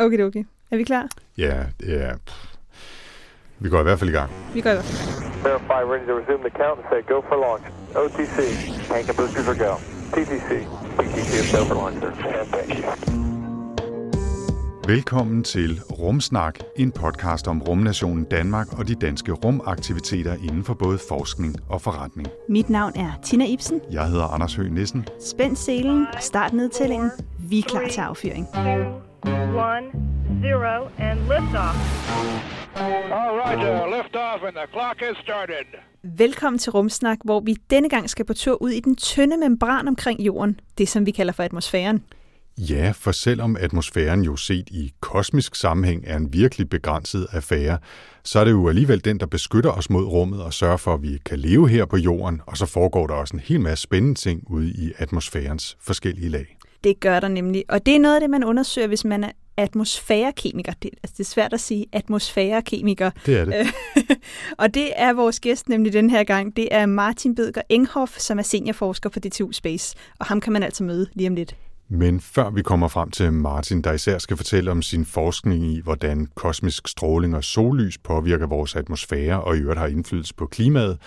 Okay, 0.00 0.22
okay. 0.22 0.44
Er 0.70 0.76
vi 0.76 0.84
klar? 0.84 1.08
Ja, 1.38 1.56
ja. 1.82 2.10
Vi 3.58 3.68
går 3.68 3.80
i 3.80 3.82
hvert 3.82 3.98
fald 3.98 4.10
i 4.10 4.12
gang. 4.12 4.30
Vi 4.54 4.60
går 4.60 4.70
i 4.70 4.74
hvert 4.74 4.84
fald. 4.84 5.42
Verify, 5.42 5.80
ready 5.92 6.06
to 6.06 6.14
resume 6.20 6.42
the 6.48 6.54
count 6.62 6.78
and 6.80 6.86
say 6.90 7.00
go 7.14 7.18
for 7.28 7.36
launch. 7.46 7.64
OTC, 8.02 8.38
tank 8.88 9.08
and 9.08 9.16
boosters 9.16 9.48
are 9.48 9.58
go. 9.66 9.72
TTC, 10.14 10.50
PTC 10.98 11.30
is 11.42 11.52
go 11.56 11.64
for 11.64 11.74
launch, 11.74 11.96
sir. 12.00 12.44
Thank 12.52 12.78
you. 12.78 12.84
Velkommen 14.86 15.44
til 15.44 15.80
Rumsnak, 15.98 16.58
en 16.76 16.92
podcast 16.92 17.48
om 17.48 17.62
rumnationen 17.62 18.24
Danmark 18.24 18.78
og 18.78 18.88
de 18.88 18.94
danske 18.94 19.32
rumaktiviteter 19.32 20.34
inden 20.34 20.64
for 20.64 20.74
både 20.74 20.98
forskning 21.08 21.56
og 21.68 21.80
forretning. 21.80 22.28
Mit 22.48 22.70
navn 22.70 22.92
er 22.96 23.12
Tina 23.22 23.44
Ibsen. 23.46 23.80
Jeg 23.90 24.06
hedder 24.08 24.24
Anders 24.24 24.54
Høgh 24.54 24.72
Nissen. 24.72 25.08
Spænd 25.20 25.56
selen 25.56 26.06
og 26.12 26.22
start 26.22 26.52
nedtællingen. 26.52 27.10
Vi 27.38 27.58
er 27.58 27.62
klar 27.62 27.88
til 27.88 28.00
affyring. 28.00 28.46
One, 29.26 29.84
zero, 30.42 30.90
and 30.98 31.18
liftoff. 31.28 31.76
All 33.12 33.36
right, 33.36 33.58
uh, 33.58 33.96
lift 33.96 34.16
off 34.16 34.42
and 34.42 34.56
the 34.56 34.66
clock 34.72 35.00
has 35.00 35.16
started. 35.22 35.66
Velkommen 36.02 36.58
til 36.58 36.72
Rumsnak, 36.72 37.18
hvor 37.24 37.40
vi 37.40 37.56
denne 37.70 37.88
gang 37.88 38.10
skal 38.10 38.24
på 38.24 38.34
tur 38.34 38.62
ud 38.62 38.70
i 38.70 38.80
den 38.80 38.96
tynde 38.96 39.36
membran 39.36 39.88
omkring 39.88 40.20
jorden. 40.20 40.60
Det 40.78 40.88
som 40.88 41.06
vi 41.06 41.10
kalder 41.10 41.32
for 41.32 41.42
atmosfæren. 41.42 42.02
Ja, 42.58 42.92
for 42.96 43.12
selvom 43.12 43.56
atmosfæren 43.60 44.22
jo 44.22 44.36
set 44.36 44.68
i 44.70 44.92
kosmisk 45.00 45.54
sammenhæng 45.54 46.04
er 46.06 46.16
en 46.16 46.32
virkelig 46.32 46.68
begrænset 46.70 47.26
affære, 47.32 47.78
så 48.24 48.38
er 48.38 48.44
det 48.44 48.50
jo 48.50 48.68
alligevel 48.68 49.04
den, 49.04 49.20
der 49.20 49.26
beskytter 49.26 49.70
os 49.70 49.90
mod 49.90 50.04
rummet 50.04 50.42
og 50.42 50.52
sørger 50.52 50.76
for, 50.76 50.94
at 50.94 51.02
vi 51.02 51.18
kan 51.26 51.38
leve 51.38 51.68
her 51.68 51.84
på 51.84 51.96
jorden, 51.96 52.40
og 52.46 52.56
så 52.56 52.66
foregår 52.66 53.06
der 53.06 53.14
også 53.14 53.36
en 53.36 53.40
hel 53.40 53.60
masse 53.60 53.82
spændende 53.82 54.14
ting 54.18 54.50
ude 54.50 54.70
i 54.70 54.92
atmosfærens 54.98 55.76
forskellige 55.80 56.28
lag. 56.28 56.56
Det 56.84 57.00
gør 57.00 57.20
der 57.20 57.28
nemlig, 57.28 57.64
og 57.68 57.86
det 57.86 57.94
er 57.94 57.98
noget 57.98 58.14
af 58.14 58.20
det, 58.20 58.30
man 58.30 58.44
undersøger, 58.44 58.88
hvis 58.88 59.04
man 59.04 59.24
er 59.24 59.30
atmosfærekemiker. 59.56 60.72
Det, 60.82 60.90
altså, 61.02 61.14
det 61.18 61.20
er 61.20 61.28
svært 61.28 61.52
at 61.52 61.60
sige 61.60 61.86
atmosfærekemiker. 61.92 63.10
Det 63.26 63.38
er 63.38 63.44
det. 63.44 63.54
og 64.62 64.74
det 64.74 64.92
er 64.96 65.12
vores 65.12 65.40
gæst 65.40 65.68
nemlig 65.68 65.92
den 65.92 66.10
her 66.10 66.24
gang. 66.24 66.56
Det 66.56 66.68
er 66.70 66.86
Martin 66.86 67.34
Bødger 67.34 67.62
Enghoff, 67.68 68.18
som 68.18 68.38
er 68.38 68.42
seniorforsker 68.42 69.10
på 69.10 69.18
DTU 69.18 69.52
Space, 69.52 69.96
og 70.18 70.26
ham 70.26 70.40
kan 70.40 70.52
man 70.52 70.62
altså 70.62 70.84
møde 70.84 71.06
lige 71.14 71.28
om 71.28 71.34
lidt. 71.34 71.56
Men 71.88 72.20
før 72.20 72.50
vi 72.50 72.62
kommer 72.62 72.88
frem 72.88 73.10
til 73.10 73.32
Martin, 73.32 73.82
der 73.82 73.92
især 73.92 74.18
skal 74.18 74.36
fortælle 74.36 74.70
om 74.70 74.82
sin 74.82 75.04
forskning 75.04 75.66
i, 75.66 75.80
hvordan 75.80 76.28
kosmisk 76.34 76.88
stråling 76.88 77.36
og 77.36 77.44
sollys 77.44 77.98
påvirker 77.98 78.46
vores 78.46 78.76
atmosfære 78.76 79.40
og 79.40 79.56
i 79.56 79.60
øvrigt 79.60 79.80
har 79.80 79.86
indflydelse 79.86 80.34
på 80.34 80.46
klimaet, 80.46 80.98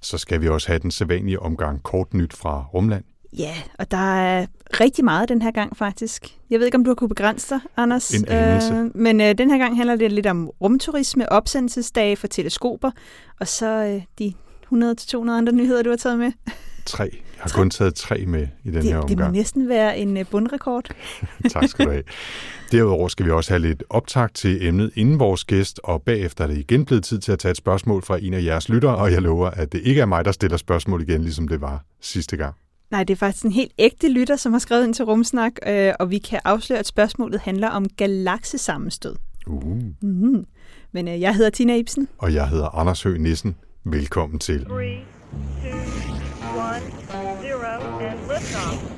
så 0.00 0.18
skal 0.18 0.40
vi 0.40 0.48
også 0.48 0.68
have 0.68 0.78
den 0.78 0.90
sædvanlige 0.90 1.40
omgang 1.40 1.82
kort 1.82 2.14
nyt 2.14 2.32
fra 2.32 2.64
Rumland. 2.74 3.04
Ja, 3.38 3.54
og 3.78 3.90
der 3.90 4.16
er 4.20 4.46
rigtig 4.80 5.04
meget 5.04 5.28
den 5.28 5.42
her 5.42 5.50
gang 5.50 5.76
faktisk. 5.76 6.26
Jeg 6.50 6.58
ved 6.58 6.66
ikke, 6.66 6.76
om 6.78 6.84
du 6.84 6.90
har 6.90 6.94
kunne 6.94 7.08
begrænse 7.08 7.54
dig, 7.54 7.60
Anders. 7.76 8.10
En 8.10 8.28
anelse. 8.28 8.74
Øh, 8.74 8.90
men 8.96 9.20
øh, 9.20 9.38
den 9.38 9.50
her 9.50 9.58
gang 9.58 9.76
handler 9.76 9.96
det 9.96 10.12
lidt 10.12 10.26
om 10.26 10.50
rumturisme, 10.60 11.32
opsendelsesdage 11.32 12.16
for 12.16 12.26
teleskoper, 12.26 12.90
og 13.40 13.48
så 13.48 13.66
øh, 13.84 14.02
de 14.18 14.34
100-200 14.72 15.30
andre 15.30 15.52
nyheder, 15.52 15.82
du 15.82 15.90
har 15.90 15.96
taget 15.96 16.18
med. 16.18 16.32
Tre. 16.86 17.04
Jeg 17.12 17.42
har 17.42 17.50
kun 17.54 17.70
taget 17.70 17.94
tre 17.94 18.24
med 18.26 18.46
i 18.64 18.70
den 18.70 18.82
her 18.82 19.00
Det, 19.00 19.08
det 19.08 19.18
må 19.18 19.24
omgang. 19.24 19.32
næsten 19.32 19.68
være 19.68 19.98
en 19.98 20.16
øh, 20.16 20.26
bundrekord. 20.30 20.90
tak 21.50 21.68
skal 21.68 21.84
du 21.86 21.90
have. 21.90 22.02
Derudover 22.72 23.08
skal 23.08 23.26
vi 23.26 23.30
også 23.30 23.50
have 23.52 23.62
lidt 23.62 23.84
optag 23.90 24.28
til 24.34 24.66
emnet 24.66 24.90
inden 24.94 25.18
vores 25.18 25.44
gæst, 25.44 25.80
og 25.84 26.02
bagefter 26.02 26.44
er 26.44 26.48
det 26.48 26.58
igen 26.58 26.84
blevet 26.84 27.04
tid 27.04 27.18
til 27.18 27.32
at 27.32 27.38
tage 27.38 27.50
et 27.50 27.56
spørgsmål 27.56 28.02
fra 28.02 28.18
en 28.22 28.34
af 28.34 28.42
jeres 28.44 28.68
lyttere, 28.68 28.96
og 28.96 29.12
jeg 29.12 29.22
lover, 29.22 29.50
at 29.50 29.72
det 29.72 29.80
ikke 29.84 30.00
er 30.00 30.06
mig, 30.06 30.24
der 30.24 30.32
stiller 30.32 30.56
spørgsmål 30.56 31.02
igen, 31.02 31.22
ligesom 31.22 31.48
det 31.48 31.60
var 31.60 31.84
sidste 32.00 32.36
gang. 32.36 32.54
Nej, 32.90 33.04
det 33.04 33.14
er 33.14 33.18
faktisk 33.18 33.44
en 33.44 33.52
helt 33.52 33.72
ægte 33.78 34.08
lytter, 34.08 34.36
som 34.36 34.52
har 34.52 34.58
skrevet 34.58 34.84
ind 34.84 34.94
til 34.94 35.04
Rumsnak, 35.04 35.52
øh, 35.66 35.92
og 36.00 36.10
vi 36.10 36.18
kan 36.18 36.40
afsløre, 36.44 36.78
at 36.78 36.86
spørgsmålet 36.86 37.40
handler 37.40 37.68
om 37.68 37.88
galaksesammenstød. 37.88 39.16
Uh. 39.46 39.76
Mm. 40.02 40.44
Men 40.92 41.08
øh, 41.08 41.20
jeg 41.20 41.34
hedder 41.34 41.50
Tina 41.50 41.76
Ibsen. 41.76 42.08
Og 42.18 42.34
jeg 42.34 42.48
hedder 42.48 42.68
Anders 42.68 43.02
Høgh 43.02 43.20
Nissen. 43.20 43.56
Velkommen 43.84 44.38
til. 44.38 44.64
Three, 44.64 44.98
two, 45.62 45.78
one, 46.56 46.82
zero, 47.42 47.98
and 47.98 48.18
liftoff. 48.18 48.92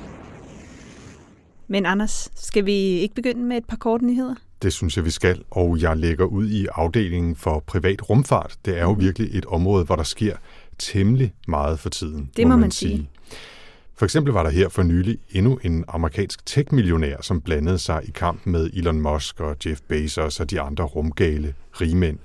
Men 1.67 1.85
Anders, 1.85 2.31
skal 2.35 2.65
vi 2.65 2.73
ikke 2.73 3.15
begynde 3.15 3.43
med 3.43 3.57
et 3.57 3.65
par 3.65 3.77
korte 3.77 4.05
nyheder? 4.05 4.35
Det 4.61 4.73
synes 4.73 4.97
jeg, 4.97 5.05
vi 5.05 5.09
skal, 5.09 5.43
og 5.51 5.81
jeg 5.81 5.97
lægger 5.97 6.25
ud 6.25 6.47
i 6.49 6.67
afdelingen 6.75 7.35
for 7.35 7.63
privat 7.67 8.09
rumfart. 8.09 8.55
Det 8.65 8.77
er 8.77 8.81
jo 8.81 8.91
virkelig 8.91 9.29
et 9.37 9.45
område, 9.45 9.85
hvor 9.85 9.95
der 9.95 10.03
sker 10.03 10.35
temmelig 10.79 11.33
meget 11.47 11.79
for 11.79 11.89
tiden. 11.89 12.29
Det 12.37 12.47
må 12.47 12.55
man 12.55 12.71
sige. 12.71 13.09
For 14.01 14.05
eksempel 14.05 14.33
var 14.33 14.43
der 14.43 14.49
her 14.49 14.69
for 14.69 14.83
nylig 14.83 15.17
endnu 15.29 15.59
en 15.63 15.85
amerikansk 15.87 16.45
tech-millionær, 16.45 17.21
som 17.21 17.41
blandede 17.41 17.77
sig 17.77 18.01
i 18.07 18.11
kampen 18.11 18.51
med 18.51 18.69
Elon 18.73 19.01
Musk 19.01 19.39
og 19.39 19.55
Jeff 19.65 19.81
Bezos 19.89 20.39
og 20.39 20.51
de 20.51 20.61
andre 20.61 20.83
rumgale 20.83 21.53
rigmænd. 21.81 22.17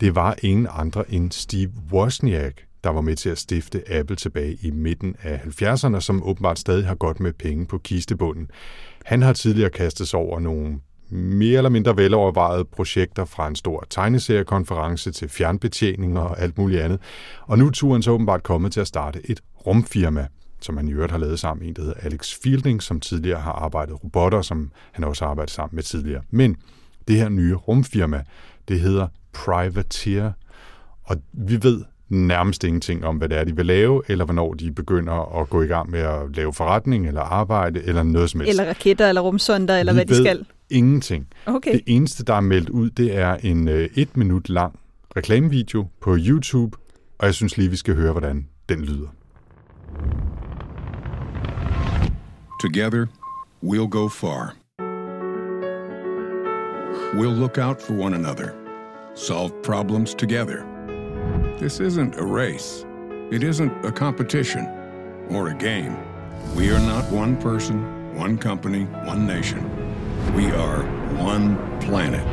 Det 0.00 0.14
var 0.14 0.36
ingen 0.42 0.68
andre 0.70 1.12
end 1.12 1.32
Steve 1.32 1.70
Wozniak, 1.92 2.54
der 2.84 2.90
var 2.90 3.00
med 3.00 3.16
til 3.16 3.30
at 3.30 3.38
stifte 3.38 3.92
Apple 3.92 4.16
tilbage 4.16 4.58
i 4.62 4.70
midten 4.70 5.16
af 5.22 5.40
70'erne, 5.62 6.00
som 6.00 6.22
åbenbart 6.22 6.58
stadig 6.58 6.86
har 6.86 6.94
godt 6.94 7.20
med 7.20 7.32
penge 7.32 7.66
på 7.66 7.78
kistebunden. 7.78 8.50
Han 9.04 9.22
har 9.22 9.32
tidligere 9.32 9.70
kastet 9.70 10.08
sig 10.08 10.18
over 10.18 10.40
nogle 10.40 10.80
mere 11.10 11.56
eller 11.56 11.70
mindre 11.70 11.96
velovervejede 11.96 12.64
projekter 12.64 13.24
fra 13.24 13.48
en 13.48 13.56
stor 13.56 13.86
tegneseriekonference 13.90 15.12
til 15.12 15.28
fjernbetjening 15.28 16.18
og 16.18 16.40
alt 16.40 16.58
muligt 16.58 16.82
andet. 16.82 17.00
Og 17.42 17.58
nu 17.58 17.66
er 17.66 17.70
turen 17.70 18.02
så 18.02 18.10
åbenbart 18.10 18.42
kommet 18.42 18.72
til 18.72 18.80
at 18.80 18.86
starte 18.86 19.30
et 19.30 19.40
rumfirma, 19.66 20.26
som 20.60 20.76
han 20.76 20.88
i 20.88 20.92
øvrigt 20.92 21.12
har 21.12 21.18
lavet 21.18 21.38
sammen 21.38 21.60
med 21.60 21.68
en, 21.68 21.74
der 21.74 21.82
hedder 21.82 22.00
Alex 22.00 22.34
Fielding, 22.42 22.82
som 22.82 23.00
tidligere 23.00 23.40
har 23.40 23.52
arbejdet 23.52 24.04
robotter, 24.04 24.42
som 24.42 24.70
han 24.92 25.04
også 25.04 25.24
har 25.24 25.30
arbejdet 25.30 25.52
sammen 25.54 25.76
med 25.76 25.82
tidligere. 25.82 26.22
Men 26.30 26.56
det 27.08 27.16
her 27.16 27.28
nye 27.28 27.54
rumfirma, 27.54 28.22
det 28.68 28.80
hedder 28.80 29.06
Privateer, 29.32 30.32
og 31.04 31.16
vi 31.32 31.62
ved 31.62 31.84
nærmest 32.08 32.64
ingenting 32.64 33.04
om, 33.04 33.16
hvad 33.16 33.28
det 33.28 33.38
er, 33.38 33.44
de 33.44 33.56
vil 33.56 33.66
lave, 33.66 34.02
eller 34.08 34.24
hvornår 34.24 34.54
de 34.54 34.72
begynder 34.72 35.40
at 35.40 35.50
gå 35.50 35.62
i 35.62 35.66
gang 35.66 35.90
med 35.90 36.00
at 36.00 36.36
lave 36.36 36.54
forretning, 36.54 37.06
eller 37.08 37.20
arbejde, 37.20 37.82
eller 37.82 38.02
noget 38.02 38.30
som 38.30 38.40
helst. 38.40 38.50
Eller 38.50 38.68
raketter, 38.68 39.08
eller 39.08 39.20
rumsonder, 39.20 39.78
eller 39.78 39.92
Vi 39.92 39.96
hvad 39.96 40.06
de 40.06 40.16
skal? 40.16 40.46
ingenting. 40.70 41.26
Okay. 41.46 41.72
Det 41.72 41.82
eneste, 41.86 42.24
der 42.24 42.34
er 42.34 42.40
meldt 42.40 42.68
ud, 42.68 42.90
det 42.90 43.16
er 43.16 43.34
en 43.34 43.68
øh, 43.68 43.88
et 43.94 44.16
minut 44.16 44.48
lang 44.48 44.78
reklamevideo 45.16 45.88
på 46.00 46.16
YouTube, 46.20 46.78
og 47.18 47.26
jeg 47.26 47.34
synes 47.34 47.56
lige, 47.56 47.70
vi 47.70 47.76
skal 47.76 47.94
høre, 47.94 48.12
hvordan 48.12 48.46
den 48.68 48.80
lyder. 48.84 49.08
Together, 52.58 53.08
we'll 53.62 53.86
go 53.86 54.08
far. 54.08 54.54
We'll 57.14 57.30
look 57.30 57.56
out 57.56 57.80
for 57.80 57.92
one 57.92 58.14
another, 58.14 58.56
solve 59.14 59.62
problems 59.62 60.12
together. 60.12 60.66
This 61.60 61.78
isn't 61.78 62.16
a 62.16 62.24
race, 62.24 62.84
it 63.30 63.44
isn't 63.44 63.86
a 63.86 63.92
competition 63.92 64.66
or 65.30 65.50
a 65.50 65.54
game. 65.54 65.96
We 66.56 66.72
are 66.72 66.80
not 66.80 67.08
one 67.12 67.36
person, 67.36 68.12
one 68.16 68.36
company, 68.36 68.86
one 69.04 69.24
nation. 69.24 69.62
We 70.34 70.46
are 70.46 70.82
one 71.16 71.56
planet. 71.78 72.26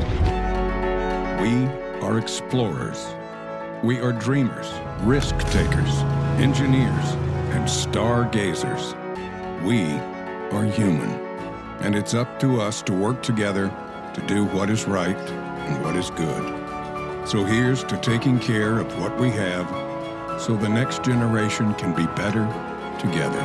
We 1.39 1.67
are 2.01 2.17
explorers. 2.17 3.05
We 3.83 3.99
are 3.99 4.11
dreamers, 4.11 4.71
risk 5.01 5.37
takers, 5.51 5.99
engineers, 6.41 7.11
and 7.53 7.69
stargazers. 7.69 8.95
We 9.63 9.83
are 10.51 10.66
human, 10.66 11.09
and 11.81 11.95
it's 11.95 12.13
up 12.13 12.39
to 12.39 12.61
us 12.61 12.81
to 12.83 12.94
work 12.94 13.23
together 13.23 13.72
to 14.13 14.22
do 14.28 14.45
what 14.45 14.69
is 14.69 14.88
right 14.88 15.17
and 15.67 15.83
what 15.83 15.95
is 15.95 16.09
good. 16.11 16.66
So 17.28 17.44
here's 17.44 17.83
to 17.83 17.97
taking 17.97 18.39
care 18.39 18.79
of 18.79 18.88
what 19.00 19.19
we 19.19 19.29
have 19.31 19.67
so 20.41 20.55
the 20.55 20.69
next 20.69 21.03
generation 21.03 21.73
can 21.75 21.94
be 21.95 22.05
better 22.16 22.45
together. 23.00 23.44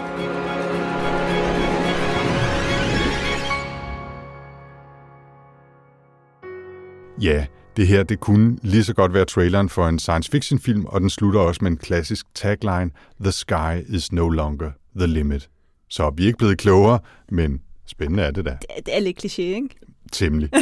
Ja, 7.20 7.46
det 7.76 7.86
her 7.86 8.02
det 8.02 8.20
kunne 8.20 8.58
lige 8.62 8.84
så 8.84 8.94
godt 8.94 9.14
være 9.14 9.24
traileren 9.24 9.68
for 9.68 9.88
en 9.88 9.98
science 9.98 10.30
fiction 10.30 10.58
film, 10.58 10.84
og 10.84 11.00
den 11.00 11.10
slutter 11.10 11.40
også 11.40 11.58
med 11.62 11.70
en 11.70 11.76
klassisk 11.76 12.26
tagline, 12.34 12.90
The 13.20 13.32
sky 13.32 13.84
is 13.88 14.12
no 14.12 14.28
longer 14.28 14.70
the 14.96 15.06
limit. 15.06 15.48
Så 15.90 16.12
vi 16.16 16.22
er 16.22 16.26
ikke 16.26 16.38
blevet 16.38 16.58
klogere, 16.58 16.98
men 17.28 17.60
spændende 17.86 18.22
er 18.22 18.30
det 18.30 18.44
da. 18.44 18.50
Det, 18.50 18.86
det 18.86 18.96
er 18.96 19.00
lidt 19.00 19.24
kliché, 19.24 19.42
ikke? 19.42 19.68
Temmelig. 20.12 20.50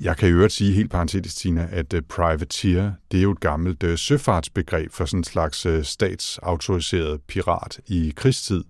Jeg 0.00 0.16
kan 0.16 0.28
i 0.28 0.32
øvrigt 0.32 0.52
sige 0.52 0.72
helt 0.72 0.90
parentetisk, 0.90 1.36
Tina, 1.36 1.68
at 1.70 1.94
uh, 1.94 2.00
privateer, 2.08 2.92
det 3.12 3.18
er 3.18 3.22
jo 3.22 3.30
et 3.30 3.40
gammelt 3.40 3.82
uh, 3.82 3.96
søfartsbegreb 3.96 4.92
for 4.92 5.04
sådan 5.04 5.20
en 5.20 5.24
slags 5.24 5.66
uh, 5.66 5.82
statsautoriseret 5.82 7.20
pirat 7.22 7.80
i 7.86 8.12
krigstid. 8.16 8.64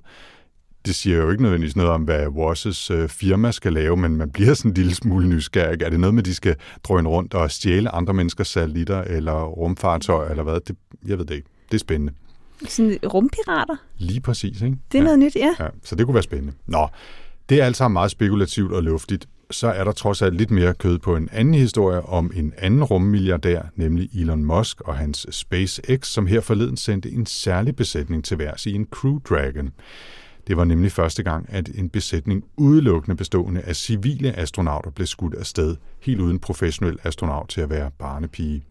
Det 0.87 0.95
siger 0.95 1.17
jo 1.17 1.31
ikke 1.31 1.43
nødvendigvis 1.43 1.77
noget 1.77 1.93
om, 1.93 2.03
hvad 2.03 2.29
Wasses 2.29 2.91
uh, 2.91 3.09
firma 3.09 3.53
skal 3.53 3.73
lave, 3.73 3.97
men 3.97 4.17
man 4.17 4.31
bliver 4.31 4.55
sådan 4.55 4.71
en 4.71 4.75
lille 4.75 4.95
smule 4.95 5.29
nysgerrig. 5.29 5.83
Er 5.83 5.91
det 5.91 6.01
noget 6.01 6.15
med, 6.15 6.23
at 6.23 6.27
de 6.27 6.35
skal 6.35 6.57
drøne 6.85 7.09
rundt 7.09 7.35
og 7.35 7.51
stjæle 7.51 7.91
andre 7.91 8.15
menneskers 8.15 8.49
satellitter 8.49 9.01
eller 9.03 9.45
rumfartøjer 9.45 10.31
eller 10.31 10.43
hvad? 10.43 10.61
Det, 10.61 10.77
jeg 11.07 11.19
ved 11.19 11.25
det 11.25 11.35
ikke. 11.35 11.49
Det 11.69 11.75
er 11.75 11.79
spændende. 11.79 12.13
Sådan 12.69 12.99
rumpirater. 13.07 13.77
Lige 13.99 14.21
præcis, 14.21 14.63
ikke? 14.63 14.77
Det 14.93 14.99
er 14.99 15.03
ja. 15.03 15.05
noget 15.05 15.19
nyt, 15.19 15.37
ja. 15.37 15.55
Ja, 15.61 15.69
så 15.83 15.95
det 15.95 16.07
kunne 16.07 16.15
være 16.15 16.23
spændende. 16.23 16.53
Nå, 16.67 16.89
det 17.49 17.61
er 17.61 17.65
alt 17.65 17.77
sammen 17.77 17.93
meget 17.93 18.11
spekulativt 18.11 18.73
og 18.73 18.83
luftigt. 18.83 19.29
så 19.51 19.69
er 19.69 19.85
der 19.85 19.93
trods 19.93 20.23
alt 20.23 20.37
lidt 20.37 20.51
mere 20.51 20.75
kød 20.75 20.99
på 20.99 21.17
en 21.17 21.29
anden 21.33 21.55
historie 21.55 22.03
om 22.03 22.31
en 22.35 22.53
anden 22.59 22.85
rummilliardær, 22.85 23.63
nemlig 23.77 24.09
Elon 24.15 24.45
Musk 24.45 24.81
og 24.81 24.97
hans 24.97 25.27
SpaceX, 25.31 26.07
som 26.07 26.27
her 26.27 26.41
forleden 26.41 26.77
sendte 26.77 27.11
en 27.11 27.27
særlig 27.27 27.77
besætning 27.77 28.25
til 28.25 28.39
værs 28.39 28.67
i 28.67 28.73
en 28.73 28.87
Crew 28.91 29.19
Dragon. 29.19 29.71
Det 30.47 30.57
var 30.57 30.65
nemlig 30.65 30.93
første 30.93 31.23
gang, 31.23 31.47
at 31.49 31.69
en 31.75 31.89
besætning 31.91 32.45
udelukkende 32.57 33.17
bestående 33.17 33.61
af 33.61 33.77
civile 33.77 34.39
astronauter 34.39 34.91
blev 34.91 35.07
skudt 35.07 35.35
afsted, 35.35 35.77
helt 36.01 36.21
uden 36.21 36.39
professionel 36.39 36.99
astronaut 37.05 37.49
til 37.49 37.61
at 37.61 37.71
være 37.71 37.91
barnepige. 37.99 38.65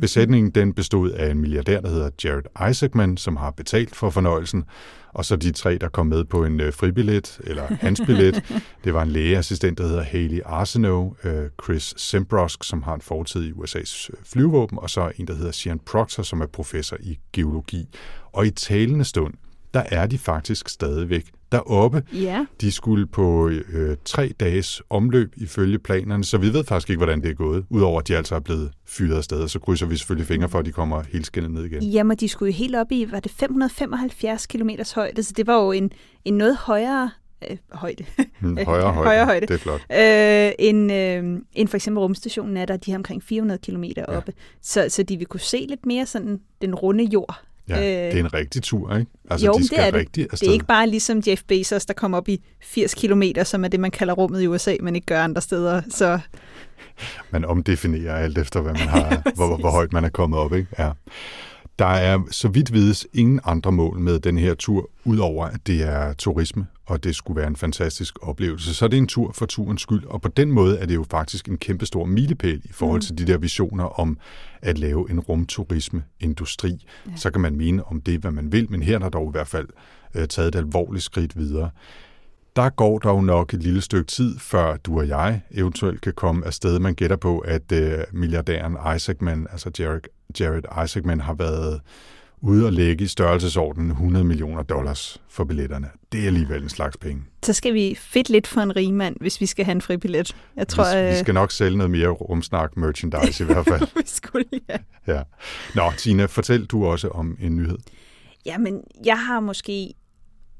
Besætningen 0.00 0.50
den 0.50 0.74
bestod 0.74 1.10
af 1.10 1.30
en 1.30 1.38
milliardær, 1.38 1.80
der 1.80 1.88
hedder 1.88 2.10
Jared 2.24 2.70
Isaacman, 2.70 3.16
som 3.16 3.36
har 3.36 3.50
betalt 3.50 3.96
for 3.96 4.10
fornøjelsen, 4.10 4.64
og 5.12 5.24
så 5.24 5.36
de 5.36 5.52
tre, 5.52 5.78
der 5.78 5.88
kom 5.88 6.06
med 6.06 6.24
på 6.24 6.44
en 6.44 6.60
øh, 6.60 6.72
fribillet, 6.72 7.40
eller 7.44 7.62
hans 7.80 8.00
billet. 8.06 8.44
Det 8.84 8.94
var 8.94 9.02
en 9.02 9.10
lægeassistent, 9.10 9.78
der 9.78 9.86
hedder 9.86 10.02
Haley 10.02 10.40
Arsenault, 10.44 11.24
øh, 11.24 11.50
Chris 11.64 11.94
Sembrosk, 11.96 12.64
som 12.64 12.82
har 12.82 12.94
en 12.94 13.00
fortid 13.00 13.44
i 13.44 13.50
USA's 13.50 14.10
øh, 14.10 14.16
flyvåben, 14.24 14.78
og 14.78 14.90
så 14.90 15.12
en, 15.16 15.26
der 15.26 15.34
hedder 15.34 15.52
Sian 15.52 15.78
Proctor, 15.78 16.22
som 16.22 16.40
er 16.40 16.46
professor 16.46 16.96
i 17.00 17.18
geologi. 17.32 17.88
Og 18.32 18.46
i 18.46 18.50
talende 18.50 19.04
stund, 19.04 19.34
der 19.74 19.82
er 19.86 20.06
de 20.06 20.18
faktisk 20.18 20.68
stadigvæk 20.68 21.30
deroppe. 21.52 22.02
Ja. 22.12 22.46
De 22.60 22.72
skulle 22.72 23.06
på 23.06 23.48
øh, 23.48 23.96
tre 24.04 24.32
dages 24.40 24.82
omløb 24.90 25.32
ifølge 25.36 25.78
planerne, 25.78 26.24
så 26.24 26.38
vi 26.38 26.52
ved 26.52 26.64
faktisk 26.64 26.90
ikke, 26.90 26.98
hvordan 26.98 27.22
det 27.22 27.30
er 27.30 27.34
gået, 27.34 27.64
udover 27.70 28.00
at 28.00 28.08
de 28.08 28.16
altså 28.16 28.34
er 28.34 28.40
blevet 28.40 28.70
fyret 28.86 29.16
afsted, 29.16 29.42
og 29.42 29.50
så 29.50 29.58
krydser 29.58 29.86
vi 29.86 29.96
selvfølgelig 29.96 30.26
fingre 30.26 30.48
for, 30.48 30.58
at 30.58 30.66
de 30.66 30.72
kommer 30.72 31.02
helt 31.12 31.26
skinnet 31.26 31.50
ned 31.50 31.64
igen. 31.64 31.82
Jamen, 31.82 32.16
de 32.16 32.28
skulle 32.28 32.52
jo 32.52 32.56
helt 32.56 32.76
op 32.76 32.92
i, 32.92 33.06
var 33.10 33.20
det 33.20 33.30
575 33.30 34.46
km 34.46 34.70
højde, 34.94 35.22
så 35.22 35.32
det 35.36 35.46
var 35.46 35.64
jo 35.64 35.72
en, 35.72 35.90
en 36.24 36.34
noget 36.34 36.56
højere 36.56 37.10
øh, 37.50 37.56
højde. 37.72 38.04
Højere 38.40 38.64
højde. 38.64 38.92
højere 38.92 39.24
højde. 39.24 39.46
Det 39.46 39.54
er 39.54 39.58
flot. 39.58 39.80
Øh, 39.92 40.52
end, 40.58 40.92
øh, 40.92 41.42
end 41.52 41.68
for 41.68 41.76
eksempel 41.76 42.00
rumstationen 42.00 42.56
er 42.56 42.66
der, 42.66 42.76
de 42.76 42.90
har 42.90 42.98
omkring 42.98 43.22
400 43.22 43.58
km 43.58 43.84
oppe. 44.08 44.32
Så, 44.62 44.86
så 44.88 45.02
de 45.02 45.16
vil 45.16 45.26
kunne 45.26 45.40
se 45.40 45.66
lidt 45.68 45.86
mere 45.86 46.06
sådan 46.06 46.40
den 46.62 46.74
runde 46.74 47.04
jord. 47.04 47.40
Ja, 47.68 47.76
Øh, 47.76 47.82
det 48.12 48.14
er 48.20 48.24
en 48.24 48.34
rigtig 48.34 48.62
tur, 48.62 48.96
ikke? 48.96 49.10
Altså, 49.30 49.46
jo, 49.46 49.52
de 49.52 49.58
det 49.58 49.66
skal 49.66 49.78
er 49.78 49.84
det. 49.84 49.94
rigtig 49.94 50.22
afsted. 50.32 50.38
Det 50.46 50.48
er 50.48 50.52
ikke 50.52 50.66
bare 50.66 50.86
ligesom 50.86 51.22
Jeff 51.26 51.42
Bezos, 51.48 51.86
der 51.86 51.94
kommer 51.94 52.18
op 52.18 52.28
i 52.28 52.42
80 52.62 52.94
km, 52.94 53.22
som 53.44 53.64
er 53.64 53.68
det, 53.68 53.80
man 53.80 53.90
kalder 53.90 54.14
rummet 54.14 54.42
i 54.42 54.46
USA, 54.46 54.76
men 54.80 54.94
ikke 54.94 55.06
gør 55.06 55.22
andre 55.22 55.40
steder. 55.40 55.82
Så 55.90 56.18
Man 57.30 57.44
omdefinerer 57.44 58.14
alt 58.16 58.38
efter, 58.38 58.60
hvad 58.60 58.72
man 58.72 58.88
har, 58.88 59.22
hvor, 59.36 59.56
hvor 59.56 59.70
højt 59.70 59.92
man 59.92 60.04
er 60.04 60.08
kommet 60.08 60.38
op, 60.38 60.54
ikke? 60.54 60.68
Ja. 60.78 60.90
Der 61.78 61.86
er, 61.86 62.18
så 62.30 62.48
vidt 62.48 62.72
vides, 62.72 63.06
ingen 63.12 63.40
andre 63.44 63.72
mål 63.72 63.98
med 63.98 64.20
den 64.20 64.38
her 64.38 64.54
tur, 64.54 64.90
udover 65.04 65.46
at 65.46 65.66
det 65.66 65.82
er 65.82 66.12
turisme, 66.12 66.66
og 66.86 67.04
det 67.04 67.16
skulle 67.16 67.36
være 67.36 67.46
en 67.46 67.56
fantastisk 67.56 68.14
oplevelse. 68.22 68.74
Så 68.74 68.84
er 68.84 68.88
det 68.88 68.96
en 68.96 69.06
tur 69.06 69.32
for 69.32 69.46
turens 69.46 69.82
skyld, 69.82 70.04
og 70.04 70.22
på 70.22 70.28
den 70.28 70.52
måde 70.52 70.78
er 70.78 70.86
det 70.86 70.94
jo 70.94 71.04
faktisk 71.10 71.48
en 71.48 71.58
kæmpestor 71.58 72.04
milepæl 72.04 72.60
i 72.64 72.72
forhold 72.72 73.00
til 73.00 73.18
de 73.18 73.26
der 73.26 73.38
visioner 73.38 74.00
om 74.00 74.18
at 74.62 74.78
lave 74.78 75.10
en 75.10 75.20
rumturismeindustri. 75.20 76.86
Ja. 77.06 77.16
Så 77.16 77.30
kan 77.30 77.40
man 77.40 77.56
mene 77.56 77.84
om 77.84 78.00
det, 78.00 78.20
hvad 78.20 78.30
man 78.30 78.52
vil, 78.52 78.70
men 78.70 78.82
her 78.82 78.94
er 78.94 78.98
der 78.98 79.08
dog 79.08 79.28
i 79.28 79.32
hvert 79.32 79.48
fald 79.48 79.68
øh, 80.14 80.28
taget 80.28 80.48
et 80.48 80.58
alvorligt 80.58 81.04
skridt 81.04 81.38
videre. 81.38 81.70
Der 82.58 82.70
går 82.70 82.98
dog 82.98 83.24
nok 83.24 83.54
et 83.54 83.62
lille 83.62 83.80
stykke 83.80 84.06
tid, 84.06 84.38
før 84.38 84.76
du 84.76 84.98
og 84.98 85.08
jeg 85.08 85.40
eventuelt 85.50 86.00
kan 86.00 86.12
komme 86.12 86.46
afsted. 86.46 86.78
Man 86.78 86.94
gætter 86.94 87.16
på, 87.16 87.38
at 87.38 87.72
øh, 87.72 87.98
milliardæren 88.12 88.76
Isaacman, 88.96 89.46
altså 89.52 89.70
Jared, 89.78 90.00
Jared 90.40 90.84
Isaacman, 90.84 91.20
har 91.20 91.34
været 91.34 91.80
ude 92.40 92.66
og 92.66 92.72
lægge 92.72 93.04
i 93.04 93.06
størrelsesordenen 93.06 93.90
100 93.90 94.24
millioner 94.24 94.62
dollars 94.62 95.20
for 95.28 95.44
billetterne. 95.44 95.88
Det 96.12 96.22
er 96.22 96.26
alligevel 96.26 96.62
en 96.62 96.68
slags 96.68 96.96
penge. 96.96 97.22
så 97.42 97.52
skal 97.52 97.74
vi 97.74 97.98
fedt 98.00 98.30
lidt 98.30 98.46
for 98.46 98.60
en 98.60 98.76
rigmand, 98.76 99.16
hvis 99.20 99.40
vi 99.40 99.46
skal 99.46 99.64
have 99.64 99.72
en 99.72 99.82
fribillet. 99.82 100.36
Jeg 100.56 100.68
tror, 100.68 100.96
vi, 100.96 101.02
vi 101.02 101.08
øh, 101.08 101.16
skal 101.16 101.34
nok 101.34 101.52
sælge 101.52 101.76
noget 101.76 101.90
mere 101.90 102.08
rumsnak 102.08 102.76
merchandise 102.76 103.44
i 103.44 103.46
hvert 103.46 103.66
fald. 103.66 103.88
vi 104.02 104.02
skulle, 104.06 104.44
ja. 104.68 104.76
Ja. 105.06 105.22
Nå, 105.74 105.82
Tina, 105.98 106.24
fortæl 106.24 106.64
du 106.66 106.86
også 106.86 107.08
om 107.08 107.36
en 107.40 107.56
nyhed. 107.56 107.78
Jamen, 108.46 108.80
jeg 109.04 109.18
har 109.18 109.40
måske, 109.40 109.94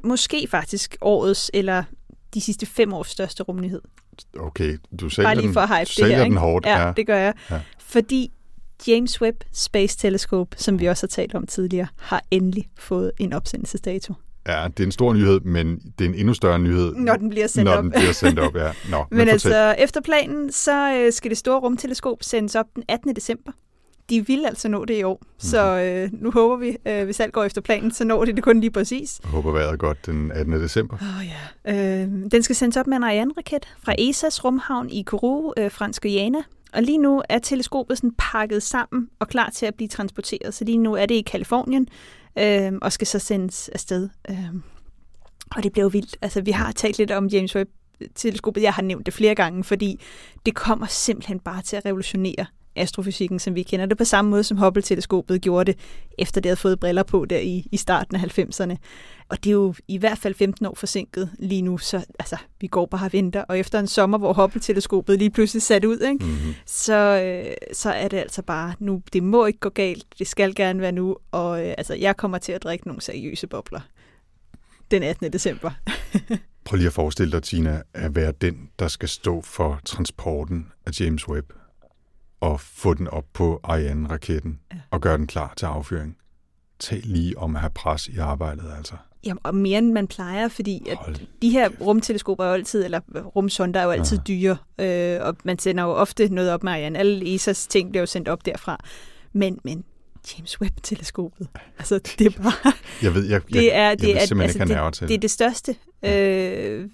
måske 0.05 0.47
faktisk 0.51 0.97
årets, 1.01 1.51
eller 1.55 1.85
de 2.35 2.41
sidste 2.41 2.67
fem 2.67 2.93
års 2.93 3.09
største 3.09 3.43
rumnyhed. 3.43 3.81
Okay, 4.41 4.79
du 5.01 5.09
sælger 5.09 5.29
Bare 5.29 5.35
lige 5.37 5.47
den, 5.47 5.55
for 5.55 5.67
hype 5.67 5.91
du 6.03 6.09
det 6.09 6.17
her, 6.17 6.25
den 6.25 6.37
hårdt. 6.37 6.67
Ja, 6.67 6.93
det 6.97 7.07
gør 7.07 7.17
jeg. 7.19 7.35
Ja. 7.51 7.61
Fordi 7.79 8.31
James 8.89 9.23
Webb 9.23 9.45
Space 9.53 9.99
Telescope, 9.99 10.57
som 10.59 10.81
vi 10.81 10.87
også 10.87 11.03
har 11.07 11.09
talt 11.09 11.35
om 11.35 11.47
tidligere, 11.47 11.87
har 11.97 12.23
endelig 12.31 12.69
fået 12.79 13.13
en 13.19 13.33
opsendelsesdato. 13.33 14.15
ja, 14.47 14.69
det 14.77 14.81
er 14.83 14.87
en 14.87 14.93
stor 14.93 15.15
nyhed, 15.15 15.41
men 15.41 15.79
det 15.99 16.05
er 16.05 16.09
en 16.09 16.15
endnu 16.15 16.35
større 16.35 16.59
nyhed, 16.59 16.95
Når 16.95 17.17
den 17.17 17.31
bliver 17.31 17.47
sendt 17.47 17.65
når 17.65 17.77
op. 17.77 17.83
den 17.83 17.91
bliver 17.91 18.13
sendt 18.13 18.39
op. 18.39 18.57
Ja. 18.57 18.73
Nå, 18.91 18.97
men, 19.11 19.19
Men 19.19 19.29
fortæl. 19.29 19.31
altså, 19.53 19.75
efter 19.79 20.01
planen, 20.01 20.53
så 20.53 20.95
øh, 20.95 21.13
skal 21.13 21.31
det 21.31 21.39
store 21.39 21.61
rumteleskop 21.61 22.23
sendes 22.23 22.55
op 22.55 22.67
den 22.75 22.83
18. 22.89 23.17
december. 23.17 23.53
De 24.11 24.27
vil 24.27 24.45
altså 24.47 24.69
nå 24.69 24.85
det 24.85 24.95
i 24.99 25.03
år, 25.03 25.23
så 25.39 25.65
Mhm. 26.11 26.15
øh, 26.17 26.23
nu 26.23 26.31
håber 26.31 26.57
vi, 26.57 26.77
øh, 26.87 27.05
hvis 27.05 27.21
alt 27.21 27.33
går 27.33 27.45
efter 27.45 27.61
planen, 27.61 27.91
så 27.91 28.05
når 28.05 28.25
de 28.25 28.33
det 28.33 28.43
kun 28.43 28.61
lige 28.61 28.71
præcis. 28.71 29.21
Jeg 29.23 29.31
håber 29.31 29.53
vejret 29.53 29.73
er 29.73 29.77
godt 29.77 30.07
den 30.07 30.33
18. 30.33 30.53
december. 30.55 30.97
Oh, 31.01 31.27
ja. 31.27 32.03
Øh, 32.03 32.09
den 32.31 32.43
skal 32.43 32.57
sendes 32.57 32.77
op 32.77 32.87
med 32.87 32.97
en 32.97 33.05
Ariane-raket 33.05 33.69
fra 33.85 33.93
ESA's 34.01 34.45
rumhavn 34.45 34.91
i 34.91 35.03
Kourou, 35.03 35.53
øh, 35.57 35.71
fransk 35.71 36.03
Guyana. 36.03 36.39
Og 36.73 36.83
lige 36.83 36.99
nu 36.99 37.23
er 37.29 37.39
teleskopet 37.39 37.99
sådan 37.99 38.15
pakket 38.19 38.63
sammen 38.63 39.09
og 39.19 39.29
klar 39.29 39.51
til 39.51 39.67
at 39.67 39.75
blive 39.75 39.89
transporteret. 39.89 40.55
Så 40.55 40.65
lige 40.65 40.79
nu 40.79 40.95
er 40.95 41.07
det 41.07 41.15
i 41.15 41.21
Kalifornien 41.23 41.89
øh, 42.39 42.73
og 42.83 42.93
skal 42.93 43.07
så 43.07 43.19
sendes 43.19 43.69
afsted. 43.69 44.09
Øh, 44.31 44.37
og 45.57 45.63
det 45.63 45.73
bliver 45.73 45.85
jo 45.85 45.89
vildt. 45.89 46.17
Altså, 46.23 46.41
vi 46.41 46.51
har 46.51 46.73
talt 46.73 46.99
lidt 46.99 47.11
om 47.11 47.27
James 47.27 47.57
Webb-teleskopet. 47.57 48.63
Jeg 48.63 48.73
har 48.73 48.83
nævnt 48.83 49.07
det 49.07 49.15
flere 49.15 49.35
gange, 49.35 49.65
fordi 49.65 50.01
det 50.47 50.55
kommer 50.55 50.87
simpelthen 50.87 51.41
bare 51.41 51.63
til 51.63 51.77
at 51.77 51.85
revolutionere 51.87 52.47
astrofysikken, 52.79 53.39
som 53.39 53.55
vi 53.55 53.63
kender 53.63 53.87
det 53.87 53.99
på 53.99 54.05
samme 54.05 54.31
måde, 54.31 54.45
som 54.45 54.57
Hubble-teleskopet 54.59 55.41
gjorde 55.41 55.73
det, 55.73 55.81
efter 56.19 56.41
det 56.41 56.49
havde 56.49 56.57
fået 56.57 56.81
briller 56.81 57.03
på 57.03 57.25
der 57.25 57.39
i, 57.39 57.69
i 57.73 57.77
starten 57.77 58.17
af 58.17 58.39
90'erne. 58.39 58.77
Og 59.29 59.45
det 59.45 59.51
er 59.51 59.55
jo 59.55 59.75
i 59.89 59.99
hvert 59.99 60.19
fald 60.19 60.35
15 60.35 60.67
år 60.67 60.75
forsinket 60.75 61.31
lige 61.39 61.63
nu, 61.63 61.79
så 61.79 62.05
altså, 62.19 62.37
vi 62.61 62.67
går 62.67 62.87
bare 62.87 63.07
og 63.07 63.13
venter. 63.13 63.43
Og 63.43 63.59
efter 63.59 63.81
en 63.81 63.87
sommer, 63.87 64.19
hvor 64.19 64.33
Hubble-teleskopet 64.33 65.19
lige 65.19 65.31
pludselig 65.31 65.63
sat 65.63 65.85
ud, 65.85 65.99
ikke? 65.99 66.25
Mm-hmm. 66.25 66.55
Så, 66.67 67.23
øh, 67.25 67.55
så 67.73 67.91
er 67.91 68.09
det 68.09 68.17
altså 68.17 68.43
bare 68.43 68.75
nu. 68.79 69.03
Det 69.13 69.23
må 69.23 69.47
ikke 69.47 69.59
gå 69.59 69.69
galt. 69.69 70.07
Det 70.19 70.27
skal 70.27 70.55
gerne 70.55 70.81
være 70.81 70.93
nu. 70.93 71.17
Og 71.31 71.67
øh, 71.67 71.75
altså, 71.79 71.95
jeg 71.95 72.17
kommer 72.17 72.39
til 72.39 72.53
at 72.53 72.63
drikke 72.63 72.87
nogle 72.87 73.03
seriøse 73.03 73.47
bobler 73.47 73.81
den 74.91 75.03
18. 75.03 75.33
december. 75.33 75.71
Prøv 76.65 76.77
lige 76.77 76.87
at 76.87 76.93
forestille 76.93 77.33
dig, 77.33 77.43
Tina, 77.43 77.83
at 77.95 78.17
være 78.17 78.33
den, 78.33 78.71
der 78.79 78.89
skal 78.89 79.09
stå 79.09 79.43
for 79.43 79.81
transporten 79.85 80.67
af 80.87 81.01
James 81.01 81.29
Webb 81.29 81.53
og 82.41 82.61
få 82.61 82.95
den 82.95 83.09
op 83.09 83.25
på 83.33 83.61
Ariane-raketten 83.63 84.59
Ja. 84.73 84.77
og 84.91 85.01
gøre 85.01 85.19
den 85.19 85.27
klar 85.27 85.55
til 85.57 85.67
affyring. 85.67 86.17
Tal 86.79 87.01
lige 87.05 87.39
om 87.39 87.55
at 87.55 87.61
have 87.61 87.71
pres 87.71 88.09
i 88.09 88.17
arbejdet, 88.19 88.73
altså. 88.77 88.95
Jamen, 89.25 89.39
og 89.43 89.55
mere 89.55 89.79
end 89.79 89.93
man 89.93 90.07
plejer, 90.07 90.49
fordi 90.49 90.89
at 90.91 90.97
Hold 90.97 91.17
de 91.43 91.51
her 91.51 91.69
rumteleskoper 91.81 92.45
er 92.45 92.49
jo 92.49 92.55
altid, 92.55 92.85
eller 92.85 93.01
rumsonder 93.37 93.81
er 93.81 93.85
jo 93.85 93.91
altid 93.91 94.19
dyre, 94.29 94.57
øh, 94.81 95.19
og 95.21 95.37
man 95.45 95.59
sender 95.59 95.85
jo 95.85 95.91
ofte 95.91 96.29
noget 96.29 96.51
op 96.51 96.63
med 96.63 96.73
Ariane. 96.73 96.99
Alle 96.99 97.35
ESA's 97.35 97.67
ting 97.69 97.91
bliver 97.91 98.03
jo 98.03 98.07
sendt 98.07 98.29
op 98.29 98.47
derfra. 98.47 98.85
Men, 99.33 99.59
men 99.65 99.85
James 100.39 100.61
Webb-teleskopet, 100.61 101.49
altså 101.79 101.99
det 102.19 102.27
er 102.27 102.43
bare... 102.43 102.73
Jeg 103.03 103.15
ved, 103.15 103.23
jeg, 103.25 103.33
jeg, 103.51 103.61
Det 103.61 103.75
er, 103.75 103.89
jeg 103.89 104.01
det 104.01 104.09
vil 104.09 104.17
er, 104.17 104.27
simpelthen 104.27 104.41
altså, 104.43 104.59
ikke 104.59 104.75
have 104.75 104.77
nerver 104.77 104.91
det, 104.91 104.99
til 104.99 105.09
det 105.09 105.15
er 105.15 105.19
det 105.19 105.31
største 105.31 105.77
øh, 106.05 106.89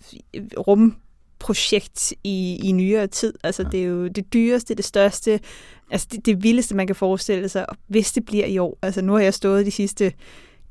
rumprojekt 1.49 2.13
i, 2.25 2.61
i 2.65 2.73
nyere 2.73 3.07
tid. 3.07 3.35
Altså, 3.45 3.63
Ja. 3.63 3.69
det 3.69 3.81
er 3.81 3.85
jo 3.85 4.09
det 4.09 4.33
dyreste, 4.33 4.75
det 4.75 4.85
største, 4.85 5.41
altså 5.91 6.07
det, 6.13 6.27
det 6.27 6.43
vildeste, 6.43 6.75
man 6.75 6.87
kan 6.87 6.97
forestille 6.97 7.49
sig, 7.49 7.71
og 7.71 7.77
hvis 7.87 8.13
det 8.13 8.25
bliver 8.25 8.47
i 8.47 8.59
år. 8.59 8.79
Altså, 8.83 9.03
nu 9.03 9.13
har 9.13 9.21
jeg 9.21 9.35
stået 9.35 9.67
de 9.67 9.71
sidste 9.71 10.13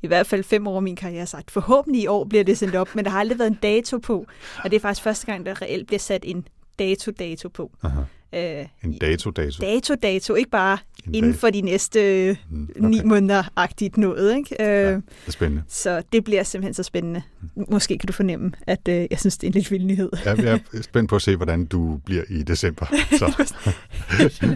i 0.01 0.07
hvert 0.07 0.27
fald 0.27 0.43
fem 0.43 0.67
år 0.67 0.75
af 0.75 0.81
min 0.81 0.95
karriere 0.95 1.25
sagt, 1.25 1.51
forhåbentlig 1.51 2.03
i 2.03 2.07
år 2.07 2.23
bliver 2.25 2.43
det 2.43 2.57
sendt 2.57 2.75
op, 2.75 2.95
men 2.95 3.05
der 3.05 3.11
har 3.11 3.19
aldrig 3.19 3.39
været 3.39 3.49
en 3.49 3.59
dato 3.63 3.97
på, 3.97 4.25
og 4.63 4.71
det 4.71 4.75
er 4.75 4.79
faktisk 4.79 5.03
første 5.03 5.25
gang, 5.25 5.45
der 5.45 5.61
reelt 5.61 5.87
bliver 5.87 5.99
sat 5.99 6.21
en 6.25 6.47
dato-dato 6.79 7.49
på. 7.49 7.71
Aha. 7.83 8.01
Øh, 8.35 8.65
En 8.83 8.97
dato-dato. 8.97 9.61
dato-dato, 9.61 10.35
ikke 10.35 10.49
bare 10.51 10.77
En 11.07 11.15
inden 11.15 11.31
dag. 11.31 11.39
for 11.39 11.49
de 11.49 11.61
næste 11.61 12.37
Mm, 12.49 12.63
okay. 12.69 12.81
ni 12.89 13.01
måneder-agtigt 13.03 13.97
noget, 13.97 14.35
ikke? 14.37 14.55
Øh, 14.59 14.67
Ja, 14.67 14.91
det 14.95 15.01
er 15.27 15.31
spændende. 15.31 15.63
så 15.67 16.01
det 16.13 16.23
bliver 16.23 16.43
simpelthen 16.43 16.73
så 16.73 16.83
spændende. 16.83 17.21
Måske 17.71 17.97
kan 17.97 18.07
du 18.07 18.13
fornemme, 18.13 18.51
at 18.67 18.87
øh, 18.89 19.07
jeg 19.11 19.19
synes, 19.19 19.37
det 19.37 19.47
er 19.47 19.49
en 19.49 19.53
lidt 19.53 19.71
vild 19.71 19.83
nyhed. 19.85 20.09
Ja, 20.25 20.33
jeg 20.37 20.59
er 20.73 20.81
spændt 20.81 21.09
på 21.09 21.15
at 21.15 21.21
se, 21.21 21.35
hvordan 21.35 21.65
du 21.65 21.97
bliver 22.05 22.23
i 22.29 22.43
december. 22.43 22.85
Så. 23.19 23.33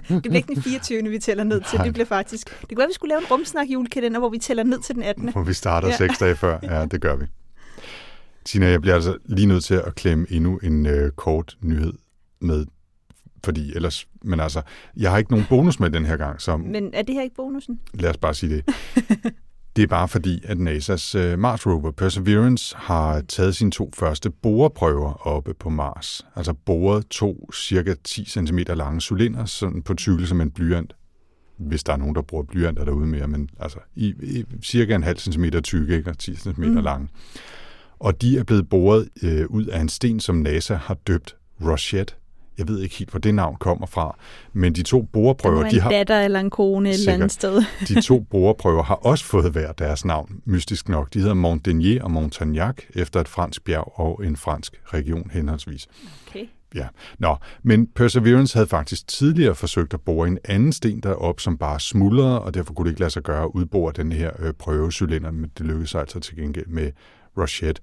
det 0.09 0.21
bliver 0.21 0.35
ikke 0.35 0.53
den 0.55 0.61
24. 0.61 1.09
vi 1.09 1.19
tæller 1.19 1.43
ned 1.43 1.61
til. 1.69 1.77
Nej. 1.77 1.83
Det 1.85 1.93
bliver 1.93 2.05
faktisk... 2.05 2.49
Det 2.61 2.67
kunne 2.69 2.77
være, 2.77 2.87
vi 2.87 2.93
skulle 2.93 3.09
lave 3.09 3.19
en 3.21 3.27
rumsnak 3.31 3.67
julekalender, 3.69 4.19
hvor 4.19 4.29
vi 4.29 4.37
tæller 4.37 4.63
ned 4.63 4.79
til 4.79 4.95
den 4.95 5.03
18. 5.03 5.29
Hvor 5.31 5.43
vi 5.43 5.53
starter 5.53 5.87
Ja. 5.87 5.95
seks 5.97 6.17
dage 6.17 6.35
før. 6.35 6.59
Ja, 6.63 6.85
det 6.85 7.01
gør 7.01 7.15
vi. 7.15 7.25
Tina, 8.45 8.67
jeg 8.69 8.81
bliver 8.81 8.95
altså 8.95 9.17
lige 9.25 9.45
nødt 9.47 9.63
til 9.63 9.73
at 9.75 9.95
klemme 9.95 10.25
endnu 10.29 10.57
en 10.63 10.85
øh, 10.85 11.11
kort 11.11 11.57
nyhed 11.61 11.93
med, 12.41 12.65
fordi 13.47 13.73
ellers, 13.75 14.07
men 14.21 14.39
altså, 14.39 14.61
jeg 14.97 15.11
har 15.11 15.17
ikke 15.17 15.31
nogen 15.31 15.45
bonus 15.49 15.79
med 15.79 15.89
den 15.89 16.05
her 16.05 16.17
gang, 16.17 16.41
så 16.41 16.57
Men 16.57 16.89
er 16.93 17.01
det 17.01 17.15
her 17.15 17.21
ikke 17.21 17.35
bonusen? 17.35 17.79
lad 17.93 18.09
os 18.09 18.17
bare 18.17 18.33
sige 18.33 18.55
det. 18.55 18.65
Det 19.75 19.83
er 19.83 19.87
bare 19.87 20.07
fordi, 20.07 20.41
at 20.43 20.57
NASA's 20.57 21.17
øh, 21.17 21.39
Mars 21.39 21.67
rover 21.67 21.91
Perseverance 21.91 22.75
har 22.77 23.21
taget 23.21 23.55
sine 23.55 23.71
to 23.71 23.91
første 23.95 24.29
boreprøver 24.29 25.27
oppe 25.27 25.53
på 25.53 25.69
Mars. 25.69 26.25
Altså 26.35 26.53
boret 26.53 27.07
to 27.07 27.49
cirka 27.53 27.93
10 28.03 28.25
cm 28.25 28.57
lange 28.57 29.01
cylinder, 29.01 29.45
sådan 29.45 29.81
på 29.81 29.93
tykkelse 29.93 30.29
som 30.29 30.41
en 30.41 30.51
blyant. 30.51 30.95
Hvis 31.57 31.83
der 31.83 31.93
er 31.93 31.97
nogen, 31.97 32.15
der 32.15 32.21
bruger 32.21 32.43
blyanter 32.43 32.85
derude 32.85 33.07
mere, 33.07 33.27
men 33.27 33.49
altså 33.59 33.79
i, 33.95 34.13
i 34.21 34.43
cirka 34.63 34.95
en 34.95 35.03
halv 35.03 35.17
centimeter 35.17 35.61
tykke 35.61 35.97
ikke? 35.97 36.09
og 36.09 36.17
10 36.17 36.35
cm 36.35 36.63
mm. 36.63 36.75
lange. 36.75 37.07
Og 37.99 38.21
de 38.21 38.37
er 38.37 38.43
blevet 38.43 38.69
boret 38.69 39.09
øh, 39.23 39.45
ud 39.49 39.65
af 39.65 39.79
en 39.81 39.89
sten, 39.89 40.19
som 40.19 40.35
NASA 40.35 40.75
har 40.75 40.93
døbt 40.93 41.35
Rosette. 41.61 42.13
Jeg 42.57 42.67
ved 42.67 42.81
ikke 42.81 42.95
helt, 42.95 43.09
hvor 43.11 43.19
det 43.19 43.35
navn 43.35 43.55
kommer 43.55 43.87
fra, 43.87 44.17
men 44.53 44.73
de 44.73 44.83
to 44.83 45.01
Der 45.01 45.07
boreprøver, 45.13 45.63
må 45.63 45.69
de 45.69 45.75
en 45.75 45.81
har, 45.81 45.89
datter 45.91 46.21
eller 46.21 46.39
en 46.39 46.49
kone 46.49 46.89
et 46.89 46.93
eller 46.99 47.13
andet 47.13 47.31
sted. 47.31 47.63
de 47.87 48.01
to 48.01 48.19
boreprøver 48.19 48.83
har 48.83 48.95
også 48.95 49.25
fået 49.25 49.51
hver 49.51 49.71
deres 49.71 50.05
navn, 50.05 50.41
mystisk 50.45 50.89
nok. 50.89 51.13
De 51.13 51.19
hedder 51.19 51.33
Montdenier 51.33 52.03
og 52.03 52.11
Montagnac, 52.11 52.75
efter 52.95 53.21
et 53.21 53.27
fransk 53.27 53.63
bjerg 53.63 53.99
og 53.99 54.25
en 54.25 54.35
fransk 54.35 54.81
region 54.85 55.29
henholdsvis. 55.33 55.87
Okay. 56.27 56.45
Ja, 56.75 56.87
nå, 57.19 57.35
men 57.63 57.87
Perseverance 57.95 58.55
havde 58.57 58.67
faktisk 58.67 59.07
tidligere 59.07 59.55
forsøgt 59.55 59.93
at 59.93 60.01
bore 60.01 60.27
en 60.27 60.37
anden 60.45 60.73
sten 60.73 60.99
derop, 60.99 61.39
som 61.39 61.57
bare 61.57 61.79
smuldrede, 61.79 62.41
og 62.41 62.53
derfor 62.53 62.73
kunne 62.73 62.85
det 62.85 62.91
ikke 62.91 62.99
lade 62.99 63.09
sig 63.11 63.23
gøre 63.23 63.43
at 63.43 63.49
udbore 63.53 63.93
den 63.95 64.11
her 64.11 64.31
øh, 64.39 64.53
prøvecylinder, 64.53 65.31
men 65.31 65.51
det 65.57 65.65
lykkedes 65.65 65.95
altså 65.95 66.19
til 66.19 66.35
gengæld 66.35 66.67
med 66.67 66.91
Rochette. 67.37 67.81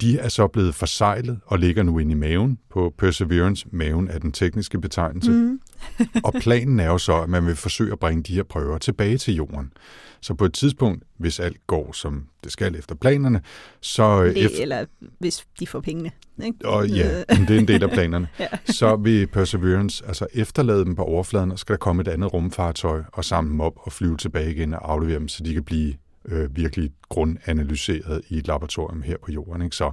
De 0.00 0.18
er 0.18 0.28
så 0.28 0.46
blevet 0.46 0.74
forsejlet 0.74 1.40
og 1.46 1.58
ligger 1.58 1.82
nu 1.82 1.98
inde 1.98 2.12
i 2.12 2.14
maven 2.14 2.58
på 2.70 2.94
Perseverance. 2.98 3.66
Maven 3.70 4.08
er 4.08 4.18
den 4.18 4.32
tekniske 4.32 4.80
betegnelse. 4.80 5.30
Mm. 5.30 5.60
og 6.24 6.34
planen 6.40 6.80
er 6.80 6.86
jo 6.86 6.98
så, 6.98 7.20
at 7.22 7.28
man 7.28 7.46
vil 7.46 7.56
forsøge 7.56 7.92
at 7.92 7.98
bringe 7.98 8.22
de 8.22 8.34
her 8.34 8.42
prøver 8.42 8.78
tilbage 8.78 9.18
til 9.18 9.34
jorden. 9.34 9.72
Så 10.20 10.34
på 10.34 10.44
et 10.44 10.52
tidspunkt, 10.52 11.04
hvis 11.16 11.40
alt 11.40 11.66
går 11.66 11.92
som 11.92 12.24
det 12.44 12.52
skal 12.52 12.76
efter 12.76 12.94
planerne, 12.94 13.42
så 13.80 14.22
øh, 14.22 14.34
Det, 14.34 14.44
efter, 14.44 14.62
eller 14.62 14.84
hvis 15.18 15.46
de 15.60 15.66
får 15.66 15.80
pengene. 15.80 16.10
Ikke? 16.44 16.58
og 16.64 16.88
ja, 16.88 17.18
det 17.18 17.50
er 17.50 17.58
en 17.58 17.68
del 17.68 17.82
af 17.82 17.90
planerne. 17.90 18.28
Ja. 18.40 18.46
Så 18.64 18.96
vil 18.96 19.26
Perseverance 19.26 20.04
altså 20.06 20.26
efterlade 20.34 20.84
dem 20.84 20.94
på 20.94 21.02
overfladen, 21.02 21.52
og 21.52 21.58
skal 21.58 21.72
der 21.72 21.78
komme 21.78 22.02
et 22.02 22.08
andet 22.08 22.32
rumfartøj 22.32 23.02
og 23.12 23.24
samle 23.24 23.50
dem 23.50 23.60
op 23.60 23.74
og 23.76 23.92
flyve 23.92 24.16
tilbage 24.16 24.50
igen 24.50 24.74
og 24.74 24.92
aflevere 24.92 25.18
dem, 25.18 25.28
så 25.28 25.42
de 25.44 25.54
kan 25.54 25.64
blive 25.64 25.94
øh, 26.30 26.56
virkelig 26.56 26.90
grundanalyseret 27.08 28.22
i 28.28 28.38
et 28.38 28.46
laboratorium 28.46 29.02
her 29.02 29.16
på 29.24 29.32
jorden. 29.32 29.62
Ikke? 29.62 29.76
Så, 29.76 29.90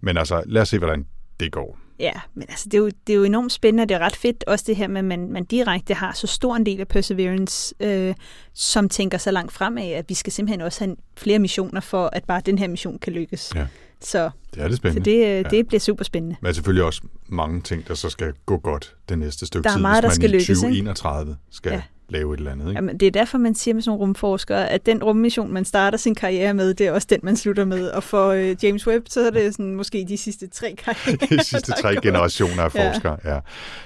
men 0.00 0.16
altså, 0.16 0.42
lad 0.46 0.62
os 0.62 0.68
se, 0.68 0.78
hvordan 0.78 1.06
det 1.40 1.52
går. 1.52 1.78
Ja, 2.00 2.12
men 2.34 2.44
altså, 2.48 2.64
det 2.64 2.74
er, 2.74 2.78
jo, 2.78 2.86
det 3.06 3.12
er 3.12 3.16
jo 3.16 3.24
enormt 3.24 3.52
spændende, 3.52 3.82
og 3.82 3.88
det 3.88 3.94
er 3.94 3.98
ret 3.98 4.16
fedt 4.16 4.44
også 4.46 4.64
det 4.68 4.76
her 4.76 4.88
med, 4.88 4.98
at 4.98 5.04
man, 5.04 5.32
man 5.32 5.44
direkte 5.44 5.94
har 5.94 6.12
så 6.12 6.26
stor 6.26 6.56
en 6.56 6.66
del 6.66 6.80
af 6.80 6.88
Perseverance, 6.88 7.74
øh, 7.80 8.14
som 8.54 8.88
tænker 8.88 9.18
så 9.18 9.30
langt 9.30 9.52
fremad, 9.52 9.88
at 9.92 10.04
vi 10.08 10.14
skal 10.14 10.32
simpelthen 10.32 10.60
også 10.60 10.84
have 10.84 10.96
flere 11.16 11.38
missioner 11.38 11.80
for, 11.80 12.10
at 12.12 12.24
bare 12.24 12.42
den 12.46 12.58
her 12.58 12.68
mission 12.68 12.98
kan 12.98 13.12
lykkes. 13.12 13.52
Ja. 13.54 13.66
Så, 14.00 14.30
Det 14.54 14.62
er 14.62 14.70
så 14.70 14.76
spændende. 14.76 15.10
det, 15.10 15.38
øh, 15.44 15.50
det 15.50 15.66
bliver 15.68 15.80
super 15.80 16.04
spændende. 16.04 16.36
Men 16.42 16.54
selvfølgelig 16.54 16.84
også 16.84 17.02
mange 17.28 17.60
ting, 17.60 17.88
der 17.88 17.94
så 17.94 18.10
skal 18.10 18.32
gå 18.46 18.56
godt 18.56 18.96
det 19.08 19.18
næste 19.18 19.46
stykke 19.46 19.64
Der 19.64 19.70
er 19.70 19.74
tid, 19.74 19.82
meget, 19.82 20.02
der 20.02 20.08
hvis 20.08 20.18
man 20.18 20.22
skal 20.22 20.30
i 20.30 20.32
lykkes, 20.32 20.48
ikke? 20.48 20.60
2031 20.60 21.36
skal 21.50 21.72
Ja. 21.72 21.82
Ja. 22.10 22.16
lave 22.16 22.34
et 22.34 22.38
eller 22.38 22.52
andet. 22.52 22.64
Ikke? 22.68 22.74
Jamen, 22.78 22.98
det 23.00 23.06
er 23.06 23.10
derfor, 23.10 23.38
man 23.38 23.54
siger 23.54 23.74
med 23.74 23.82
sådan 23.82 23.90
nogle 23.90 24.00
rumforskere, 24.00 24.68
at 24.70 24.86
den 24.86 25.02
rummission, 25.04 25.52
man 25.52 25.64
starter 25.64 25.98
sin 25.98 26.14
karriere 26.14 26.54
med, 26.54 26.74
det 26.74 26.86
er 26.86 26.92
også 26.92 27.06
den, 27.10 27.20
man 27.22 27.36
slutter 27.36 27.64
med. 27.64 27.88
Og 27.88 28.02
for 28.02 28.28
øh, 28.28 28.56
James 28.62 28.86
Webb, 28.86 29.06
så 29.08 29.20
er 29.26 29.30
det 29.30 29.54
sådan, 29.54 29.74
måske 29.74 30.04
de 30.08 30.16
sidste 30.16 30.46
tre 30.48 30.74
karrierer. 30.78 31.26
de 31.38 31.44
sidste 31.44 31.72
tre 31.72 32.00
generationer 32.02 32.62
af 32.62 32.74
Ja. 32.74 32.90
forskere. 32.90 33.16
Ja. 33.24 33.38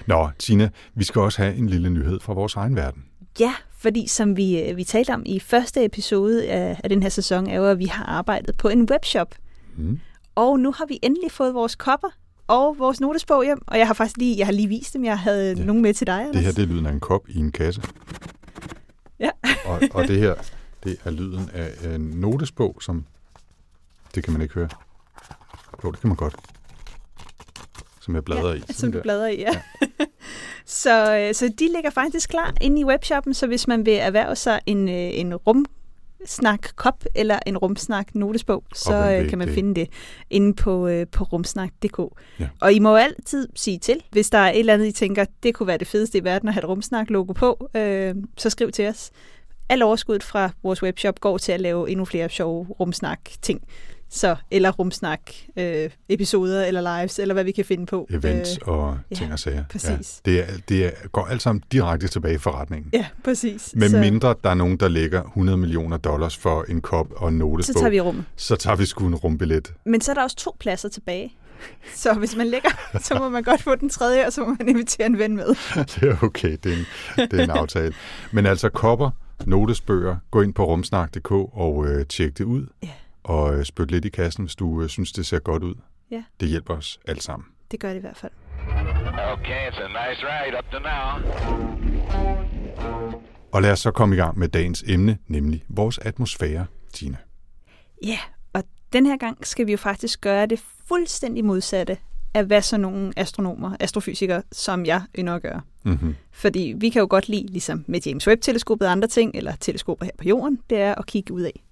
Nå, 0.06 0.28
Tina, 0.38 0.68
vi 0.94 1.04
skal 1.04 1.20
også 1.20 1.42
have 1.42 1.54
en 1.54 1.68
lille 1.68 1.90
nyhed 1.90 2.20
fra 2.20 2.32
vores 2.32 2.54
egen 2.54 2.76
verden. 2.76 3.04
Ja, 3.40 3.54
fordi 3.78 4.06
som 4.06 4.36
vi, 4.36 4.60
øh, 4.62 4.76
vi 4.76 4.84
talte 4.84 5.10
om 5.14 5.22
i 5.26 5.40
første 5.40 5.84
episode 5.84 6.48
af, 6.48 6.80
af 6.84 6.88
den 6.90 7.02
her 7.02 7.10
sæson, 7.10 7.46
er 7.46 7.56
jo, 7.56 7.64
at 7.66 7.78
vi 7.78 7.86
har 7.86 8.04
arbejdet 8.04 8.56
på 8.56 8.68
en 8.68 8.90
webshop. 8.90 9.34
Mm. 9.76 10.00
Og 10.34 10.60
nu 10.60 10.72
har 10.72 10.86
vi 10.86 10.98
endelig 11.02 11.30
fået 11.30 11.54
vores 11.54 11.74
kopper 11.74 12.08
og 12.46 12.78
vores 12.78 13.00
notesbog 13.00 13.44
hjem. 13.44 13.62
Og 13.66 13.78
jeg 13.78 13.86
har 13.86 13.94
faktisk 13.94 14.16
lige, 14.16 14.38
jeg 14.38 14.46
har 14.46 14.52
lige 14.52 14.68
vist 14.68 14.94
dem. 14.94 15.04
Jeg 15.04 15.18
havde 15.18 15.52
ja. 15.52 15.58
Ja. 15.58 15.64
nogen 15.64 15.82
med 15.82 15.94
til 15.94 16.06
dig, 16.06 16.20
Det 16.20 16.28
Anders. 16.28 16.44
her 16.44 16.52
det 16.52 16.62
er 16.62 16.66
lyden 16.66 16.86
af 16.86 16.92
en 16.92 17.00
kop 17.00 17.28
i 17.28 17.38
en 17.38 17.52
kasse. 17.52 17.82
Ja. 19.20 19.30
og, 19.64 19.80
og 19.90 20.08
det 20.08 20.18
her, 20.18 20.34
det 20.84 20.96
er 21.04 21.10
lyden 21.10 21.50
af 21.52 21.94
en 21.94 22.00
notesbog, 22.00 22.76
som... 22.82 23.04
Det 24.14 24.24
kan 24.24 24.32
man 24.32 24.42
ikke 24.42 24.54
høre. 24.54 24.68
Jo, 25.84 25.90
det 25.90 26.00
kan 26.00 26.08
man 26.08 26.16
godt. 26.16 26.36
Som 28.00 28.14
jeg 28.14 28.24
bladrer 28.24 28.48
ja, 28.48 28.54
i. 28.54 28.62
Som 28.70 28.92
du 28.92 28.98
der. 28.98 29.02
bladrer 29.02 29.26
i, 29.26 29.38
ja. 29.40 29.62
så, 30.82 31.16
øh, 31.16 31.34
så 31.34 31.48
de 31.58 31.68
ligger 31.74 31.90
faktisk 31.90 32.28
klar 32.30 32.54
inde 32.60 32.80
i 32.80 32.84
webshoppen, 32.84 33.34
så 33.34 33.46
hvis 33.46 33.68
man 33.68 33.86
vil 33.86 33.94
erhverve 33.94 34.36
sig 34.36 34.60
en, 34.66 34.88
øh, 34.88 34.94
en 34.94 35.34
rumsnak 36.22 36.68
kop 36.76 37.04
eller 37.14 37.38
en 37.46 37.58
rumsnak 37.58 38.14
notesbog, 38.14 38.64
så 38.74 38.94
øh, 38.94 39.28
kan 39.28 39.38
man 39.38 39.48
det? 39.48 39.54
finde 39.54 39.80
det 39.80 39.88
inde 40.30 40.54
på, 40.54 40.88
øh, 40.88 41.06
på 41.06 41.24
rumsnak.dk. 41.24 41.98
Ja. 42.40 42.48
Og 42.60 42.72
I 42.72 42.78
må 42.78 42.96
altid 42.96 43.48
sige 43.54 43.78
til, 43.78 44.02
hvis 44.10 44.30
der 44.30 44.38
er 44.38 44.50
et 44.50 44.58
eller 44.58 44.74
andet, 44.74 44.86
I 44.86 44.92
tænker, 44.92 45.24
det 45.42 45.54
kunne 45.54 45.66
være 45.66 45.78
det 45.78 45.86
fedeste 45.86 46.18
i 46.18 46.24
verden 46.24 46.48
at 46.48 46.54
have 46.54 46.62
et 46.62 46.68
rumsnak-logo 46.68 47.32
på, 47.32 47.70
øh, 47.74 48.14
så 48.36 48.50
skriv 48.50 48.72
til 48.72 48.88
os. 48.88 49.10
Al 49.68 49.82
overskuddet 49.82 50.22
fra 50.22 50.50
vores 50.62 50.82
webshop 50.82 51.20
går 51.20 51.38
til 51.38 51.52
at 51.52 51.60
lave 51.60 51.90
endnu 51.90 52.04
flere 52.04 52.28
sjove 52.28 52.66
rumsnak-ting. 52.80 53.60
Så, 54.14 54.36
eller 54.50 54.70
rumsnak 54.70 55.20
øh, 55.56 55.90
episoder 56.08 56.64
eller 56.64 56.98
lives, 56.98 57.18
eller 57.18 57.34
hvad 57.34 57.44
vi 57.44 57.52
kan 57.52 57.64
finde 57.64 57.86
på. 57.86 58.06
Events 58.10 58.58
Øh, 58.62 58.68
og 58.68 58.98
ja, 59.10 59.16
ting 59.16 59.32
og 59.32 59.38
sager. 59.38 59.64
præcis. 59.70 60.22
Ja, 60.26 60.32
det, 60.32 60.40
er, 60.40 60.46
det 60.68 60.86
er, 60.86 60.90
går 61.12 61.26
alt 61.26 61.42
sammen 61.42 61.62
direkte 61.72 62.08
tilbage 62.08 62.34
i 62.34 62.38
forretningen. 62.38 62.90
ja, 62.92 63.06
præcis. 63.24 63.72
Med 63.74 63.88
så, 63.88 63.98
mindre 63.98 64.34
der 64.44 64.50
er 64.50 64.54
nogen, 64.54 64.76
der 64.76 64.88
lægger 64.88 65.22
100 65.22 65.58
millioner 65.58 65.96
dollars 65.96 66.36
for 66.36 66.64
en 66.68 66.80
kop 66.80 67.06
og 67.16 67.28
en 67.28 67.34
så 67.34 67.38
notesbog, 67.38 67.80
tager 67.80 67.90
vi 67.90 68.00
rummet. 68.00 68.24
så 68.36 68.56
tager 68.56 68.76
vi 68.76 68.86
sgu 68.86 69.06
en 69.06 69.14
rumbillet. 69.14 69.72
Men 69.84 70.00
så 70.00 70.12
er 70.12 70.14
der 70.14 70.22
også 70.22 70.36
to 70.36 70.56
pladser 70.60 70.88
tilbage. 70.88 71.32
Så 71.94 72.14
hvis 72.14 72.36
man 72.36 72.46
lægger, 72.46 72.70
så 73.08 73.14
må 73.18 73.28
man 73.28 73.42
godt 73.42 73.62
få 73.62 73.74
den 73.74 73.88
tredje, 73.88 74.26
og 74.26 74.32
så 74.32 74.40
må 74.40 74.56
man 74.58 74.68
invitere 74.68 75.06
en 75.06 75.18
ven 75.18 75.36
med. 75.36 75.46
det 75.94 76.02
er 76.02 76.16
okay, 76.22 76.56
det 76.64 76.72
er, 76.72 76.76
en, 76.76 76.86
det 77.30 77.40
er 77.40 77.44
en 77.44 77.50
aftale. 77.50 77.94
Men 78.32 78.46
altså 78.46 78.68
kopper, 78.68 79.10
notesbøger, 79.46 80.16
gå 80.30 80.42
ind 80.42 80.54
på 80.54 80.64
rumsnak.dk 80.64 81.30
og 81.32 81.86
øh, 81.86 82.06
tjek 82.06 82.38
det 82.38 82.44
ud. 82.44 82.66
Ja. 82.82 82.88
Og 83.24 83.54
øh, 83.54 83.64
spyt 83.64 83.90
lidt 83.90 84.04
i 84.04 84.08
kassen, 84.08 84.44
hvis 84.44 84.54
du 84.54 84.82
øh, 84.82 84.88
synes, 84.88 85.12
det 85.12 85.26
ser 85.26 85.38
godt 85.38 85.62
ud. 85.62 85.74
Ja. 86.10 86.24
Det 86.40 86.48
hjælper 86.48 86.76
os 86.76 86.98
alt 87.08 87.22
sammen. 87.22 87.48
Det 87.70 87.80
gør 87.80 87.88
det 87.88 87.96
i 87.96 88.00
hvert 88.00 88.16
fald. 88.16 88.32
Okay, 89.32 89.70
it's 89.70 89.82
a 89.82 89.88
nice 89.88 90.22
ride 90.26 90.58
up 90.58 90.64
to 90.72 90.78
now. 90.78 91.22
Og 93.52 93.62
lad 93.62 93.72
os 93.72 93.80
så 93.80 93.90
komme 93.90 94.14
i 94.14 94.18
gang 94.18 94.38
med 94.38 94.48
dagens 94.48 94.84
emne, 94.86 95.18
nemlig 95.28 95.64
vores 95.68 95.98
atmosfære, 95.98 96.66
Tina. 96.92 97.16
Ja, 98.04 98.18
og 98.52 98.62
den 98.92 99.06
her 99.06 99.16
gang 99.16 99.46
skal 99.46 99.66
vi 99.66 99.72
jo 99.72 99.78
faktisk 99.78 100.20
gøre 100.20 100.46
det 100.46 100.62
fuldstændig 100.88 101.44
modsatte 101.44 101.98
af 102.34 102.44
hvad 102.44 102.62
så 102.62 102.76
nogle 102.76 103.12
astronomer, 103.16 103.76
astrofysikere, 103.80 104.42
som 104.52 104.86
jeg 104.86 105.02
ynder 105.18 105.34
at 105.34 105.42
gøre. 105.42 105.60
Mm-hmm. 105.82 106.14
Fordi 106.32 106.74
vi 106.76 106.88
kan 106.88 107.00
jo 107.00 107.06
godt 107.10 107.28
lide, 107.28 107.46
ligesom 107.46 107.84
med 107.88 108.00
James 108.06 108.28
Webb-teleskopet 108.28 108.86
og 108.86 108.92
andre 108.92 109.08
ting, 109.08 109.34
eller 109.34 109.56
teleskoper 109.56 110.04
her 110.04 110.12
på 110.18 110.24
jorden, 110.24 110.58
det 110.70 110.78
er 110.78 110.94
at 110.94 111.06
kigge 111.06 111.34
ud 111.34 111.42
af. 111.42 111.62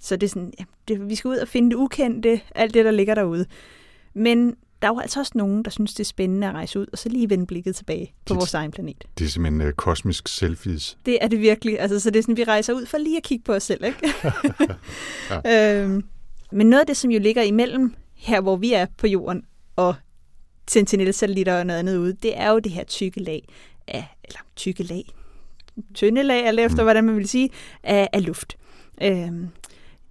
Så 0.00 0.16
det 0.16 0.26
er 0.26 0.28
sådan, 0.28 0.52
ja, 0.58 0.64
det, 0.88 1.08
vi 1.08 1.14
skal 1.14 1.28
ud 1.28 1.36
og 1.36 1.48
finde 1.48 1.70
det 1.70 1.76
ukendte, 1.76 2.40
alt 2.54 2.74
det, 2.74 2.84
der 2.84 2.90
ligger 2.90 3.14
derude. 3.14 3.46
Men 4.14 4.56
der 4.82 4.88
er 4.88 4.92
jo 4.92 4.98
altså 5.00 5.20
også 5.20 5.32
nogen, 5.34 5.62
der 5.62 5.70
synes, 5.70 5.94
det 5.94 6.00
er 6.00 6.04
spændende 6.04 6.46
at 6.46 6.54
rejse 6.54 6.80
ud, 6.80 6.86
og 6.92 6.98
så 6.98 7.08
lige 7.08 7.30
vende 7.30 7.46
blikket 7.46 7.76
tilbage 7.76 8.06
på 8.26 8.34
Det- 8.34 8.36
vores 8.36 8.54
egen 8.54 8.70
planet. 8.70 9.04
Det 9.18 9.24
er 9.24 9.28
simpelthen 9.28 9.60
øh, 9.60 9.72
kosmisk 9.72 10.28
selfies. 10.28 10.98
Det 11.06 11.18
er 11.20 11.28
det 11.28 11.40
virkelig. 11.40 11.80
Altså, 11.80 12.00
så 12.00 12.10
det 12.10 12.18
er 12.18 12.22
sådan, 12.22 12.36
vi 12.36 12.44
rejser 12.44 12.72
ud 12.74 12.86
for 12.86 12.98
lige 12.98 13.16
at 13.16 13.22
kigge 13.22 13.44
på 13.44 13.54
os 13.54 13.62
selv, 13.62 13.84
ikke? 13.84 14.08
ja. 15.44 15.82
øhm, 15.84 16.04
men 16.52 16.66
noget 16.66 16.80
af 16.80 16.86
det, 16.86 16.96
som 16.96 17.10
jo 17.10 17.18
ligger 17.18 17.42
imellem 17.42 17.94
her, 18.14 18.40
hvor 18.40 18.56
vi 18.56 18.72
er 18.72 18.86
på 18.96 19.06
jorden, 19.06 19.42
og 19.76 19.94
Sentinel-satellitter 20.70 21.58
og 21.58 21.66
noget 21.66 21.78
andet 21.78 21.96
ude, 21.96 22.12
det 22.22 22.38
er 22.38 22.50
jo 22.50 22.58
det 22.58 22.72
her 22.72 22.84
tykke 22.84 23.20
lag 23.20 23.48
af, 23.88 24.04
eller 24.24 24.38
tykke 24.56 24.82
lag, 24.82 25.04
tynde 25.94 26.22
lag, 26.22 26.46
alt 26.46 26.60
efter, 26.60 26.82
hvordan 26.82 27.04
man 27.04 27.16
vil 27.16 27.28
sige, 27.28 27.50
af, 27.82 28.08
af 28.12 28.26
luft. 28.26 28.56
Øhm, 29.02 29.48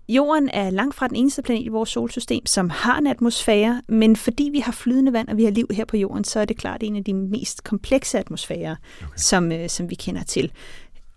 Jorden 0.09 0.49
er 0.53 0.69
langt 0.69 0.95
fra 0.95 1.07
den 1.07 1.15
eneste 1.15 1.41
planet 1.41 1.65
i 1.65 1.67
vores 1.67 1.89
solsystem, 1.89 2.45
som 2.45 2.69
har 2.69 2.97
en 2.97 3.07
atmosfære, 3.07 3.81
men 3.87 4.15
fordi 4.15 4.49
vi 4.51 4.59
har 4.59 4.71
flydende 4.71 5.13
vand, 5.13 5.27
og 5.27 5.37
vi 5.37 5.43
har 5.43 5.51
liv 5.51 5.67
her 5.71 5.85
på 5.85 5.97
jorden, 5.97 6.23
så 6.23 6.39
er 6.39 6.45
det 6.45 6.57
klart 6.57 6.83
en 6.83 6.95
af 6.95 7.03
de 7.03 7.13
mest 7.13 7.63
komplekse 7.63 8.19
atmosfærer, 8.19 8.75
okay. 9.01 9.11
som, 9.15 9.51
øh, 9.51 9.69
som 9.69 9.89
vi 9.89 9.95
kender 9.95 10.23
til. 10.23 10.51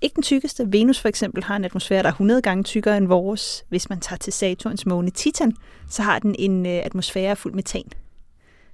Ikke 0.00 0.14
den 0.14 0.22
tykkeste. 0.22 0.72
Venus 0.72 1.00
for 1.00 1.08
eksempel 1.08 1.44
har 1.44 1.56
en 1.56 1.64
atmosfære, 1.64 2.02
der 2.02 2.08
er 2.08 2.12
100 2.12 2.42
gange 2.42 2.64
tykkere 2.64 2.96
end 2.96 3.06
vores. 3.06 3.64
Hvis 3.68 3.88
man 3.88 4.00
tager 4.00 4.18
til 4.18 4.32
Saturns 4.32 4.86
måne 4.86 5.10
Titan, 5.10 5.52
så 5.88 6.02
har 6.02 6.18
den 6.18 6.34
en 6.38 6.66
øh, 6.66 6.72
atmosfære 6.72 7.36
fuld 7.36 7.54
metan. 7.54 7.84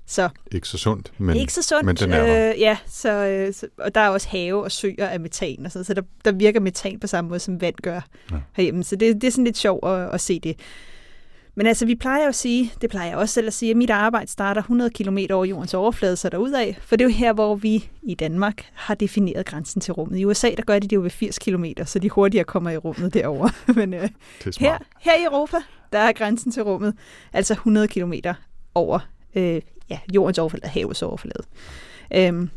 Så 0.09 0.29
Ikke 0.53 0.69
så 0.69 0.79
sundt, 0.79 1.13
men, 1.19 1.37
ikke 1.37 1.53
så 1.53 1.63
sundt. 1.63 1.85
men 1.87 1.97
den 1.97 2.13
er 2.13 2.27
der. 2.27 2.51
Øh, 2.55 2.61
ja, 2.61 2.77
så, 2.87 3.11
øh, 3.13 3.55
så, 3.55 3.67
og 3.79 3.95
der 3.95 4.01
er 4.01 4.09
også 4.09 4.29
have 4.29 4.65
og 4.65 4.73
søer 4.73 5.09
af 5.09 5.21
metan, 5.21 5.67
og 5.67 5.73
sådan, 5.73 5.85
så 5.85 5.95
der, 5.95 6.03
der 6.25 6.33
virker 6.33 6.61
metan 6.61 7.01
på 7.01 7.07
samme 7.07 7.29
måde, 7.29 7.41
som 7.41 7.61
vand 7.61 7.75
gør 7.83 8.01
Ja. 8.31 8.37
herhjemme. 8.53 8.85
Så 8.85 8.97
det, 8.97 9.15
det 9.15 9.25
er 9.27 9.31
sådan 9.31 9.45
lidt 9.45 9.57
sjovt 9.59 9.89
at, 9.89 10.15
at 10.15 10.21
se 10.21 10.41
det. 10.41 10.57
Men 11.59 11.67
altså, 11.67 11.87
vi 11.87 11.95
plejer 11.95 12.29
at 12.29 12.35
sige, 12.35 12.73
det 12.81 12.91
plejer 12.91 13.09
jeg 13.09 13.17
også 13.17 13.35
selv 13.35 13.47
at 13.47 13.53
sige, 13.55 13.71
at 13.71 13.77
mit 13.77 13.91
arbejde 13.91 14.31
starter 14.31 14.61
100 14.61 14.91
km 14.91 15.19
over 15.31 15.45
jordens 15.45 15.75
overflade, 15.75 16.17
så 16.17 16.29
derudad. 16.29 16.75
For 16.81 16.97
det 16.97 17.05
er 17.05 17.09
jo 17.09 17.15
her, 17.15 17.33
hvor 17.33 17.55
vi 17.55 17.89
i 18.03 18.15
Danmark 18.15 18.67
har 18.75 18.95
defineret 18.95 19.47
grænsen 19.47 19.81
til 19.81 19.93
rummet. 19.95 20.19
I 20.19 20.25
USA, 20.25 20.51
der 20.57 20.63
gør 20.63 20.79
de 20.79 20.89
det 20.89 20.97
jo 20.97 21.01
ved 21.03 21.11
80 21.11 21.39
km, 21.39 21.65
så 21.85 21.99
de 21.99 22.11
hurtigere 22.11 22.45
kommer 22.45 22.71
i 22.71 22.77
rummet 22.77 23.15
derover. 23.15 23.49
Men 23.79 23.95
øh, 23.95 24.01
er 24.47 24.51
her, 24.61 24.79
her 25.01 25.15
i 25.15 25.25
Europa, 25.25 25.57
der 25.93 25.99
er 25.99 26.13
grænsen 26.13 26.53
til 26.53 26.63
rummet 26.63 26.95
altså 27.33 27.53
100 27.53 27.89
km 27.89 28.13
over 28.75 28.99
øh, 29.35 29.61
ja, 29.91 29.99
jordens 30.15 30.39
overflade, 30.39 30.69
havets 30.69 31.03
overflade. 31.03 31.43
Øhm, 32.15 32.51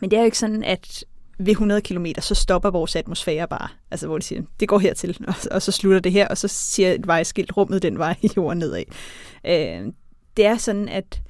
men 0.00 0.10
det 0.10 0.16
er 0.16 0.20
jo 0.20 0.24
ikke 0.24 0.38
sådan, 0.38 0.64
at 0.64 1.04
ved 1.38 1.52
100 1.52 1.80
km, 1.80 2.06
så 2.18 2.34
stopper 2.34 2.70
vores 2.70 2.96
atmosfære 2.96 3.48
bare. 3.48 3.68
Altså, 3.90 4.06
hvor 4.06 4.18
de 4.18 4.24
siger, 4.24 4.42
det 4.60 4.68
går 4.68 4.78
hertil, 4.78 5.16
og, 5.28 5.34
og 5.50 5.62
så 5.62 5.72
slutter 5.72 6.00
det 6.00 6.12
her, 6.12 6.28
og 6.28 6.38
så 6.38 6.48
siger 6.48 6.92
et 6.92 7.06
vejskilt 7.06 7.56
rummet 7.56 7.82
den 7.82 7.98
vej 7.98 8.16
i 8.22 8.30
jorden 8.36 8.58
nedad. 8.58 8.84
Øh, 9.46 9.92
det 10.36 10.46
er 10.46 10.56
sådan, 10.56 10.88
at 10.88 11.22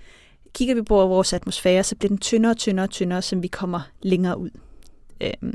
kigger 0.55 0.75
vi 0.75 0.83
på 0.83 1.07
vores 1.07 1.33
atmosfære, 1.33 1.85
så 1.85 1.97
bliver 1.97 2.09
den 2.09 2.19
tyndere 2.19 2.53
og 2.53 2.57
tyndere 2.57 2.87
og 2.87 2.91
tyndere, 2.91 3.23
som 3.23 3.43
vi 3.43 3.49
kommer 3.49 3.81
længere 4.03 4.39
ud. 4.39 4.51
Øh, 5.21 5.53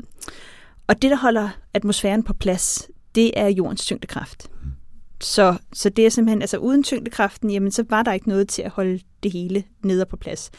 og 0.86 1.02
det, 1.02 1.10
der 1.10 1.16
holder 1.16 1.48
atmosfæren 1.74 2.22
på 2.22 2.34
plads, 2.34 2.88
det 3.14 3.30
er 3.36 3.48
jordens 3.48 3.84
tyngdekraft. 3.84 4.48
Mm. 4.62 4.70
Så, 5.20 5.56
så 5.72 5.88
det 5.88 6.06
er 6.06 6.10
simpelthen, 6.10 6.42
altså 6.42 6.56
uden 6.56 6.82
tyngdekraften, 6.82 7.50
jamen 7.50 7.70
så 7.70 7.84
var 7.88 8.02
der 8.02 8.12
ikke 8.12 8.28
noget 8.28 8.48
til 8.48 8.62
at 8.62 8.70
holde 8.70 9.00
det 9.22 9.32
hele 9.32 9.64
nede 9.82 10.06
på 10.06 10.16
plads. 10.16 10.50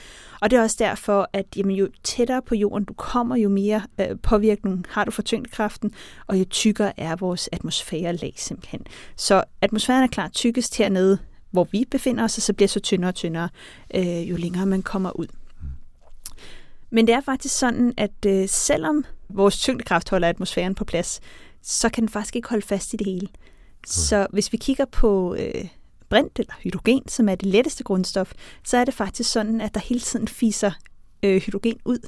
Og 0.41 0.51
det 0.51 0.59
er 0.59 0.63
også 0.63 0.75
derfor, 0.79 1.29
at 1.33 1.45
jamen, 1.55 1.75
jo 1.75 1.89
tættere 2.03 2.41
på 2.41 2.55
jorden 2.55 2.85
du 2.85 2.93
kommer, 2.93 3.35
jo 3.35 3.49
mere 3.49 3.81
øh, 3.99 4.07
påvirkning 4.23 4.85
har 4.89 5.05
du 5.05 5.11
for 5.11 5.21
tyngdekraften, 5.21 5.93
og 6.27 6.39
jo 6.39 6.45
tykkere 6.49 6.99
er 6.99 7.15
vores 7.15 7.49
atmosfærelag 7.51 8.33
simpelthen. 8.37 8.81
Så 9.15 9.43
atmosfæren 9.61 10.03
er 10.03 10.07
klart 10.07 10.31
tykkest 10.33 10.77
hernede, 10.77 11.17
hvor 11.51 11.67
vi 11.71 11.85
befinder 11.91 12.23
os, 12.23 12.37
og 12.37 12.41
så 12.41 12.53
bliver 12.53 12.67
så 12.67 12.79
tyndere 12.79 13.09
og 13.09 13.15
tyndere, 13.15 13.49
øh, 13.95 14.29
jo 14.29 14.35
længere 14.35 14.65
man 14.65 14.81
kommer 14.81 15.19
ud. 15.19 15.27
Men 16.89 17.07
det 17.07 17.15
er 17.15 17.21
faktisk 17.21 17.57
sådan, 17.57 17.93
at 17.97 18.25
øh, 18.25 18.49
selvom 18.49 19.05
vores 19.29 19.59
tyngdekraft 19.59 20.09
holder 20.09 20.27
atmosfæren 20.29 20.75
på 20.75 20.85
plads, 20.85 21.19
så 21.61 21.89
kan 21.89 22.01
den 22.01 22.09
faktisk 22.09 22.35
ikke 22.35 22.49
holde 22.49 22.65
fast 22.65 22.93
i 22.93 22.97
det 22.97 23.07
hele. 23.07 23.27
Så 23.89 24.27
hvis 24.33 24.51
vi 24.51 24.57
kigger 24.57 24.85
på 24.85 25.35
øh, 25.35 25.67
brint 26.09 26.39
eller 26.39 26.53
hydrogen, 26.63 27.07
som 27.07 27.29
er 27.29 27.35
det 27.35 27.47
letteste 27.47 27.83
grundstof, 27.83 28.31
så 28.63 28.77
er 28.77 28.85
det 28.85 28.93
faktisk 28.93 29.31
sådan, 29.31 29.61
at 29.61 29.73
der 29.73 29.79
hele 29.79 29.99
tiden 29.99 30.27
fiser 30.27 30.71
øh, 31.23 31.41
hydrogen 31.41 31.77
ud 31.85 31.99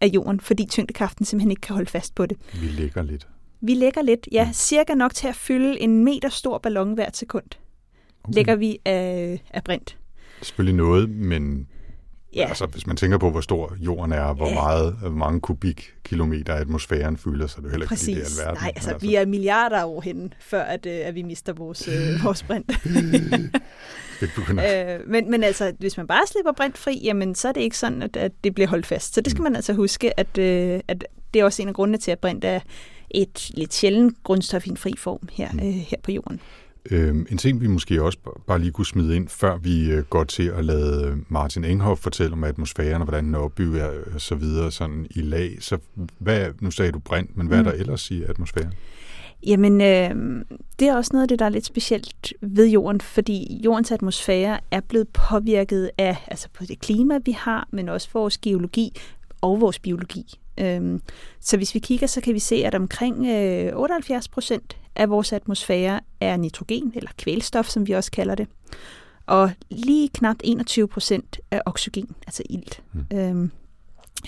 af 0.00 0.06
jorden, 0.06 0.40
fordi 0.40 0.66
tyngdekraften 0.66 1.24
simpelthen 1.24 1.50
ikke 1.50 1.60
kan 1.60 1.74
holde 1.74 1.90
fast 1.90 2.14
på 2.14 2.26
det. 2.26 2.38
Vi 2.60 2.66
ligger 2.66 3.02
lidt. 3.02 3.28
Vi 3.60 3.74
lægger 3.74 4.02
lidt, 4.02 4.28
ja, 4.32 4.50
cirka 4.54 4.94
nok 4.94 5.14
til 5.14 5.28
at 5.28 5.36
fylde 5.36 5.80
en 5.80 6.04
meter 6.04 6.28
stor 6.28 6.58
ballon 6.58 6.94
hvert 6.94 7.16
sekund, 7.16 7.44
Okay. 8.24 8.34
lægger 8.34 8.56
vi 8.56 8.78
af, 8.84 9.42
af 9.50 9.64
brint. 9.64 9.96
Selvfølgelig 10.42 10.76
noget, 10.76 11.10
men 11.10 11.68
Ja, 12.34 12.48
altså, 12.48 12.66
hvis 12.66 12.86
man 12.86 12.96
tænker 12.96 13.18
på, 13.18 13.30
hvor 13.30 13.40
stor 13.40 13.76
jorden 13.80 14.12
er, 14.12 14.32
hvor, 14.34 14.48
Ja. 14.48 14.54
meget, 14.54 14.92
hvor 14.92 15.10
mange 15.10 15.40
kubikkilometer 15.40 16.54
atmosfæren 16.54 17.16
fylder, 17.16 17.46
så 17.46 17.54
er 17.58 17.60
det 17.60 17.66
jo 17.66 17.70
heller 17.70 17.84
ikke, 17.92 17.98
fordi 17.98 18.14
det 18.14 18.22
er 18.22 18.26
alverden. 18.42 18.54
Nej, 18.62 18.64
men 18.64 18.72
altså, 18.90 19.06
vi 19.06 19.14
er 19.14 19.26
milliarder 19.26 19.84
år 19.84 20.00
henne, 20.00 20.30
før 20.40 20.62
at, 20.62 20.86
øh, 20.86 21.00
at 21.04 21.14
vi 21.14 21.22
mister 21.22 21.52
vores, 21.52 21.88
øh, 21.88 21.94
vores 22.24 22.42
brint. 22.42 22.70
Øh, 24.22 25.00
men, 25.10 25.30
men 25.30 25.44
altså, 25.44 25.72
hvis 25.78 25.96
man 25.96 26.06
bare 26.06 26.26
slipper 26.26 26.52
brint 26.52 26.78
fri, 26.78 27.00
jamen, 27.04 27.34
så 27.34 27.48
er 27.48 27.52
det 27.52 27.60
ikke 27.60 27.78
sådan, 27.78 28.02
at, 28.02 28.16
at 28.16 28.32
det 28.44 28.54
bliver 28.54 28.68
holdt 28.68 28.86
fast. 28.86 29.14
Så 29.14 29.20
det 29.20 29.26
Mm. 29.26 29.30
skal 29.30 29.42
man 29.42 29.56
altså 29.56 29.72
huske, 29.72 30.20
at, 30.20 30.38
øh, 30.38 30.80
at 30.88 31.04
det 31.34 31.40
er 31.40 31.44
også 31.44 31.62
en 31.62 31.68
af 31.68 31.74
grundene 31.74 31.98
til, 31.98 32.10
at 32.10 32.18
brint 32.18 32.44
er 32.44 32.60
et 33.10 33.50
lidt 33.54 33.74
sjældent 33.74 34.14
grundstof 34.24 34.66
i 34.66 34.70
en 34.70 34.76
fri 34.76 34.94
form 34.98 35.28
her, 35.32 35.48
Mm. 35.52 35.58
øh, 35.58 35.64
her 35.74 35.96
på 36.02 36.12
jorden. 36.12 36.40
Øhm, 36.90 37.26
en 37.30 37.38
ting, 37.38 37.60
vi 37.60 37.66
måske 37.66 38.02
også 38.02 38.18
bare 38.46 38.58
lige 38.58 38.70
kunne 38.70 38.86
smide 38.86 39.16
ind, 39.16 39.28
før 39.28 39.56
vi 39.56 39.90
øh, 39.90 40.04
går 40.04 40.24
til 40.24 40.48
at 40.48 40.64
lade 40.64 41.16
Martin 41.28 41.64
Enghoff 41.64 42.00
fortælle 42.02 42.32
om 42.32 42.44
atmosfæren 42.44 43.02
og 43.02 43.04
hvordan 43.04 43.24
den 43.24 43.34
er 43.34 43.38
opbygget 43.38 43.82
og 43.82 44.20
så 44.20 44.34
videre 44.34 44.70
sådan 44.70 45.06
i 45.10 45.20
lag. 45.20 45.56
Så 45.60 45.78
hvad, 46.18 46.46
nu 46.60 46.70
sagde 46.70 46.92
du 46.92 46.98
brint, 46.98 47.36
men 47.36 47.46
hvad 47.46 47.58
Mm. 47.62 47.66
er 47.66 47.70
der 47.70 47.78
ellers 47.78 48.10
i 48.10 48.22
atmosfæren? 48.22 48.72
Jamen, 49.46 49.80
øh, 49.80 50.44
det 50.78 50.88
er 50.88 50.96
også 50.96 51.10
noget 51.12 51.22
af 51.22 51.28
det, 51.28 51.38
der 51.38 51.44
er 51.44 51.48
lidt 51.48 51.64
specielt 51.64 52.32
ved 52.40 52.66
jorden, 52.68 53.00
fordi 53.00 53.60
jordens 53.64 53.92
atmosfære 53.92 54.58
er 54.70 54.80
blevet 54.80 55.08
påvirket 55.08 55.90
af 55.98 56.16
altså 56.26 56.48
på 56.54 56.64
det 56.64 56.78
klima, 56.80 57.18
vi 57.24 57.32
har, 57.32 57.68
men 57.70 57.88
også 57.88 58.08
vores 58.14 58.38
geologi 58.38 59.00
og 59.40 59.60
vores 59.60 59.78
biologi. 59.78 60.38
Øhm, 60.60 61.02
så 61.40 61.56
hvis 61.56 61.74
vi 61.74 61.78
kigger, 61.78 62.06
så 62.06 62.20
kan 62.20 62.34
vi 62.34 62.38
se, 62.38 62.54
at 62.56 62.74
omkring 62.74 63.26
øh, 63.26 63.72
78 63.76 64.28
procent 64.28 64.76
af 64.98 65.10
vores 65.10 65.32
atmosfære 65.32 66.00
er 66.20 66.36
nitrogen, 66.36 66.92
eller 66.94 67.10
kvælstof, 67.18 67.66
som 67.66 67.86
vi 67.86 67.92
også 67.92 68.10
kalder 68.10 68.34
det. 68.34 68.48
Og 69.26 69.50
lige 69.70 70.08
knap 70.08 70.36
21 70.44 70.88
procent 70.88 71.40
er 71.50 71.60
oxygen, 71.66 72.08
altså 72.26 72.42
ilt. 72.50 72.82
Mm. 72.92 73.18
Øhm, 73.18 73.50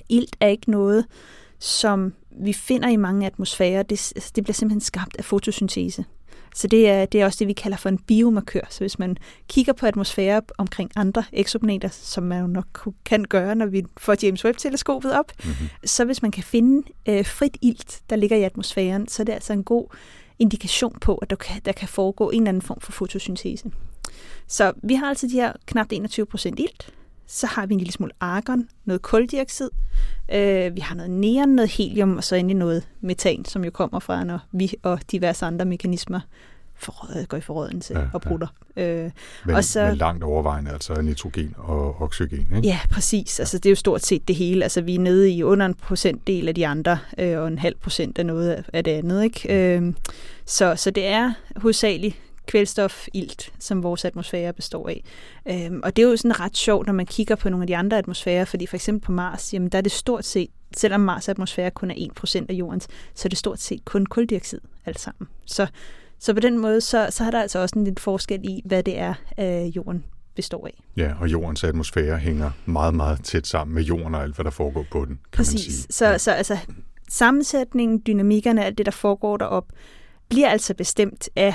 ilt 0.09 0.37
er 0.41 0.49
ikke 0.49 0.71
noget, 0.71 1.07
som 1.59 2.13
vi 2.31 2.53
finder 2.53 2.89
i 2.89 2.97
mange 2.97 3.27
atmosfærer. 3.27 3.83
Det, 3.83 4.13
altså, 4.17 4.33
det 4.37 4.45
bliver 4.45 4.55
simpelthen 4.55 4.81
skabt 4.81 5.17
af 5.19 5.25
fotosyntese. 5.25 6.05
Så 6.55 6.67
det 6.67 6.89
er, 6.89 7.05
det 7.05 7.21
er 7.21 7.25
også 7.25 7.37
det, 7.39 7.49
vi 7.49 7.53
kalder 7.53 7.77
for 7.77 7.89
en 7.89 7.99
biomarkør. 7.99 8.61
Så 8.71 8.81
hvis 8.81 8.99
man 8.99 9.17
kigger 9.49 9.73
på 9.73 9.87
atmosfære 9.87 10.43
omkring 10.59 10.91
andre 10.97 11.25
eksoplaneter, 11.33 11.89
som 11.89 12.23
man 12.23 12.41
jo 12.41 12.47
nok 12.47 12.89
kan 13.05 13.25
gøre, 13.25 13.55
når 13.55 13.67
vi 13.67 13.85
får 13.97 14.17
James 14.23 14.45
Webb-teleskopet 14.45 15.19
op, 15.19 15.33
Mm-hmm. 15.45 15.69
så 15.85 16.05
hvis 16.05 16.23
man 16.23 16.31
kan 16.31 16.43
finde 16.43 16.89
øh, 17.09 17.27
frit 17.27 17.57
ilt, 17.63 18.01
der 18.11 18.17
ligger 18.17 18.37
i 18.37 18.43
atmosfæren, 18.43 19.09
så 19.09 19.23
er 19.23 19.25
det 19.25 19.33
altså 19.33 19.53
en 19.53 19.65
god 19.65 19.87
indikation 20.41 20.99
på, 21.01 21.15
at 21.15 21.31
der 21.31 21.37
kan, 21.37 21.63
der 21.65 21.73
kan 21.73 21.89
foregå 21.89 22.31
en 22.31 22.43
eller 22.43 22.49
anden 22.49 22.63
form 22.63 22.81
for 22.81 22.93
fotosyntese. 22.93 23.71
Så 24.47 24.73
vi 24.83 24.95
har 24.95 25.07
altså 25.07 25.27
de 25.27 25.33
her 25.33 25.53
knap 25.67 25.87
21 25.93 26.27
procent 26.27 26.61
ilt, 26.61 26.93
så 27.27 27.47
har 27.47 27.67
vi 27.67 27.75
en 27.75 27.81
lille 27.81 27.93
smule 27.93 28.13
argon, 28.21 28.69
noget 28.85 29.03
koldioxid, 29.03 29.71
øh, 30.33 30.77
vi 30.77 30.81
har 30.81 30.95
noget 30.95 31.11
neon, 31.11 31.49
noget 31.49 31.71
helium, 31.71 32.17
og 32.17 32.25
så 32.25 32.37
endelig 32.37 32.57
noget 32.57 32.89
metan, 33.01 33.45
som 33.45 33.65
jo 33.65 33.71
kommer 33.71 33.99
fra, 33.99 34.25
når 34.25 34.39
vi 34.53 34.75
og 34.83 35.01
diverse 35.11 35.47
andre 35.47 35.65
mekanismer 35.65 36.21
forråd, 36.81 37.27
går 37.27 37.37
i 37.37 37.41
forrådelse 37.41 37.95
Ja, 37.95 37.99
ja, 37.99 38.05
ja. 38.05 38.11
og 38.15 38.21
brutter. 38.21 38.47
Øh, 38.77 39.11
Men, 39.45 39.55
Og 39.55 39.65
så- 39.65 39.87
men 39.87 39.97
langt 39.97 40.25
overvejende, 40.25 40.71
altså 40.71 41.03
nitrogen 41.03 41.55
og 41.59 42.03
oxygen. 42.03 42.47
Ikke? 42.57 42.69
Ja, 42.69 42.79
præcis. 42.91 43.41
Altså, 43.41 43.59
det 43.59 43.67
er 43.67 43.71
jo 43.71 43.77
stort 43.77 44.05
set 44.05 44.29
det 44.29 44.37
hele. 44.37 44.63
Altså, 44.63 44.81
vi 44.81 44.95
er 44.95 44.99
nede 44.99 45.31
i 45.31 45.43
under 45.43 45.67
en 45.67 45.75
procentdel 45.75 46.49
af 46.49 46.55
de 46.55 46.67
andre, 46.67 46.99
øh, 47.19 47.39
og 47.39 47.49
en 47.49 47.59
halv 47.59 47.77
procent 47.77 48.19
af 48.19 48.27
noget 48.27 48.51
af- 48.51 48.65
af 48.73 48.85
det 48.85 48.91
andet. 48.91 49.25
Ikke? 49.25 49.77
Øh, 49.77 49.93
så, 50.47 50.77
så 50.77 50.91
det 50.91 51.07
er 51.07 51.33
hovedsageligt 51.57 52.17
kvælstof, 52.47 53.07
ilt, 53.15 53.53
som 53.59 53.83
vores 53.83 54.05
atmosfære 54.05 54.53
består 54.53 54.89
af. 54.89 55.03
Øhm, 55.49 55.81
og 55.85 55.97
det 55.97 56.05
er 56.05 56.09
jo 56.09 56.17
sådan 56.17 56.41
ret 56.41 56.57
sjovt, 56.57 56.87
når 56.87 56.93
man 56.93 57.07
kigger 57.07 57.35
på 57.35 57.49
nogle 57.49 57.63
af 57.63 57.67
de 57.67 57.77
andre 57.77 57.99
atmosfærer, 57.99 58.45
fordi 58.45 58.67
for 58.67 58.77
eksempel 58.77 59.07
på 59.07 59.13
Mars, 59.13 59.55
jamen 59.55 59.69
der 59.69 59.79
er 59.79 59.83
det 59.83 59.93
stort 59.93 60.25
set, 60.25 60.49
selvom 60.77 61.01
Mars 61.01 61.29
atmosfære 61.29 61.71
kun 61.71 61.91
er 61.91 61.95
1% 61.95 62.47
af 62.49 62.55
jordens, 62.55 62.89
så 63.15 63.27
er 63.27 63.29
det 63.29 63.39
stort 63.39 63.61
set 63.61 63.85
kun 63.85 64.07
koldioxid 64.07 64.61
alt 64.87 65.01
sammen. 65.01 65.29
Så, 65.47 65.67
så 66.21 66.35
på 66.35 66.41
den 66.41 66.59
måde, 66.59 66.81
så, 66.81 67.07
så 67.11 67.25
er 67.25 67.31
der 67.31 67.41
altså 67.41 67.59
også 67.59 67.79
en 67.79 67.85
lidt 67.85 68.01
forskel 68.01 68.41
i, 68.45 68.63
hvad 68.65 68.83
det 68.83 68.99
er, 68.99 69.15
øh, 69.39 69.77
jorden 69.77 70.05
består 70.35 70.67
af. 70.67 70.83
Ja, 70.97 71.15
og 71.21 71.33
jordens 71.33 71.65
atmosfære 71.65 72.19
hænger 72.19 72.51
meget, 72.67 72.95
meget 72.95 73.25
tæt 73.25 73.47
sammen 73.47 73.75
med 73.75 73.83
jorden 73.83 74.15
og 74.15 74.23
alt, 74.23 74.35
hvad 74.35 74.45
der 74.45 74.51
foregår 74.51 74.87
på 74.91 74.99
den, 74.99 75.07
kan 75.07 75.17
man 75.17 75.21
Præcis. 75.33 75.75
sige. 75.75 75.87
Så, 75.91 76.19
så 76.19 76.33
altså, 76.33 76.59
sammensætningen, 77.09 78.03
dynamikkerne, 78.07 78.65
alt 78.65 78.79
det, 78.79 78.87
der 78.87 78.93
foregår 78.93 79.37
derop, 79.37 79.73
bliver 80.29 80.49
altså 80.49 80.75
bestemt 80.75 81.29
af 81.37 81.55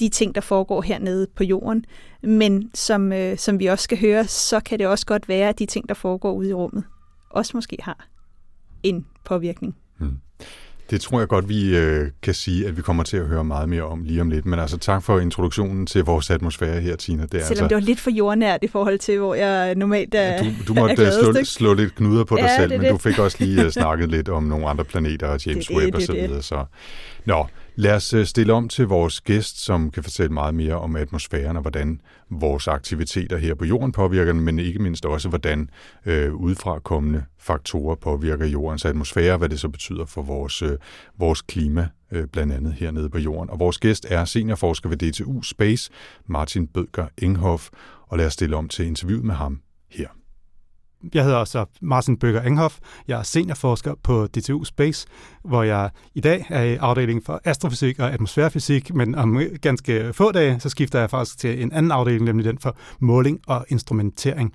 de 0.00 0.08
ting, 0.08 0.34
der 0.34 0.40
foregår 0.40 0.82
hernede 0.82 1.26
på 1.36 1.44
jorden. 1.44 1.84
Men 2.22 2.70
som, 2.74 3.12
øh, 3.12 3.38
som 3.38 3.58
vi 3.58 3.66
også 3.66 3.82
skal 3.82 4.00
høre, 4.00 4.26
så 4.26 4.60
kan 4.60 4.78
det 4.78 4.86
også 4.86 5.06
godt 5.06 5.28
være, 5.28 5.48
at 5.48 5.58
de 5.58 5.66
ting, 5.66 5.88
der 5.88 5.94
foregår 5.94 6.32
ude 6.32 6.48
i 6.48 6.52
rummet, 6.52 6.84
også 7.30 7.52
måske 7.54 7.76
har 7.82 8.08
en 8.82 9.06
påvirkning. 9.24 9.76
Det 10.90 11.00
tror 11.00 11.18
jeg 11.18 11.28
godt, 11.28 11.48
vi 11.48 11.76
øh, 11.76 12.06
kan 12.22 12.34
sige, 12.34 12.66
at 12.68 12.76
vi 12.76 12.82
kommer 12.82 13.02
til 13.02 13.16
at 13.16 13.26
høre 13.26 13.44
meget 13.44 13.68
mere 13.68 13.82
om 13.82 14.02
lige 14.02 14.20
om 14.20 14.30
lidt. 14.30 14.46
Men 14.46 14.58
altså 14.58 14.78
tak 14.78 15.02
for 15.02 15.20
introduktionen 15.20 15.86
til 15.86 16.04
vores 16.04 16.30
atmosfære 16.30 16.80
her, 16.80 16.96
Tina. 16.96 17.22
Det 17.22 17.34
er 17.34 17.44
Selvom 17.44 17.48
altså, 17.48 17.64
det 17.68 17.74
var 17.74 17.80
lidt 17.80 18.00
for 18.00 18.10
jordnært 18.10 18.58
i 18.62 18.68
forhold 18.68 18.98
til, 18.98 19.18
hvor 19.18 19.34
jeg 19.34 19.74
normalt 19.74 20.14
er, 20.14 20.20
Ja, 20.22 20.38
du, 20.38 20.44
du 20.68 20.72
er 20.74 20.80
måtte 20.80 20.92
øh, 20.92 20.96
gladest, 20.96 21.18
slå, 21.20 21.44
slå 21.44 21.74
lidt 21.74 21.94
knuder 21.94 22.24
på 22.24 22.36
dig 22.36 22.42
Ja, 22.42 22.56
selv, 22.56 22.68
det 22.70 22.76
er 22.76 22.80
men 22.80 22.88
du 22.90 22.94
det. 22.94 23.02
fik 23.02 23.18
også 23.18 23.36
lige 23.40 23.64
uh, 23.66 23.70
snakket 23.80 24.10
lidt 24.10 24.28
om 24.28 24.42
nogle 24.42 24.68
andre 24.68 24.84
planeter 24.84 25.26
og 25.26 25.46
James 25.46 25.70
er 25.70 25.76
Webb 25.76 25.94
og 25.94 26.00
det 26.00 26.06
så 26.06 26.12
er 26.12 26.26
videre. 26.26 26.42
Så. 26.42 26.64
Nå, 27.24 27.46
lad 27.76 27.94
os 27.94 28.14
øh, 28.14 28.26
stille 28.26 28.52
om 28.52 28.68
til 28.68 28.86
vores 28.86 29.20
gæst, 29.20 29.64
som 29.64 29.90
kan 29.90 30.02
fortælle 30.02 30.32
meget 30.32 30.54
mere 30.54 30.74
om 30.74 30.96
atmosfæren 30.96 31.56
og 31.56 31.62
hvordan 31.62 32.00
vores 32.30 32.68
aktiviteter 32.68 33.36
her 33.36 33.54
på 33.54 33.64
jorden 33.64 33.92
påvirker 33.92 34.32
den, 34.32 34.40
men 34.40 34.58
ikke 34.58 34.78
mindst 34.78 35.06
også, 35.06 35.28
hvordan 35.28 35.70
øh, 36.06 36.34
udefrakommende 36.34 37.24
faktorer 37.38 37.94
påvirker 37.94 38.46
jordens 38.46 38.84
atmosfære, 38.84 39.36
hvad 39.36 39.48
det 39.48 39.60
så 39.60 39.68
betyder 39.68 40.04
for 40.04 40.22
vores, 40.22 40.62
øh, 40.62 40.78
vores 41.18 41.42
klima, 41.42 41.88
øh, 42.12 42.26
blandt 42.26 42.52
andet 42.52 42.72
hernede 42.72 43.10
på 43.10 43.18
jorden. 43.18 43.50
Og 43.50 43.60
vores 43.60 43.78
gæst 43.78 44.06
er 44.10 44.24
seniorforsker 44.24 44.88
ved 44.88 44.96
DTU 44.96 45.42
Space, 45.42 45.90
Martin 46.26 46.66
Bødker 46.66 47.06
Enghoff, 47.18 47.68
og 48.08 48.18
lad 48.18 48.26
os 48.26 48.32
stille 48.32 48.56
om 48.56 48.68
til 48.68 48.86
interviewet 48.86 49.24
med 49.24 49.34
ham 49.34 49.60
her 49.90 50.08
jeg 51.14 51.24
hedder 51.24 51.44
så 51.44 51.64
Martin 51.80 52.16
Bøger 52.16 52.42
Enghoff. 52.42 52.78
Jeg 53.08 53.18
er 53.18 53.22
seniorforsker 53.22 53.94
på 54.02 54.26
DTU 54.26 54.64
Space, 54.64 55.06
hvor 55.44 55.62
jeg 55.62 55.90
i 56.14 56.20
dag 56.20 56.46
er 56.48 56.62
i 56.62 56.76
afdelingen 56.76 57.24
for 57.24 57.40
astrofysik 57.44 57.98
og 57.98 58.12
atmosfærefysik, 58.12 58.94
men 58.94 59.14
om 59.14 59.40
ganske 59.60 60.12
få 60.12 60.32
dage, 60.32 60.60
så 60.60 60.68
skifter 60.68 61.00
jeg 61.00 61.10
faktisk 61.10 61.38
til 61.38 61.62
en 61.62 61.72
anden 61.72 61.92
afdeling, 61.92 62.24
nemlig 62.24 62.44
den 62.44 62.58
for 62.58 62.76
måling 63.00 63.40
og 63.46 63.66
instrumentering 63.68 64.54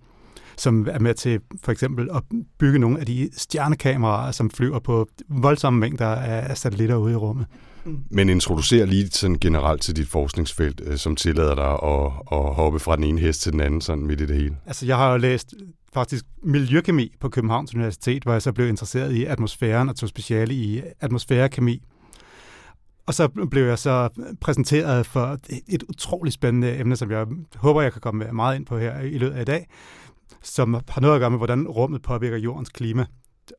som 0.57 0.87
er 0.91 0.99
med 0.99 1.13
til 1.13 1.39
for 1.63 1.71
eksempel 1.71 2.09
at 2.15 2.23
bygge 2.59 2.79
nogle 2.79 2.99
af 2.99 3.05
de 3.05 3.29
stjernekameraer, 3.37 4.31
som 4.31 4.49
flyver 4.49 4.79
på 4.79 5.07
voldsomme 5.29 5.79
mængder 5.79 6.07
af 6.07 6.57
satellitter 6.57 6.95
ude 6.95 7.13
i 7.13 7.15
rummet. 7.15 7.45
Men 8.09 8.29
introducer 8.29 8.85
lige 8.85 9.09
sådan 9.09 9.37
generelt 9.41 9.81
til 9.81 9.95
dit 9.95 10.07
forskningsfelt, 10.07 10.81
øh, 10.85 10.97
som 10.97 11.15
tillader 11.15 11.55
dig 11.55 11.71
at, 11.71 12.11
at 12.39 12.55
hoppe 12.55 12.79
fra 12.79 12.95
den 12.95 13.03
ene 13.03 13.21
hest 13.21 13.41
til 13.41 13.51
den 13.51 13.59
anden, 13.59 13.81
sådan 13.81 14.05
midt 14.05 14.21
i 14.21 14.25
det 14.25 14.35
hele. 14.35 14.57
Altså, 14.65 14.85
jeg 14.85 14.97
har 14.97 15.11
jo 15.11 15.17
læst 15.17 15.53
faktisk 15.93 16.25
miljøkemi 16.43 17.15
på 17.19 17.29
Københavns 17.29 17.75
Universitet, 17.75 18.23
hvor 18.23 18.31
jeg 18.31 18.41
så 18.41 18.51
blev 18.51 18.67
interesseret 18.67 19.13
i 19.13 19.25
atmosfæren 19.25 19.89
og 19.89 19.95
tog 19.95 20.09
speciale 20.09 20.53
i 20.53 20.81
atmosfærekemi. 20.99 21.81
Og 23.05 23.13
så 23.13 23.27
blev 23.51 23.65
jeg 23.65 23.79
så 23.79 24.09
præsenteret 24.41 25.05
for 25.05 25.37
et 25.67 25.83
utroligt 25.83 26.33
spændende 26.33 26.79
emne, 26.79 26.95
som 26.95 27.11
jeg 27.11 27.27
håber, 27.55 27.81
jeg 27.81 27.91
kan 27.91 28.01
komme 28.01 28.25
meget 28.33 28.55
ind 28.55 28.65
på 28.65 28.77
her 28.77 28.99
i 28.99 29.17
løbet 29.17 29.35
af 29.35 29.41
i 29.41 29.45
dag, 29.45 29.67
som 30.43 30.73
har 30.73 31.01
noget 31.01 31.15
at 31.15 31.19
gøre 31.19 31.29
med, 31.29 31.39
hvordan 31.39 31.67
rummet 31.67 32.01
påvirker 32.01 32.37
jordens 32.37 32.69
klima. 32.69 33.05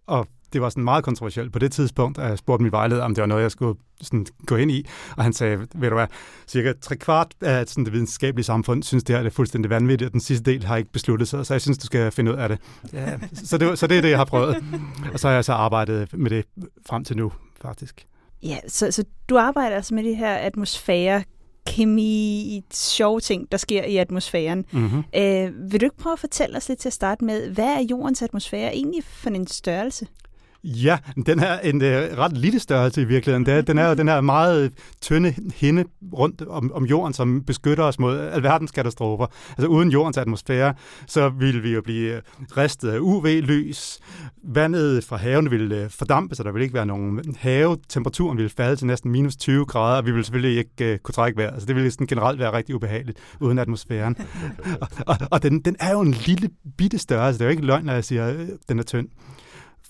Og 0.07 0.27
det 0.53 0.61
var 0.61 0.69
sådan 0.69 0.85
meget 0.85 1.05
kontroversielt 1.05 1.53
på 1.53 1.59
det 1.59 1.73
tidspunkt, 1.73 2.19
at 2.19 2.29
jeg 2.29 2.39
spurgte 2.39 2.63
min 2.63 2.73
vejleder, 2.73 3.03
om 3.03 3.15
det 3.15 3.23
var 3.23 3.27
noget, 3.27 3.43
jeg 3.43 3.51
skulle 3.51 3.79
sådan 4.03 4.27
gå 4.47 4.57
ind 4.57 4.71
i. 4.71 4.87
Og 5.17 5.25
han 5.25 5.33
sagde, 5.33 5.59
ved 5.75 5.89
du 5.89 5.95
hvad, 5.95 6.07
cirka 6.49 6.73
tre 6.81 6.97
kvart 6.97 7.35
af 7.41 7.69
sådan 7.69 7.85
det 7.85 7.93
videnskabelige 7.93 8.45
samfund 8.45 8.83
synes, 8.83 9.05
det 9.05 9.17
her 9.17 9.23
er 9.23 9.31
fuldstændig 9.31 9.71
vanvittigt, 9.71 10.09
og 10.09 10.13
den 10.13 10.21
sidste 10.21 10.51
del 10.51 10.65
har 10.65 10.77
ikke 10.77 10.93
besluttet 10.93 11.29
sig, 11.29 11.47
så 11.47 11.55
jeg 11.55 11.61
synes, 11.61 11.79
du 11.79 11.87
skal 11.87 12.13
finde 12.13 12.33
ud 12.33 12.37
af 12.37 12.49
det. 12.49 12.59
Ja, 12.93 13.19
så, 13.35 13.59
det 13.59 13.79
så 13.79 13.87
det 13.87 13.99
er 13.99 14.03
det, 14.03 14.11
jeg 14.11 14.19
har 14.19 14.25
prøvet. 14.25 14.65
Og 15.13 15.21
så 15.21 15.29
har 15.29 15.35
jeg 15.35 15.45
så 15.45 15.53
arbejdet 15.53 16.19
med 16.19 16.31
det 16.31 16.45
frem 16.87 17.05
til 17.05 17.17
nu, 17.17 17.33
faktisk. 17.63 18.07
Ja, 18.43 18.59
så, 18.69 18.91
så 18.91 19.05
du 19.29 19.39
arbejder 19.39 19.77
altså 19.77 19.95
med 19.95 20.05
det 20.05 20.17
her 20.17 20.35
atmosfære 20.35 21.23
kemi, 21.67 22.65
sjove 22.73 23.21
ting, 23.21 23.53
der 23.53 23.59
sker 23.59 23.85
i 23.85 23.97
atmosfæren. 23.97 24.65
Mm-hmm. 24.73 25.03
Øh, 25.17 25.73
vil 25.73 25.81
du 25.81 25.87
ikke 25.87 25.97
prøve 25.97 26.13
at 26.13 26.19
fortælle 26.19 26.57
os 26.57 26.69
lidt 26.69 26.81
til 26.81 26.89
at 26.89 26.93
starte 26.93 27.25
med, 27.25 27.51
hvad 27.51 27.65
er 27.65 27.81
jordens 27.91 28.23
atmosfære 28.23 28.75
egentlig 28.75 29.05
for 29.05 29.31
en 29.31 29.47
størrelse? 29.47 30.07
Ja, 30.65 30.99
den 31.27 31.39
er 31.39 31.59
en 31.59 31.77
uh, 31.77 32.19
ret 32.19 32.37
lille 32.37 32.59
størrelse 32.59 33.03
i 33.03 33.05
virkeligheden. 33.05 33.47
Den 33.47 33.57
er, 33.57 33.63
den 33.63 33.79
er 33.79 33.89
jo 33.89 33.95
den 33.95 34.09
her 34.09 34.21
meget 34.21 34.73
tynde 35.01 35.35
hinde 35.55 35.85
rundt 36.13 36.43
om, 36.43 36.73
om 36.73 36.85
jorden, 36.85 37.13
som 37.13 37.45
beskytter 37.45 37.85
os 37.85 37.99
mod 37.99 38.19
alverdens 38.19 38.71
katastrofer. 38.71 39.27
Altså 39.49 39.67
uden 39.67 39.91
jordens 39.91 40.19
atmosfære, 40.19 40.75
så 41.07 41.29
ville 41.29 41.63
vi 41.63 41.73
jo 41.73 41.83
blive 41.83 42.17
øh, 42.17 42.23
ristet 42.57 42.89
af 42.89 42.99
UV-lys. 42.99 43.99
Vandet 44.45 45.05
fra 45.05 45.17
haven 45.17 45.51
ville 45.51 45.83
øh, 45.83 45.91
fordampe, 45.91 46.35
så 46.35 46.43
der 46.43 46.53
ville 46.53 46.65
ikke 46.65 46.75
være 46.75 46.87
nogen 46.87 47.35
have. 47.39 47.77
Temperaturen 47.89 48.39
ville 48.39 48.51
falde 48.51 48.77
til 48.77 48.87
næsten 48.87 49.11
minus 49.11 49.37
20 49.37 49.67
grader, 49.67 49.97
og 49.97 50.07
vi 50.07 50.11
ville 50.11 50.25
selvfølgelig 50.25 50.59
ikke 50.59 50.93
uh, 50.93 50.99
kunne 50.99 51.13
trække 51.13 51.37
vejret. 51.37 51.53
Altså 51.53 51.67
det 51.67 51.77
ville 51.77 51.91
sådan 51.91 52.07
generelt 52.07 52.39
være 52.39 52.53
rigtig 52.53 52.75
ubehageligt 52.75 53.19
uden 53.41 53.59
atmosfæren. 53.59 54.17
og 54.81 54.89
og, 55.07 55.17
og 55.31 55.43
den, 55.43 55.61
den 55.61 55.77
er 55.81 55.93
jo 55.93 56.01
en 56.01 56.13
lille 56.13 56.51
bitte 56.79 56.99
størrelse. 56.99 57.39
Det 57.39 57.45
er 57.45 57.49
jo 57.49 57.51
ikke 57.51 57.67
løgn, 57.67 57.85
når 57.85 57.93
jeg 57.93 58.05
siger, 58.05 58.27
at 58.27 58.37
den 58.69 58.79
er 58.79 58.83
tynd. 58.83 59.09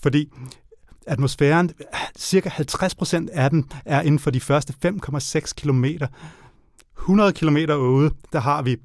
Fordi 0.03 0.29
atmosfæren, 1.07 1.71
cirka 2.17 2.49
50 2.49 2.95
procent 2.95 3.29
af 3.29 3.49
den 3.49 3.71
er 3.85 4.01
inden 4.01 4.19
for 4.19 4.31
de 4.31 4.39
første 4.39 4.73
5,6 4.85 5.53
kilometer. 5.57 6.07
100 6.97 7.33
kilometer 7.33 7.75
ude, 7.75 8.11
der 8.33 8.39
har 8.39 8.61
vi 8.61 8.77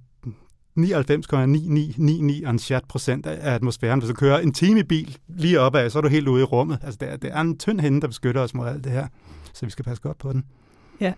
99,9999 0.78 2.58
chat 2.58 2.82
procent 2.88 3.26
af 3.26 3.54
atmosfæren. 3.54 3.98
Hvis 3.98 4.08
du 4.08 4.14
kører 4.14 4.38
en 4.38 4.52
time 4.52 4.80
i 4.80 4.82
bil 4.82 5.16
lige 5.28 5.60
opad, 5.60 5.90
så 5.90 5.98
er 5.98 6.02
du 6.02 6.08
helt 6.08 6.28
ude 6.28 6.40
i 6.40 6.44
rummet. 6.44 6.78
Altså, 6.82 6.98
det 7.00 7.12
er, 7.12 7.16
det 7.16 7.30
er 7.32 7.40
en 7.40 7.58
tynd 7.58 7.80
hende, 7.80 8.00
der 8.00 8.06
beskytter 8.06 8.40
os 8.40 8.54
mod 8.54 8.66
alt 8.68 8.84
det 8.84 8.92
her. 8.92 9.06
Så 9.54 9.66
vi 9.66 9.70
skal 9.70 9.84
passe 9.84 10.02
godt 10.02 10.18
på 10.18 10.32
den. 10.32 10.44
Ja. 11.00 11.12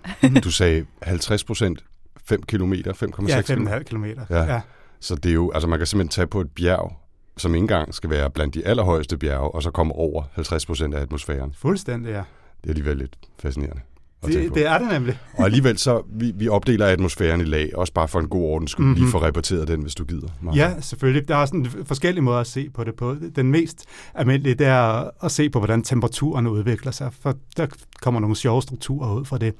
du 0.44 0.50
sagde 0.50 0.86
50 1.02 1.44
procent, 1.44 1.84
5 2.24 2.42
kilometer, 2.42 2.92
5,6 2.92 3.28
Ja, 3.28 3.40
5,5 3.40 3.82
kilometer. 3.82 4.22
Ja. 4.30 4.42
ja. 4.42 4.60
Så 5.00 5.14
det 5.14 5.30
er 5.30 5.34
jo, 5.34 5.50
altså 5.50 5.68
man 5.68 5.78
kan 5.78 5.86
simpelthen 5.86 6.10
tage 6.10 6.26
på 6.26 6.40
et 6.40 6.50
bjerg, 6.50 6.99
som 7.40 7.54
ikke 7.54 7.62
engang 7.62 7.94
skal 7.94 8.10
være 8.10 8.30
blandt 8.30 8.54
de 8.54 8.66
allerhøjeste 8.66 9.18
bjerge, 9.18 9.50
og 9.50 9.62
så 9.62 9.70
komme 9.70 9.94
over 9.94 10.22
50 10.32 10.66
procent 10.66 10.94
af 10.94 11.00
atmosfæren. 11.00 11.54
Fuldstændig, 11.58 12.10
ja. 12.10 12.22
Det 12.62 12.66
er 12.66 12.68
alligevel 12.68 12.96
lidt 12.96 13.16
fascinerende. 13.38 13.80
Det, 14.26 14.54
det 14.54 14.66
er 14.66 14.78
det 14.78 14.88
nemlig. 14.92 15.18
og 15.36 15.44
alligevel 15.44 15.78
så, 15.78 16.02
vi, 16.12 16.32
vi 16.34 16.48
opdeler 16.48 16.86
atmosfæren 16.86 17.40
i 17.40 17.44
lag, 17.44 17.70
også 17.74 17.92
bare 17.92 18.08
for 18.08 18.20
en 18.20 18.28
god 18.28 18.44
orden 18.44 18.68
skulle 18.68 18.86
mm-hmm. 18.86 19.02
lige 19.02 19.10
få 19.10 19.22
repeteret 19.22 19.68
den, 19.68 19.82
hvis 19.82 19.94
du 19.94 20.04
gider. 20.04 20.28
Mark. 20.40 20.56
Ja, 20.56 20.74
selvfølgelig. 20.80 21.28
Der 21.28 21.36
er 21.36 21.46
sådan 21.46 21.66
forskellige 21.84 22.22
måder 22.22 22.38
at 22.38 22.46
se 22.46 22.70
på 22.70 22.84
det 22.84 22.94
på. 22.94 23.16
Den 23.36 23.50
mest 23.50 23.84
almindelige, 24.14 24.54
det 24.54 24.66
er 24.66 25.10
at 25.24 25.30
se 25.30 25.50
på, 25.50 25.58
hvordan 25.58 25.82
temperaturen 25.82 26.46
udvikler 26.46 26.92
sig, 26.92 27.10
for 27.20 27.34
der 27.56 27.66
kommer 28.02 28.20
nogle 28.20 28.36
sjove 28.36 28.62
strukturer 28.62 29.14
ud 29.14 29.24
fra 29.24 29.38
det. 29.38 29.54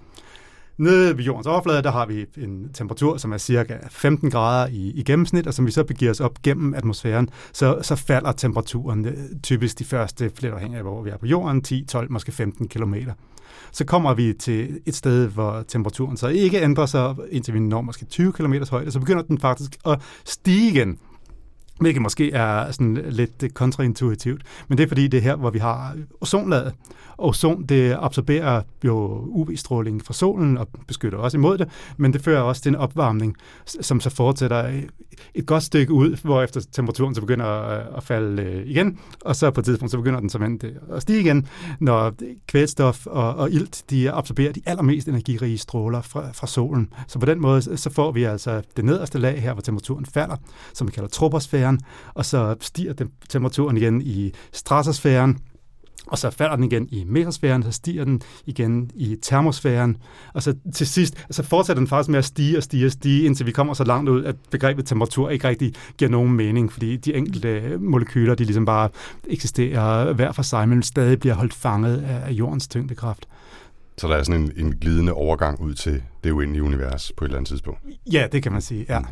Nede 0.80 1.16
ved 1.16 1.24
jordens 1.24 1.46
overflade, 1.46 1.82
der 1.82 1.90
har 1.90 2.06
vi 2.06 2.26
en 2.36 2.70
temperatur, 2.74 3.16
som 3.16 3.32
er 3.32 3.38
cirka 3.38 3.76
15 3.90 4.30
grader 4.30 4.66
i, 4.72 4.90
i 4.90 5.02
gennemsnit, 5.02 5.46
og 5.46 5.54
som 5.54 5.66
vi 5.66 5.70
så 5.70 5.84
begiver 5.84 6.10
os 6.10 6.20
op 6.20 6.42
gennem 6.42 6.74
atmosfæren, 6.74 7.28
så, 7.52 7.78
så 7.82 7.96
falder 7.96 8.32
temperaturen 8.32 9.06
øh, 9.06 9.14
typisk 9.42 9.78
de 9.78 9.84
første, 9.84 10.30
lidt 10.40 10.54
afhængig 10.54 10.76
af 10.76 10.84
hvor 10.84 11.02
vi 11.02 11.10
er 11.10 11.16
på 11.16 11.26
jorden, 11.26 11.62
10, 11.62 11.84
12, 11.84 12.12
måske 12.12 12.32
15 12.32 12.68
kilometer. 12.68 13.12
Så 13.72 13.84
kommer 13.84 14.14
vi 14.14 14.32
til 14.32 14.80
et 14.86 14.94
sted, 14.94 15.26
hvor 15.26 15.64
temperaturen 15.68 16.16
så 16.16 16.28
ikke 16.28 16.62
ændrer 16.62 16.86
sig, 16.86 17.14
indtil 17.30 17.54
vi 17.54 17.58
når 17.58 17.80
måske 17.80 18.04
20 18.04 18.32
km 18.32 18.54
højde, 18.70 18.90
så 18.90 19.00
begynder 19.00 19.22
den 19.22 19.38
faktisk 19.38 19.76
at 19.86 20.00
stige 20.24 20.70
igen 20.70 20.98
hvilket 21.80 22.02
måske 22.02 22.32
er 22.32 22.70
sådan 22.70 22.98
lidt 23.08 23.54
kontraintuitivt. 23.54 24.42
Men 24.68 24.78
det 24.78 24.84
er 24.84 24.88
fordi, 24.88 25.08
det 25.08 25.18
er 25.18 25.22
her, 25.22 25.36
hvor 25.36 25.50
vi 25.50 25.58
har 25.58 25.96
ozonlaget. 26.20 26.74
Ozon, 27.20 27.62
det 27.62 27.96
absorberer 28.00 28.62
jo 28.84 28.94
UV-stråling 29.28 30.04
fra 30.04 30.14
solen 30.14 30.58
og 30.58 30.68
beskytter 30.86 31.18
også 31.18 31.36
imod 31.36 31.58
det, 31.58 31.68
men 31.96 32.12
det 32.12 32.22
fører 32.22 32.40
også 32.40 32.62
til 32.62 32.70
en 32.70 32.76
opvarmning, 32.76 33.36
som 33.64 34.00
så 34.00 34.10
fortsætter 34.10 34.80
et 35.34 35.46
godt 35.46 35.62
stykke 35.62 35.92
ud, 35.92 36.16
hvor 36.22 36.42
efter 36.42 36.60
temperaturen 36.72 37.14
så 37.14 37.20
begynder 37.20 37.68
øh, 37.68 37.96
at 37.96 38.02
falde 38.02 38.42
øh, 38.42 38.66
igen, 38.66 38.98
og 39.24 39.36
så 39.36 39.50
på 39.50 39.60
et 39.60 39.64
tidspunkt 39.64 39.90
så 39.90 39.96
begynder 39.96 40.20
den 40.20 40.30
så 40.30 40.38
øh, 40.38 40.70
at 40.92 41.02
stige 41.02 41.20
igen, 41.20 41.46
når 41.80 42.12
kvælstof 42.48 43.06
og, 43.06 43.34
og 43.34 43.50
ilt, 43.50 43.84
de 43.90 44.10
absorberer 44.10 44.52
de 44.52 44.60
allermest 44.66 45.08
energirige 45.08 45.58
stråler 45.58 46.00
fra, 46.00 46.30
fra 46.32 46.46
solen. 46.46 46.92
Så 47.06 47.18
på 47.18 47.26
den 47.26 47.40
måde, 47.40 47.76
så 47.76 47.90
får 47.90 48.12
vi 48.12 48.24
altså 48.24 48.62
det 48.76 48.84
nederste 48.84 49.18
lag 49.18 49.42
her, 49.42 49.52
hvor 49.52 49.62
temperaturen 49.62 50.06
falder, 50.06 50.36
som 50.74 50.86
vi 50.86 50.92
kalder 50.92 51.08
troposfæren, 51.08 51.69
og 52.14 52.24
så 52.24 52.56
stiger 52.60 52.94
temperaturen 53.28 53.76
igen 53.76 54.02
i 54.02 54.32
stratosfæren, 54.52 55.38
og 56.06 56.18
så 56.18 56.30
falder 56.30 56.56
den 56.56 56.64
igen 56.64 56.88
i 56.90 57.04
mesosfæren, 57.06 57.62
så 57.62 57.70
stiger 57.70 58.04
den 58.04 58.22
igen 58.46 58.90
i 58.94 59.16
termosfæren, 59.22 59.96
og 60.34 60.42
så 60.42 60.54
til 60.74 60.86
sidst, 60.86 61.26
så 61.30 61.42
fortsætter 61.42 61.80
den 61.80 61.88
faktisk 61.88 62.08
med 62.10 62.18
at 62.18 62.24
stige 62.24 62.56
og 62.56 62.62
stige 62.62 62.86
og 62.86 62.92
stige, 62.92 63.26
indtil 63.26 63.46
vi 63.46 63.52
kommer 63.52 63.74
så 63.74 63.84
langt 63.84 64.10
ud, 64.10 64.24
at 64.24 64.36
begrebet 64.50 64.86
temperatur 64.86 65.30
ikke 65.30 65.48
rigtig 65.48 65.74
giver 65.98 66.10
nogen 66.10 66.32
mening, 66.32 66.72
fordi 66.72 66.96
de 66.96 67.14
enkelte 67.14 67.78
molekyler, 67.78 68.34
de 68.34 68.44
ligesom 68.44 68.64
bare 68.64 68.88
eksisterer 69.28 70.12
hver 70.12 70.32
for 70.32 70.42
sig, 70.42 70.68
men 70.68 70.82
stadig 70.82 71.20
bliver 71.20 71.34
holdt 71.34 71.54
fanget 71.54 72.02
af 72.02 72.30
jordens 72.30 72.68
tyngdekraft. 72.68 73.28
Så 73.98 74.08
der 74.08 74.14
er 74.14 74.22
sådan 74.22 74.40
en, 74.40 74.52
en 74.56 74.76
glidende 74.76 75.12
overgang 75.12 75.60
ud 75.60 75.74
til 75.74 76.02
det 76.24 76.30
uendelige 76.30 76.62
univers 76.62 77.12
på 77.16 77.24
et 77.24 77.28
eller 77.28 77.38
andet 77.38 77.48
tidspunkt? 77.48 77.80
Ja, 78.12 78.26
det 78.32 78.42
kan 78.42 78.52
man 78.52 78.60
sige, 78.60 78.86
ja. 78.88 78.98
Mm. 78.98 79.06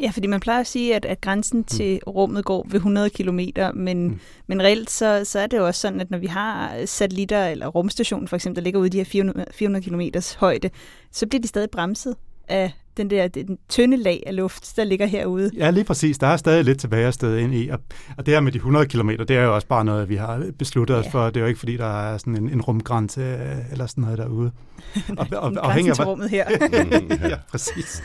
Ja, 0.00 0.10
fordi 0.10 0.26
man 0.26 0.40
plejer 0.40 0.60
at 0.60 0.66
sige, 0.66 0.94
at, 0.94 1.04
at 1.04 1.20
grænsen 1.20 1.58
mm. 1.58 1.64
til 1.64 2.00
rummet 2.06 2.44
går 2.44 2.66
ved 2.68 2.74
100 2.74 3.10
km, 3.10 3.40
men, 3.74 4.08
mm. 4.08 4.20
men 4.46 4.62
reelt 4.62 4.90
så, 4.90 5.24
så 5.24 5.38
er 5.38 5.46
det 5.46 5.56
jo 5.56 5.66
også 5.66 5.80
sådan, 5.80 6.00
at 6.00 6.10
når 6.10 6.18
vi 6.18 6.26
har 6.26 6.86
satellitter 6.86 7.46
eller 7.46 7.66
rumstationen 7.66 8.28
for 8.28 8.36
eksempel, 8.36 8.56
der 8.56 8.64
ligger 8.64 8.80
ude 8.80 8.86
i 8.86 8.90
de 8.90 8.98
her 8.98 9.04
400, 9.04 9.46
400 9.52 9.84
km 9.84 10.00
højde, 10.38 10.70
så 11.12 11.26
bliver 11.26 11.42
de 11.42 11.48
stadig 11.48 11.70
bremset 11.70 12.16
af 12.48 12.72
den 12.98 13.10
der 13.10 13.28
den 13.28 13.58
tynde 13.68 13.96
lag 13.96 14.22
af 14.26 14.36
luft, 14.36 14.76
der 14.76 14.84
ligger 14.84 15.06
herude. 15.06 15.50
Ja, 15.56 15.70
lige 15.70 15.84
præcis. 15.84 16.18
Der 16.18 16.26
er 16.26 16.36
stadig 16.36 16.64
lidt 16.64 16.80
tilbage 16.80 17.06
at 17.06 17.14
sted 17.14 17.38
ind 17.38 17.54
i. 17.54 17.68
Og, 17.68 17.78
og 18.18 18.26
det 18.26 18.34
her 18.34 18.40
med 18.40 18.52
de 18.52 18.56
100 18.56 18.86
km, 18.86 19.08
det 19.08 19.30
er 19.30 19.42
jo 19.42 19.54
også 19.54 19.66
bare 19.66 19.84
noget, 19.84 20.08
vi 20.08 20.16
har 20.16 20.44
besluttet 20.58 20.94
ja. 20.94 21.00
os 21.00 21.06
for. 21.12 21.26
Det 21.26 21.36
er 21.36 21.40
jo 21.40 21.46
ikke, 21.46 21.58
fordi 21.58 21.76
der 21.76 22.00
er 22.00 22.18
sådan 22.18 22.36
en, 22.36 22.50
en 22.50 22.60
rumgrænse 22.60 23.20
øh, 23.20 23.72
eller 23.72 23.86
sådan 23.86 24.02
noget 24.02 24.18
derude. 24.18 24.50
Og, 25.18 25.26
og, 25.32 25.48
en 25.48 25.54
grænse 25.54 25.94
til 25.94 26.04
rummet 26.04 26.30
her. 26.30 26.46
ja, 27.30 27.36
præcis. 27.50 28.02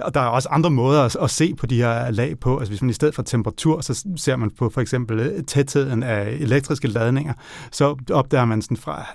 Og 0.00 0.14
der 0.14 0.20
er 0.20 0.26
også 0.26 0.48
andre 0.48 0.70
måder 0.70 1.02
at, 1.02 1.16
at 1.22 1.30
se 1.30 1.54
på 1.54 1.66
de 1.66 1.76
her 1.76 2.10
lag 2.10 2.38
på. 2.38 2.58
Altså 2.58 2.70
hvis 2.70 2.82
man 2.82 2.90
i 2.90 2.92
stedet 2.92 3.14
for 3.14 3.22
temperatur, 3.22 3.80
så 3.80 4.06
ser 4.16 4.36
man 4.36 4.50
på 4.50 4.70
for 4.70 4.80
eksempel 4.80 5.20
øh, 5.20 5.44
tætheden 5.44 6.02
af 6.02 6.30
elektriske 6.40 6.88
ladninger, 6.88 7.32
så 7.72 7.96
opdager 8.10 8.44
man 8.44 8.62
sådan 8.62 8.76
fra 8.76 9.06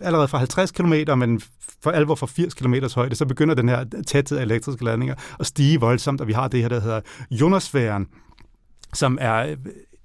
allerede 0.00 0.28
fra 0.28 0.38
50 0.38 0.70
km, 0.70 0.94
men 1.18 1.40
for 1.82 1.90
alvor 1.90 2.14
fra 2.14 2.26
80 2.26 2.54
km 2.54 2.74
højde, 2.94 3.14
så 3.14 3.26
begynder 3.26 3.54
den 3.54 3.68
her 3.68 3.84
tæthed 4.06 4.38
af 4.38 4.42
elektriske 4.42 4.84
ladninger 4.84 5.14
at 5.40 5.46
stige 5.46 5.80
voldsomt, 5.80 6.20
og 6.20 6.28
vi 6.28 6.32
har 6.32 6.48
det 6.48 6.60
her, 6.60 6.68
der 6.68 6.80
hedder 6.80 7.00
ionosfæren, 7.30 8.06
som 8.94 9.18
er 9.20 9.56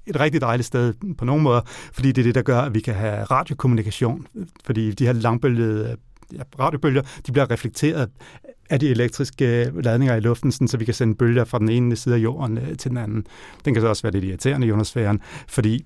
et 0.07 0.19
rigtig 0.19 0.41
dejligt 0.41 0.67
sted 0.67 0.93
på 1.17 1.25
nogle 1.25 1.43
måder, 1.43 1.61
fordi 1.93 2.11
det 2.11 2.21
er 2.21 2.23
det, 2.23 2.35
der 2.35 2.41
gør, 2.41 2.61
at 2.61 2.73
vi 2.73 2.79
kan 2.79 2.95
have 2.95 3.23
radiokommunikation, 3.23 4.27
fordi 4.65 4.91
de 4.91 5.05
her 5.05 5.13
langbølgede 5.13 5.97
ja, 6.33 6.41
radiobølger, 6.59 7.01
de 7.27 7.31
bliver 7.31 7.51
reflekteret 7.51 8.09
af 8.69 8.79
de 8.79 8.89
elektriske 8.89 9.71
ladninger 9.83 10.15
i 10.15 10.19
luften, 10.19 10.51
sådan, 10.51 10.67
så 10.67 10.77
vi 10.77 10.85
kan 10.85 10.93
sende 10.93 11.15
bølger 11.15 11.45
fra 11.45 11.59
den 11.59 11.69
ene 11.69 11.95
side 11.95 12.15
af 12.15 12.19
jorden 12.19 12.57
øh, 12.57 12.77
til 12.77 12.89
den 12.89 12.97
anden. 12.97 13.27
Den 13.65 13.73
kan 13.73 13.81
så 13.81 13.87
også 13.87 14.03
være 14.03 14.13
lidt 14.13 14.23
irriterende 14.23 14.67
i 14.67 14.69
ionosfæren, 14.69 15.21
fordi 15.47 15.85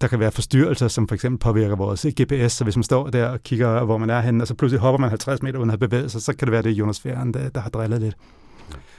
der 0.00 0.08
kan 0.08 0.20
være 0.20 0.32
forstyrrelser, 0.32 0.88
som 0.88 1.08
for 1.08 1.14
eksempel 1.14 1.38
påvirker 1.38 1.76
vores 1.76 2.04
eh, 2.04 2.12
GPS, 2.12 2.52
så 2.52 2.64
hvis 2.64 2.76
man 2.76 2.82
står 2.82 3.10
der 3.10 3.28
og 3.28 3.42
kigger, 3.42 3.84
hvor 3.84 3.98
man 3.98 4.10
er 4.10 4.20
henne, 4.20 4.44
og 4.44 4.48
så 4.48 4.54
pludselig 4.54 4.80
hopper 4.80 4.98
man 4.98 5.08
50 5.10 5.42
meter 5.42 5.58
uden 5.58 5.70
at 5.70 5.72
have 5.72 5.88
bevæget 5.88 6.10
sig, 6.10 6.22
så 6.22 6.32
kan 6.36 6.46
det 6.46 6.52
være 6.52 6.62
det 6.62 6.70
ionosfæren, 6.70 7.34
der, 7.34 7.48
der 7.48 7.60
har 7.60 7.70
drillet 7.70 8.00
lidt. 8.00 8.16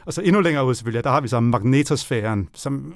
Og 0.05 0.13
så 0.13 0.21
endnu 0.21 0.41
længere 0.41 0.65
ud 0.65 0.75
selvfølgelig, 0.75 1.03
der 1.03 1.09
har 1.09 1.21
vi 1.21 1.27
så 1.27 1.39
magnetosfæren, 1.39 2.49
som, 2.53 2.93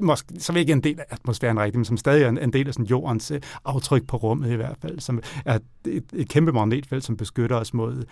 måske, 0.00 0.34
som 0.38 0.56
ikke 0.56 0.72
er 0.72 0.76
en 0.76 0.84
del 0.84 1.00
af 1.00 1.04
atmosfæren 1.10 1.60
rigtigt, 1.60 1.76
men 1.76 1.84
som 1.84 1.96
stadig 1.96 2.22
er 2.22 2.28
en, 2.28 2.38
en 2.38 2.52
del 2.52 2.68
af 2.68 2.74
sådan 2.74 2.86
jordens 2.86 3.30
øh, 3.30 3.40
aftryk 3.64 4.06
på 4.06 4.16
rummet 4.16 4.50
i 4.50 4.54
hvert 4.54 4.76
fald, 4.82 5.00
som 5.00 5.20
er 5.44 5.58
et, 5.86 6.04
et 6.12 6.28
kæmpe 6.28 6.52
magnetfelt, 6.52 7.04
som 7.04 7.16
beskytter 7.16 7.56
os 7.56 7.74
mod, 7.74 8.04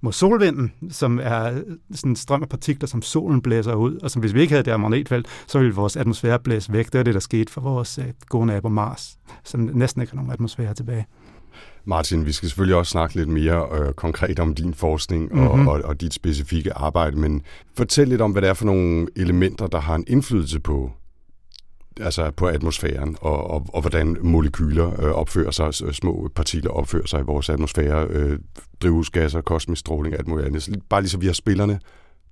mod 0.00 0.12
solvinden, 0.12 0.72
som 0.90 1.20
er 1.22 1.62
sådan 1.92 2.12
en 2.12 2.16
strøm 2.16 2.42
af 2.42 2.48
partikler, 2.48 2.88
som 2.88 3.02
solen 3.02 3.42
blæser 3.42 3.74
ud, 3.74 3.96
og 3.96 4.10
som 4.10 4.20
hvis 4.20 4.34
vi 4.34 4.40
ikke 4.40 4.52
havde 4.52 4.64
det 4.64 4.72
her 4.72 4.78
magnetfelt, 4.78 5.26
så 5.46 5.58
ville 5.58 5.74
vores 5.74 5.96
atmosfære 5.96 6.38
blæse 6.38 6.72
væk. 6.72 6.86
Det 6.86 6.94
er 6.94 7.02
det, 7.02 7.14
der 7.14 7.20
skete 7.20 7.52
for 7.52 7.60
vores 7.60 7.98
uh, 7.98 8.04
gode 8.28 8.46
nabo 8.46 8.68
Mars, 8.68 9.18
som 9.44 9.60
næsten 9.60 10.02
ikke 10.02 10.12
har 10.12 10.16
nogen 10.16 10.32
atmosfære 10.32 10.74
tilbage. 10.74 11.06
Martin, 11.88 12.26
vi 12.26 12.32
skal 12.32 12.48
selvfølgelig 12.48 12.76
også 12.76 12.90
snakke 12.90 13.14
lidt 13.14 13.28
mere 13.28 13.68
øh, 13.72 13.92
konkret 13.92 14.38
om 14.38 14.54
din 14.54 14.74
forskning 14.74 15.32
og, 15.32 15.56
mm-hmm. 15.56 15.68
og, 15.68 15.80
og 15.84 16.00
dit 16.00 16.14
specifikke 16.14 16.72
arbejde, 16.72 17.16
men 17.16 17.42
fortæl 17.76 18.08
lidt 18.08 18.20
om, 18.20 18.32
hvad 18.32 18.42
det 18.42 18.48
er 18.48 18.54
for 18.54 18.64
nogle 18.64 19.06
elementer, 19.16 19.66
der 19.66 19.80
har 19.80 19.94
en 19.94 20.04
indflydelse 20.08 20.60
på 20.60 20.92
altså 22.00 22.30
på 22.30 22.46
atmosfæren, 22.46 23.16
og, 23.20 23.50
og, 23.50 23.66
og 23.72 23.80
hvordan 23.80 24.16
molekyler 24.20 25.04
øh, 25.04 25.10
opfører 25.10 25.50
sig, 25.50 25.94
små 25.94 26.30
partikler 26.34 26.70
opfører 26.70 27.06
sig 27.06 27.20
i 27.20 27.24
vores 27.24 27.48
atmosfære, 27.48 28.06
øh, 28.10 28.38
drivhusgasser, 28.82 29.40
kosmisk 29.40 29.80
stråling, 29.80 30.14
alt 30.14 30.28
muligt 30.28 30.46
andet. 30.46 30.82
Bare 30.88 31.00
lige 31.00 31.10
så 31.10 31.18
vi 31.18 31.26
har 31.26 31.32
spillerne 31.32 31.80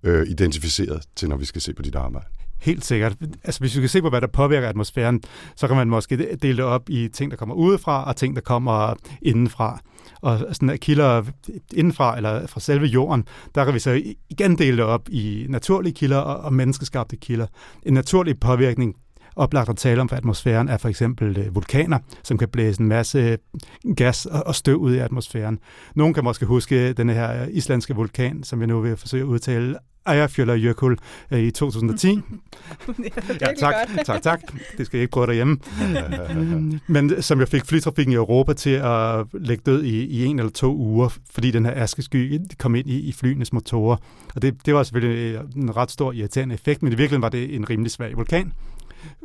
øh, 0.02 0.26
identificeret 0.26 1.02
til, 1.16 1.28
når 1.28 1.36
vi 1.36 1.44
skal 1.44 1.60
se 1.60 1.74
på 1.74 1.82
dit 1.82 1.94
arbejde. 1.94 2.26
Helt 2.60 2.84
sikkert. 2.84 3.16
Altså, 3.44 3.60
hvis 3.60 3.76
vi 3.76 3.80
kan 3.80 3.88
se 3.88 4.02
på, 4.02 4.08
hvad 4.08 4.20
der 4.20 4.26
påvirker 4.26 4.68
atmosfæren, 4.68 5.20
så 5.56 5.66
kan 5.66 5.76
man 5.76 5.88
måske 5.88 6.36
dele 6.42 6.56
det 6.56 6.64
op 6.64 6.90
i 6.90 7.08
ting, 7.08 7.30
der 7.30 7.36
kommer 7.36 7.54
udefra, 7.54 8.04
og 8.04 8.16
ting, 8.16 8.36
der 8.36 8.42
kommer 8.42 8.94
indenfra. 9.22 9.80
Og 10.22 10.38
sådan 10.52 10.78
kilder 10.78 11.22
indenfra, 11.74 12.16
eller 12.16 12.46
fra 12.46 12.60
selve 12.60 12.86
jorden, 12.86 13.24
der 13.54 13.64
kan 13.64 13.74
vi 13.74 13.78
så 13.78 14.02
igen 14.30 14.58
dele 14.58 14.76
det 14.76 14.84
op 14.84 15.08
i 15.08 15.46
naturlige 15.48 15.94
kilder 15.94 16.18
og, 16.18 16.36
og 16.36 16.52
menneskeskabte 16.52 17.16
kilder. 17.16 17.46
En 17.82 17.94
naturlig 17.94 18.40
påvirkning, 18.40 18.94
oplagt 19.36 19.68
at 19.68 19.76
tale 19.76 20.00
om 20.00 20.08
for 20.08 20.16
atmosfæren, 20.16 20.68
er 20.68 20.76
for 20.76 20.88
eksempel 20.88 21.38
øh, 21.38 21.54
vulkaner, 21.54 21.98
som 22.22 22.38
kan 22.38 22.48
blæse 22.48 22.80
en 22.80 22.88
masse 22.88 23.38
gas 23.96 24.26
og 24.26 24.54
støv 24.54 24.76
ud 24.76 24.94
i 24.94 24.98
atmosfæren. 24.98 25.58
Nogen 25.94 26.14
kan 26.14 26.24
måske 26.24 26.46
huske 26.46 26.92
den 26.92 27.08
her 27.08 27.46
islandske 27.46 27.94
vulkan, 27.94 28.42
som 28.42 28.60
jeg 28.60 28.66
nu 28.66 28.80
vil 28.80 28.96
forsøge 28.96 29.22
at 29.22 29.26
udtale 29.26 29.76
Eyjafjallajökull 30.08 30.96
øh, 31.30 31.40
i 31.40 31.50
2010. 31.50 32.08
ja, 33.40 33.46
tak, 33.58 33.74
tak, 34.04 34.22
tak. 34.22 34.40
Det 34.78 34.86
skal 34.86 34.98
jeg 34.98 35.02
ikke 35.02 35.12
prøve 35.12 35.26
derhjemme. 35.26 35.58
Men 36.86 37.22
som 37.22 37.40
jeg 37.40 37.48
fik 37.48 37.64
flytrafikken 37.64 38.12
i 38.12 38.16
Europa 38.16 38.52
til 38.52 38.70
at 38.70 39.26
lægge 39.32 39.62
død 39.66 39.82
i, 39.82 40.04
i 40.04 40.24
en 40.24 40.38
eller 40.38 40.52
to 40.52 40.76
uger, 40.76 41.16
fordi 41.30 41.50
den 41.50 41.64
her 41.64 41.82
askesky 41.82 42.40
kom 42.58 42.74
ind 42.74 42.86
i, 42.88 43.00
i 43.00 43.12
flyenes 43.12 43.52
motorer. 43.52 43.96
Og 44.34 44.42
det, 44.42 44.66
det 44.66 44.74
var 44.74 44.82
selvfølgelig 44.82 45.40
en 45.56 45.76
ret 45.76 45.90
stor 45.90 46.12
irriterende 46.12 46.54
effekt, 46.54 46.82
men 46.82 46.92
i 46.92 46.96
virkeligheden 46.96 47.22
var 47.22 47.28
det 47.28 47.54
en 47.54 47.70
rimelig 47.70 47.90
svag 47.90 48.16
vulkan. 48.16 48.52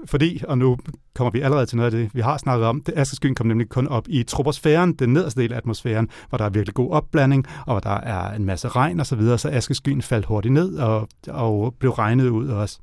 Fordi, 0.05 0.43
og 0.47 0.57
nu 0.57 0.77
kommer 1.15 1.31
vi 1.31 1.41
allerede 1.41 1.65
til 1.65 1.77
noget 1.77 1.93
af 1.93 1.99
det, 1.99 2.15
vi 2.15 2.21
har 2.21 2.37
snakket 2.37 2.67
om, 2.67 2.81
det 2.81 2.93
askeskyen 2.97 3.35
kom 3.35 3.47
nemlig 3.47 3.69
kun 3.69 3.87
op 3.87 4.05
i 4.09 4.23
troposfæren, 4.23 4.93
den 4.93 5.13
nederste 5.13 5.41
del 5.41 5.53
af 5.53 5.57
atmosfæren, 5.57 6.09
hvor 6.29 6.37
der 6.37 6.45
er 6.45 6.49
virkelig 6.49 6.73
god 6.73 6.91
opblanding, 6.91 7.45
og 7.65 7.73
hvor 7.73 7.79
der 7.79 8.01
er 8.01 8.35
en 8.35 8.45
masse 8.45 8.67
regn 8.67 8.99
og 8.99 9.05
så 9.05 9.15
videre, 9.15 9.37
så 9.37 9.49
askeskyen 9.49 10.01
faldt 10.01 10.25
hurtigt 10.25 10.53
ned 10.53 10.77
og, 10.77 11.07
og 11.27 11.75
blev 11.79 11.91
regnet 11.91 12.29
ud 12.29 12.47
også. 12.47 12.79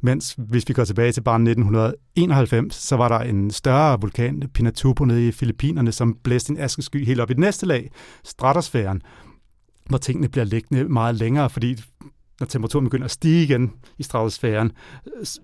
Mens 0.00 0.34
hvis 0.38 0.68
vi 0.68 0.74
går 0.74 0.84
tilbage 0.84 1.12
til 1.12 1.20
bare 1.20 1.34
1991, 1.34 2.74
så 2.74 2.96
var 2.96 3.08
der 3.08 3.18
en 3.18 3.50
større 3.50 4.00
vulkan, 4.00 4.42
Pinatubo, 4.54 5.04
nede 5.04 5.28
i 5.28 5.32
Filippinerne, 5.32 5.92
som 5.92 6.16
blæste 6.24 6.50
en 6.50 6.58
askesky 6.58 7.06
helt 7.06 7.20
op 7.20 7.30
i 7.30 7.32
det 7.32 7.40
næste 7.40 7.66
lag, 7.66 7.90
stratosfæren, 8.24 9.02
hvor 9.88 9.98
tingene 9.98 10.28
bliver 10.28 10.44
liggende 10.44 10.84
meget 10.84 11.14
længere, 11.14 11.50
fordi 11.50 11.76
når 12.40 12.46
temperaturen 12.46 12.86
begynder 12.86 13.04
at 13.04 13.10
stige 13.10 13.42
igen 13.42 13.72
i 13.98 14.02
stratosfæren, 14.02 14.72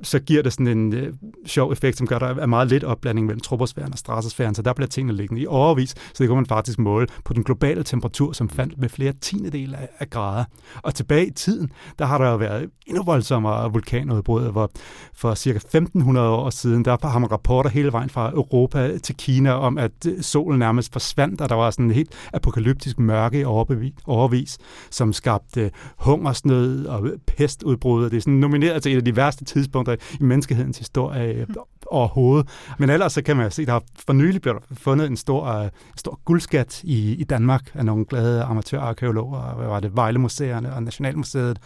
så 0.03 0.19
giver 0.19 0.43
det 0.43 0.53
sådan 0.53 0.67
en 0.67 0.95
øh, 0.95 1.13
sjov 1.47 1.73
effekt, 1.73 1.99
som 1.99 2.07
gør, 2.07 2.17
at 2.17 2.37
der 2.37 2.43
er 2.43 2.47
meget 2.47 2.69
lidt 2.69 2.85
opblanding 2.85 3.27
mellem 3.27 3.41
troposfæren 3.41 3.93
og 3.93 3.99
stratosfæren, 3.99 4.55
så 4.55 4.63
der 4.63 4.73
bliver 4.73 4.89
tingene 4.89 5.17
liggende 5.17 5.43
i 5.43 5.47
overvis, 5.47 5.91
så 5.91 6.15
det 6.19 6.29
kunne 6.29 6.37
man 6.37 6.47
faktisk 6.47 6.79
måle 6.79 7.07
på 7.25 7.33
den 7.33 7.45
globale 7.45 7.83
temperatur, 7.83 8.33
som 8.33 8.49
fandt 8.49 8.79
med 8.79 8.89
flere 8.89 9.13
tiendedele 9.21 9.77
af, 9.77 9.89
af 9.99 10.11
grader. 10.11 10.45
Og 10.83 10.95
tilbage 10.95 11.27
i 11.27 11.31
tiden, 11.31 11.73
der 11.99 12.05
har 12.05 12.19
der 12.19 12.31
jo 12.31 12.37
været 12.37 12.71
endnu 12.87 13.03
voldsommere 13.03 13.73
vulkanudbrud, 13.73 14.53
hvor 14.53 14.71
for 15.15 15.35
cirka 15.35 15.57
1500 15.57 16.29
år 16.29 16.51
siden, 16.51 16.85
der 16.85 17.09
har 17.09 17.19
man 17.19 17.33
rapporter 17.33 17.71
hele 17.71 17.93
vejen 17.93 18.11
fra 18.11 18.31
Europa 18.31 18.99
til 18.99 19.17
Kina 19.17 19.53
om, 19.53 19.79
at 19.79 19.93
øh, 20.07 20.23
solen 20.23 20.59
nærmest 20.59 20.93
forsvandt, 20.93 21.41
og 21.41 21.49
der 21.49 21.55
var 21.55 21.71
sådan 21.71 21.85
en 21.85 21.91
helt 21.91 22.11
apokalyptisk 22.33 22.99
mørke 22.99 23.41
i 23.41 23.45
overvis, 23.45 24.59
som 24.91 25.13
skabte 25.13 25.61
øh, 25.61 25.71
hungersnød, 25.97 26.87
og 26.87 27.07
øh, 27.07 27.19
pestudbrud. 27.27 28.11
Det 28.11 28.17
er 28.17 28.21
sådan 28.21 28.35
nomineret 28.35 28.83
til 28.83 28.93
et 28.93 28.97
af 28.97 29.05
de 29.05 29.17
værste 29.17 29.45
tidspunkter 29.45 29.97
i 30.21 30.23
menneskehedens 30.25 30.79
historie 30.79 31.32
mm. 31.49 31.55
overhovedet. 31.87 32.49
Men 32.79 32.91
ellers 32.91 33.13
så 33.13 33.23
kan 33.23 33.37
man 33.37 33.51
se, 33.51 33.63
at 33.63 33.69
der 33.69 33.81
for 34.07 34.13
nylig 34.13 34.43
blevet 34.43 34.63
fundet 34.73 35.07
en 35.07 35.17
stor, 35.17 35.63
uh, 35.63 35.69
stor 35.97 36.21
guldskat 36.25 36.81
i, 36.85 37.15
i 37.15 37.25
Danmark 37.25 37.71
af 37.75 37.85
nogle 37.85 38.05
glade 38.05 38.43
amatørarkeologer. 38.43 39.55
Hvad 39.55 39.67
var 39.67 39.81
det? 39.81 39.97
Vejlemuseerne 39.97 40.75
og 40.75 40.83
Nationalmuseet, 40.83 41.59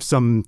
som 0.00 0.44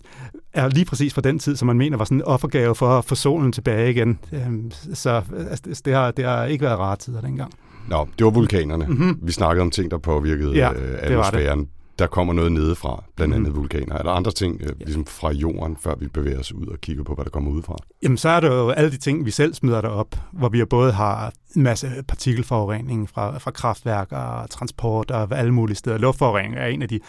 er 0.53 0.69
lige 0.69 0.85
præcis 0.85 1.15
fra 1.15 1.21
den 1.21 1.39
tid, 1.39 1.57
som 1.57 1.67
man 1.67 1.79
mener 1.79 1.97
var 1.97 2.05
sådan 2.05 2.19
en 2.19 2.25
offergave 2.25 2.75
for 2.75 2.99
at 2.99 3.05
få 3.05 3.15
solen 3.15 3.53
tilbage 3.53 3.91
igen. 3.91 4.19
Øhm, 4.33 4.71
så 4.95 5.23
altså, 5.51 5.83
det, 5.85 5.95
har, 5.95 6.11
det 6.11 6.25
har 6.25 6.45
ikke 6.45 6.65
været 6.65 6.79
rare 6.79 6.97
tider 6.97 7.21
dengang. 7.21 7.53
Nå, 7.89 8.09
det 8.19 8.25
var 8.25 8.31
vulkanerne. 8.31 8.87
Mm-hmm. 8.87 9.19
Vi 9.23 9.33
snakkede 9.33 9.63
om 9.63 9.71
ting, 9.71 9.91
der 9.91 9.99
påvirkede 9.99 10.53
ja, 10.55 10.73
øh, 10.73 10.99
atmosfæren 10.99 11.69
der 11.99 12.07
kommer 12.07 12.33
noget 12.33 12.53
nedefra, 12.53 13.05
blandt 13.17 13.35
andet 13.35 13.53
mm. 13.53 13.59
vulkaner. 13.59 13.95
Er 13.97 14.03
der 14.03 14.11
andre 14.11 14.31
ting, 14.31 14.61
øh, 14.63 14.73
ligesom 14.81 15.07
fra 15.07 15.33
jorden, 15.33 15.77
før 15.77 15.95
vi 15.95 16.09
bevæger 16.09 16.39
os 16.39 16.53
ud 16.53 16.67
og 16.67 16.81
kigger 16.81 17.05
på, 17.05 17.15
hvad 17.15 17.25
der 17.25 17.31
kommer 17.31 17.51
udefra? 17.51 17.77
Jamen, 18.03 18.19
så 18.19 18.29
er 18.29 18.41
der 18.41 18.55
jo 18.55 18.71
alle 18.71 18.91
de 18.91 18.97
ting, 18.97 19.25
vi 19.25 19.31
selv 19.31 19.55
smider 19.55 19.81
derop, 19.81 20.17
hvor 20.33 20.49
vi 20.49 20.65
både 20.65 20.93
har 20.93 21.33
en 21.57 21.63
masse 21.63 22.05
partikelforurening 22.09 23.11
fra, 23.11 23.39
fra 23.39 23.51
kraftværker, 23.51 24.47
transport 24.51 25.11
og 25.11 25.39
alle 25.39 25.53
mulige 25.53 25.77
steder. 25.77 25.99
Luftforurening 25.99 26.55
er 26.55 26.67
en 26.67 26.83
af 26.83 26.89
de 26.89 27.01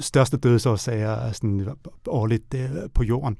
største 0.00 0.36
dødsårsager 0.36 1.26
øh, 1.26 1.32
sådan, 1.32 1.60
øh, 1.60 1.66
årligt 2.06 2.54
øh, 2.54 2.70
på 2.94 3.02
jorden. 3.02 3.36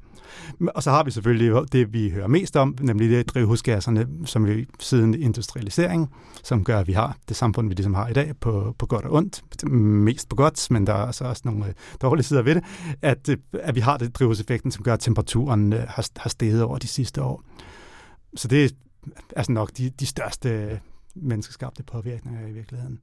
Og 0.75 0.83
så 0.83 0.91
har 0.91 1.03
vi 1.03 1.11
selvfølgelig 1.11 1.71
det, 1.71 1.93
vi 1.93 2.09
hører 2.09 2.27
mest 2.27 2.55
om, 2.55 2.77
nemlig 2.81 3.09
det 3.09 3.29
drivhusgasserne, 3.29 4.07
som 4.25 4.45
vi 4.45 4.65
siden 4.79 5.13
industrialisering, 5.13 6.09
som 6.43 6.63
gør, 6.63 6.79
at 6.79 6.87
vi 6.87 6.93
har 6.93 7.17
det 7.29 7.35
samfund, 7.35 7.67
vi 7.67 7.73
ligesom 7.73 7.93
har 7.93 8.07
i 8.07 8.13
dag, 8.13 8.33
på, 8.41 8.75
på 8.79 8.85
godt 8.85 9.05
og 9.05 9.13
ondt. 9.13 9.43
Mest 9.73 10.29
på 10.29 10.35
godt, 10.35 10.71
men 10.71 10.87
der 10.87 10.93
er 10.93 11.11
så 11.11 11.23
også 11.23 11.41
nogle 11.45 11.65
øh, 11.65 11.73
dårlige 12.01 12.23
sider 12.23 12.41
ved 12.41 12.55
det, 12.55 12.63
at, 13.01 13.29
øh, 13.29 13.37
at 13.53 13.75
vi 13.75 13.79
har 13.79 13.97
det 13.97 14.15
drivhuseffekten, 14.15 14.71
som 14.71 14.83
gør, 14.83 14.93
at 14.93 14.99
temperaturen 14.99 15.73
øh, 15.73 15.79
har, 15.87 16.07
har 16.17 16.29
steget 16.29 16.63
over 16.63 16.77
de 16.77 16.87
sidste 16.87 17.21
år. 17.21 17.43
Så 18.35 18.47
det 18.47 18.75
altså 19.35 19.51
nok 19.51 19.71
de, 19.77 19.89
de 19.89 20.05
største 20.05 20.79
menneskeskabte 21.15 21.83
påvirkninger 21.83 22.47
i 22.47 22.51
virkeligheden. 22.51 22.99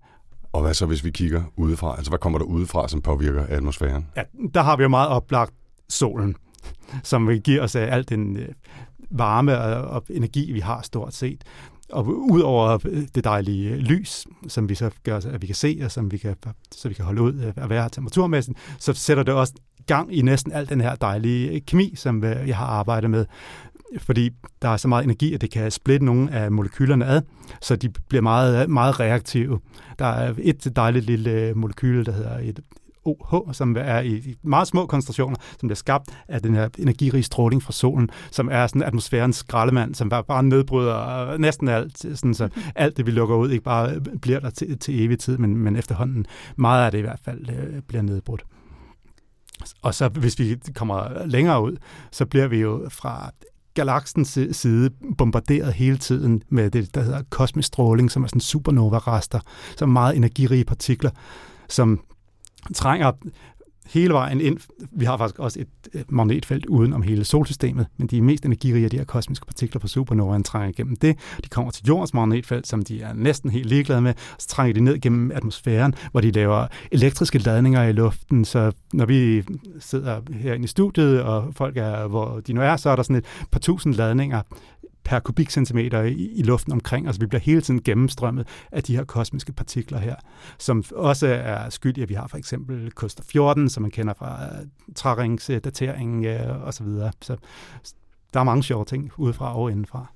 Og 0.52 0.62
hvad 0.62 0.74
så, 0.74 0.86
hvis 0.86 1.04
vi 1.04 1.10
kigger 1.10 1.42
udefra? 1.56 1.96
Altså, 1.96 2.10
hvad 2.10 2.18
kommer 2.18 2.38
der 2.38 2.46
udefra, 2.46 2.88
som 2.88 3.02
påvirker 3.02 3.46
atmosfæren? 3.48 4.06
Ja, 4.16 4.22
der 4.54 4.62
har 4.62 4.76
vi 4.76 4.82
jo 4.82 4.88
meget 4.88 5.08
oplagt 5.08 5.54
solen 5.88 6.36
som 7.02 7.28
vil 7.28 7.40
give 7.40 7.60
os 7.60 7.76
alt 7.76 8.08
den 8.08 8.36
øh, 8.36 8.48
varme 9.10 9.58
og, 9.58 10.04
energi, 10.10 10.52
vi 10.52 10.60
har 10.60 10.82
stort 10.82 11.14
set. 11.14 11.44
Og 11.92 12.06
udover 12.06 12.78
det 13.14 13.24
dejlige 13.24 13.76
lys, 13.76 14.26
som 14.48 14.68
vi 14.68 14.74
så 14.74 14.90
gør, 15.02 15.16
at 15.16 15.42
vi 15.42 15.46
kan 15.46 15.54
se, 15.54 15.80
og 15.84 15.90
som 15.90 16.12
vi 16.12 16.18
kan, 16.18 16.36
så 16.72 16.88
vi 16.88 16.94
kan 16.94 17.04
holde 17.04 17.22
ud 17.22 17.34
øh, 17.34 17.52
at 17.56 17.70
være 17.70 17.88
temperaturmæssigt, 17.88 18.58
så 18.78 18.92
sætter 18.92 19.22
det 19.22 19.34
også 19.34 19.54
gang 19.86 20.16
i 20.16 20.22
næsten 20.22 20.52
al 20.52 20.68
den 20.68 20.80
her 20.80 20.94
dejlige 20.94 21.60
kemi, 21.60 21.94
som 21.96 22.24
øh, 22.24 22.48
jeg 22.48 22.56
har 22.56 22.66
arbejdet 22.66 23.10
med. 23.10 23.26
Fordi 23.98 24.30
der 24.62 24.68
er 24.68 24.76
så 24.76 24.88
meget 24.88 25.04
energi, 25.04 25.34
at 25.34 25.40
det 25.40 25.50
kan 25.50 25.70
splitte 25.70 26.06
nogle 26.06 26.32
af 26.32 26.52
molekylerne 26.52 27.06
ad, 27.06 27.22
så 27.60 27.76
de 27.76 27.88
bliver 28.08 28.22
meget, 28.22 28.70
meget 28.70 29.00
reaktive. 29.00 29.60
Der 29.98 30.06
er 30.06 30.34
et 30.38 30.72
dejligt 30.76 31.06
lille 31.06 31.54
molekyl, 31.54 32.04
der 32.04 32.12
hedder 32.12 32.38
et 32.38 32.60
OH, 33.04 33.52
som 33.52 33.76
er 33.78 34.00
i 34.00 34.34
meget 34.42 34.68
små 34.68 34.86
koncentrationer, 34.86 35.36
som 35.58 35.68
bliver 35.68 35.76
skabt 35.76 36.10
af 36.28 36.42
den 36.42 36.54
her 36.54 36.68
energirige 36.78 37.22
stråling 37.22 37.62
fra 37.62 37.72
solen, 37.72 38.10
som 38.30 38.48
er 38.52 38.66
sådan 38.66 38.82
atmosfærens 38.82 39.36
skraldemand, 39.36 39.94
som 39.94 40.08
bare 40.08 40.42
nedbryder 40.42 41.36
næsten 41.36 41.68
alt, 41.68 41.98
sådan 41.98 42.34
så 42.34 42.46
mhm. 42.46 42.64
alt 42.74 42.96
det, 42.96 43.06
vi 43.06 43.10
lukker 43.10 43.36
ud, 43.36 43.50
ikke 43.50 43.64
bare 43.64 44.00
bliver 44.22 44.40
der 44.40 44.50
til, 44.50 44.78
til 44.78 45.04
evig 45.04 45.18
tid, 45.18 45.38
men, 45.38 45.56
men 45.56 45.76
efterhånden 45.76 46.26
meget 46.56 46.84
af 46.84 46.90
det 46.90 46.98
i 46.98 47.02
hvert 47.02 47.20
fald 47.24 47.50
øh, 47.50 47.82
bliver 47.82 48.02
nedbrudt. 48.02 48.44
Og 49.82 49.94
så 49.94 50.08
hvis 50.08 50.38
vi 50.38 50.58
kommer 50.74 51.26
længere 51.26 51.62
ud, 51.62 51.76
så 52.12 52.26
bliver 52.26 52.48
vi 52.48 52.60
jo 52.60 52.88
fra 52.88 53.30
galaksens 53.80 54.38
side 54.52 54.90
bombarderet 55.18 55.72
hele 55.72 55.98
tiden 55.98 56.42
med 56.48 56.70
det, 56.70 56.94
der 56.94 57.02
hedder 57.02 57.22
kosmisk 57.30 57.66
stråling, 57.66 58.10
som 58.10 58.22
er 58.22 58.26
sådan 58.26 58.40
supernova-rester, 58.40 59.40
som 59.76 59.88
er 59.88 59.92
meget 59.92 60.16
energirige 60.16 60.64
partikler, 60.64 61.10
som 61.68 62.00
trænger 62.74 63.12
hele 63.90 64.14
vejen 64.14 64.40
ind. 64.40 64.58
Vi 64.92 65.04
har 65.04 65.16
faktisk 65.16 65.38
også 65.38 65.60
et 65.60 65.68
øh, 65.94 66.02
magnetfelt 66.08 66.66
uden 66.66 66.92
om 66.92 67.02
hele 67.02 67.24
solsystemet, 67.24 67.86
men 67.96 68.06
de 68.06 68.22
mest 68.22 68.44
energirige 68.44 68.84
af 68.84 68.90
de 68.90 68.96
her 68.96 69.04
kosmiske 69.04 69.46
partikler 69.46 69.80
på 69.80 69.88
supernovaen 69.88 70.42
trænger 70.42 70.68
igennem 70.68 70.96
det. 70.96 71.16
De 71.44 71.48
kommer 71.48 71.70
til 71.70 71.84
jordens 71.86 72.14
magnetfelt, 72.14 72.66
som 72.66 72.82
de 72.82 73.02
er 73.02 73.12
næsten 73.12 73.50
helt 73.50 73.66
ligeglade 73.66 74.00
med, 74.00 74.14
så 74.38 74.48
trænger 74.48 74.74
de 74.74 74.80
ned 74.80 75.00
gennem 75.00 75.30
atmosfæren, 75.30 75.94
hvor 76.10 76.20
de 76.20 76.30
laver 76.30 76.66
elektriske 76.92 77.38
ladninger 77.38 77.82
i 77.82 77.92
luften, 77.92 78.44
så 78.44 78.72
når 78.92 79.06
vi 79.06 79.44
sidder 79.80 80.20
herinde 80.32 80.64
i 80.64 80.68
studiet, 80.68 81.22
og 81.22 81.54
folk 81.56 81.76
er, 81.76 82.06
hvor 82.06 82.40
de 82.40 82.52
nu 82.52 82.60
er, 82.60 82.76
så 82.76 82.90
er 82.90 82.96
der 82.96 83.02
sådan 83.02 83.16
et 83.16 83.24
par 83.50 83.60
tusind 83.60 83.94
ladninger 83.94 84.42
per 85.10 85.20
kubikcentimeter 85.20 86.02
i, 86.02 86.12
i 86.12 86.42
luften 86.42 86.72
omkring 86.72 87.08
os. 87.08 87.20
Vi 87.20 87.26
bliver 87.26 87.40
hele 87.40 87.60
tiden 87.60 87.82
gennemstrømmet 87.82 88.48
af 88.72 88.82
de 88.82 88.96
her 88.96 89.04
kosmiske 89.04 89.52
partikler 89.52 89.98
her, 89.98 90.14
som 90.58 90.84
også 90.94 91.26
er 91.26 91.70
skyld 91.70 91.98
i, 91.98 92.02
at 92.02 92.08
vi 92.08 92.14
har 92.14 92.26
for 92.26 92.38
eksempel 92.38 92.90
Koster 92.90 93.22
14, 93.24 93.68
som 93.68 93.82
man 93.82 93.90
kender 93.90 94.14
fra 94.14 94.38
træringsdatering 94.94 96.24
øh, 96.24 96.40
øh, 96.40 96.48
øh 96.48 96.66
osv. 96.66 96.86
Så, 97.20 97.36
så 97.82 97.94
der 98.34 98.40
er 98.40 98.44
mange 98.44 98.62
sjove 98.62 98.84
ting 98.84 99.10
udefra 99.16 99.58
og 99.58 99.70
indenfra. 99.70 100.06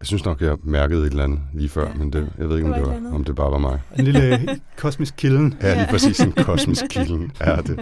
Jeg 0.00 0.06
synes 0.06 0.24
nok, 0.24 0.40
jeg 0.40 0.56
mærkede 0.62 1.06
et 1.06 1.10
eller 1.10 1.24
andet 1.24 1.40
lige 1.54 1.68
før, 1.68 1.88
ja, 1.88 1.94
men 1.94 2.12
det, 2.12 2.32
jeg 2.38 2.48
ved 2.48 2.56
ikke, 2.56 2.68
om 2.68 2.74
det, 2.74 2.82
var, 2.82 3.14
om 3.14 3.24
det 3.24 3.36
bare 3.36 3.50
var 3.50 3.58
mig. 3.58 3.80
En 3.98 4.04
lille 4.04 4.60
kosmisk 4.76 5.14
kilden. 5.16 5.54
Ja, 5.62 5.74
lige 5.74 5.86
præcis 5.90 6.20
en 6.20 6.32
kosmisk 6.32 6.84
kilden. 6.90 7.32
Ja, 7.40 7.56
det, 7.56 7.80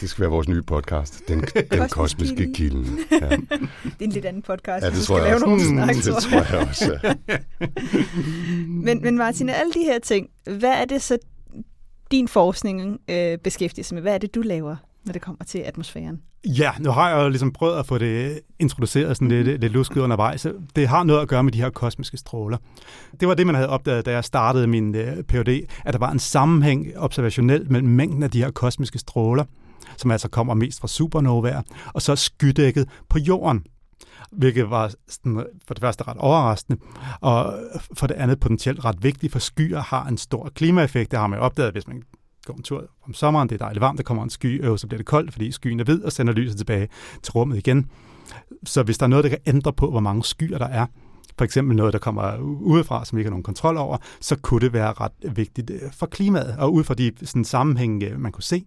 det 0.00 0.10
skal 0.10 0.22
være 0.22 0.30
vores 0.30 0.48
nye 0.48 0.62
podcast. 0.62 1.22
Den, 1.28 1.40
den 1.70 1.88
kosmiske 1.88 2.52
kilden. 2.54 2.98
Ja. 3.10 3.16
Det 3.16 4.00
er 4.00 4.04
en 4.04 4.10
lidt 4.10 4.24
anden 4.24 4.42
podcast. 4.42 4.84
Ja, 4.84 4.90
det 4.90 5.02
tror 5.02 5.18
jeg 5.18 5.34
også. 5.34 5.46
Nogle 5.46 5.60
snak, 5.64 5.88
det 5.94 6.04
tror 6.04 6.56
jeg 6.56 6.68
også, 6.68 6.98
ja. 7.02 7.14
men, 8.86 9.02
men 9.02 9.18
Martin, 9.18 9.48
alle 9.48 9.72
de 9.72 9.84
her 9.84 9.98
ting, 9.98 10.28
hvad 10.44 10.72
er 10.80 10.84
det 10.84 11.02
så, 11.02 11.18
din 12.10 12.28
forskning 12.28 13.00
øh, 13.08 13.38
beskæftiger 13.38 13.84
sig 13.84 13.94
med? 13.94 14.02
Hvad 14.02 14.14
er 14.14 14.18
det, 14.18 14.34
du 14.34 14.40
laver, 14.40 14.76
når 15.04 15.12
det 15.12 15.22
kommer 15.22 15.44
til 15.44 15.58
atmosfæren? 15.58 16.20
Ja, 16.44 16.72
nu 16.80 16.90
har 16.90 17.10
jeg 17.10 17.24
jo 17.24 17.28
ligesom 17.28 17.52
prøvet 17.52 17.78
at 17.78 17.86
få 17.86 17.98
det 17.98 18.40
introduceret 18.58 19.16
sådan 19.16 19.28
lidt, 19.28 19.60
lidt 19.60 19.72
lusket 19.72 20.00
undervejs. 20.00 20.46
Det 20.76 20.88
har 20.88 21.02
noget 21.02 21.20
at 21.20 21.28
gøre 21.28 21.42
med 21.42 21.52
de 21.52 21.58
her 21.58 21.70
kosmiske 21.70 22.16
stråler. 22.16 22.56
Det 23.20 23.28
var 23.28 23.34
det, 23.34 23.46
man 23.46 23.54
havde 23.54 23.68
opdaget, 23.68 24.06
da 24.06 24.10
jeg 24.10 24.24
startede 24.24 24.66
min 24.66 24.94
uh, 24.94 25.22
Ph.D., 25.28 25.66
at 25.84 25.92
der 25.92 25.98
var 25.98 26.10
en 26.10 26.18
sammenhæng 26.18 26.86
observationelt 26.96 27.70
mellem 27.70 27.88
mængden 27.88 28.22
af 28.22 28.30
de 28.30 28.42
her 28.42 28.50
kosmiske 28.50 28.98
stråler, 28.98 29.44
som 29.96 30.10
altså 30.10 30.28
kommer 30.28 30.54
mest 30.54 30.80
fra 30.80 30.88
supernovaer, 30.88 31.62
og 31.92 32.02
så 32.02 32.16
skydækket 32.16 32.88
på 33.08 33.18
jorden 33.18 33.64
hvilket 34.32 34.70
var 34.70 34.92
sådan, 35.08 35.46
for 35.66 35.74
det 35.74 35.80
første 35.80 36.04
ret 36.08 36.16
overraskende, 36.16 36.78
og 37.20 37.54
for 37.94 38.06
det 38.06 38.14
andet 38.14 38.40
potentielt 38.40 38.84
ret 38.84 39.02
vigtigt, 39.02 39.32
for 39.32 39.38
skyer 39.38 39.80
har 39.80 40.06
en 40.06 40.18
stor 40.18 40.50
klimaeffekt. 40.54 41.10
Det 41.10 41.18
har 41.18 41.26
man 41.26 41.38
jo 41.38 41.44
opdaget, 41.44 41.72
hvis 41.72 41.88
man 41.88 42.02
går 42.46 42.54
en 42.54 42.62
tur 42.62 42.84
om 43.06 43.14
sommeren, 43.14 43.48
det 43.48 43.54
er 43.54 43.64
dejligt 43.64 43.80
varmt, 43.80 43.98
der 43.98 44.04
kommer 44.04 44.22
en 44.22 44.30
sky, 44.30 44.64
øh, 44.64 44.78
så 44.78 44.86
bliver 44.86 44.98
det 44.98 45.06
koldt, 45.06 45.32
fordi 45.32 45.52
skyen 45.52 45.80
er 45.80 45.84
hvid 45.84 46.02
og 46.02 46.12
sender 46.12 46.32
lyset 46.32 46.56
tilbage 46.56 46.88
til 47.22 47.32
rummet 47.32 47.56
igen. 47.56 47.90
Så 48.64 48.82
hvis 48.82 48.98
der 48.98 49.04
er 49.04 49.08
noget, 49.08 49.24
der 49.24 49.30
kan 49.30 49.38
ændre 49.46 49.72
på, 49.72 49.90
hvor 49.90 50.00
mange 50.00 50.24
skyer 50.24 50.58
der 50.58 50.68
er, 50.68 50.86
for 51.38 51.44
eksempel 51.44 51.76
noget, 51.76 51.92
der 51.92 51.98
kommer 51.98 52.38
udefra, 52.60 53.04
som 53.04 53.16
vi 53.16 53.20
ikke 53.20 53.28
har 53.28 53.30
nogen 53.30 53.42
kontrol 53.42 53.76
over, 53.76 53.96
så 54.20 54.36
kunne 54.36 54.60
det 54.60 54.72
være 54.72 54.92
ret 54.92 55.36
vigtigt 55.36 55.70
øh, 55.70 55.80
for 55.92 56.06
klimaet. 56.06 56.56
Og 56.58 56.72
ud 56.72 56.84
fra 56.84 56.94
de 56.94 57.12
sådan, 57.22 57.44
sammenhænge, 57.44 58.06
øh, 58.06 58.20
man 58.20 58.32
kunne 58.32 58.42
se, 58.42 58.64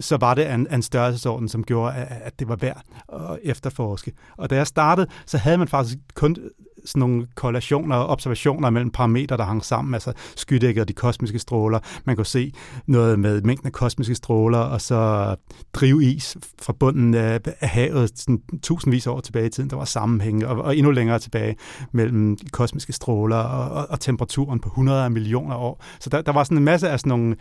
så 0.00 0.16
var 0.16 0.34
det 0.34 0.50
en, 0.54 0.66
en 0.72 0.82
størrelsesorden, 0.82 1.48
som 1.48 1.64
gjorde, 1.64 1.94
at 1.94 2.38
det 2.38 2.48
var 2.48 2.56
værd 2.56 2.82
at 3.12 3.38
efterforske. 3.42 4.12
Og 4.36 4.50
da 4.50 4.56
jeg 4.56 4.66
startede, 4.66 5.06
så 5.26 5.38
havde 5.38 5.58
man 5.58 5.68
faktisk 5.68 5.98
kun 6.14 6.36
sådan 6.84 7.00
nogle 7.00 7.26
korrelationer 7.34 7.96
og 7.96 8.06
observationer 8.06 8.70
mellem 8.70 8.90
parametre, 8.90 9.36
der 9.36 9.44
hang 9.44 9.64
sammen, 9.64 9.94
altså 9.94 10.12
skydækket 10.36 10.80
og 10.80 10.88
de 10.88 10.92
kosmiske 10.92 11.38
stråler. 11.38 11.78
Man 12.04 12.16
kunne 12.16 12.26
se 12.26 12.52
noget 12.86 13.18
med 13.18 13.42
mængden 13.42 13.66
af 13.66 13.72
kosmiske 13.72 14.14
stråler, 14.14 14.58
og 14.58 14.80
så 14.80 15.34
drivis 15.72 16.36
fra 16.62 16.72
bunden 16.72 17.14
af, 17.14 17.40
havet 17.60 18.10
sådan, 18.14 18.42
tusindvis 18.62 19.06
af 19.06 19.10
år 19.10 19.20
tilbage 19.20 19.46
i 19.46 19.50
tiden. 19.50 19.70
Der 19.70 19.76
var 19.76 19.84
sammenhæng, 19.84 20.46
og, 20.46 20.62
og 20.62 20.76
endnu 20.76 20.90
længere 20.90 21.18
tilbage 21.18 21.56
mellem 21.92 22.36
de 22.36 22.48
kosmiske 22.50 22.92
stråler 22.92 23.36
og, 23.36 23.70
og, 23.70 23.90
og 23.90 24.00
temperaturen 24.00 24.60
på 24.60 24.68
100 24.68 25.10
millioner 25.10 25.56
år. 25.56 25.84
Så 26.00 26.10
der, 26.10 26.22
der 26.22 26.32
var 26.32 26.44
sådan 26.44 26.58
en 26.58 26.64
masse 26.64 26.88
af 26.88 27.00
sådan 27.00 27.08
nogle 27.08 27.36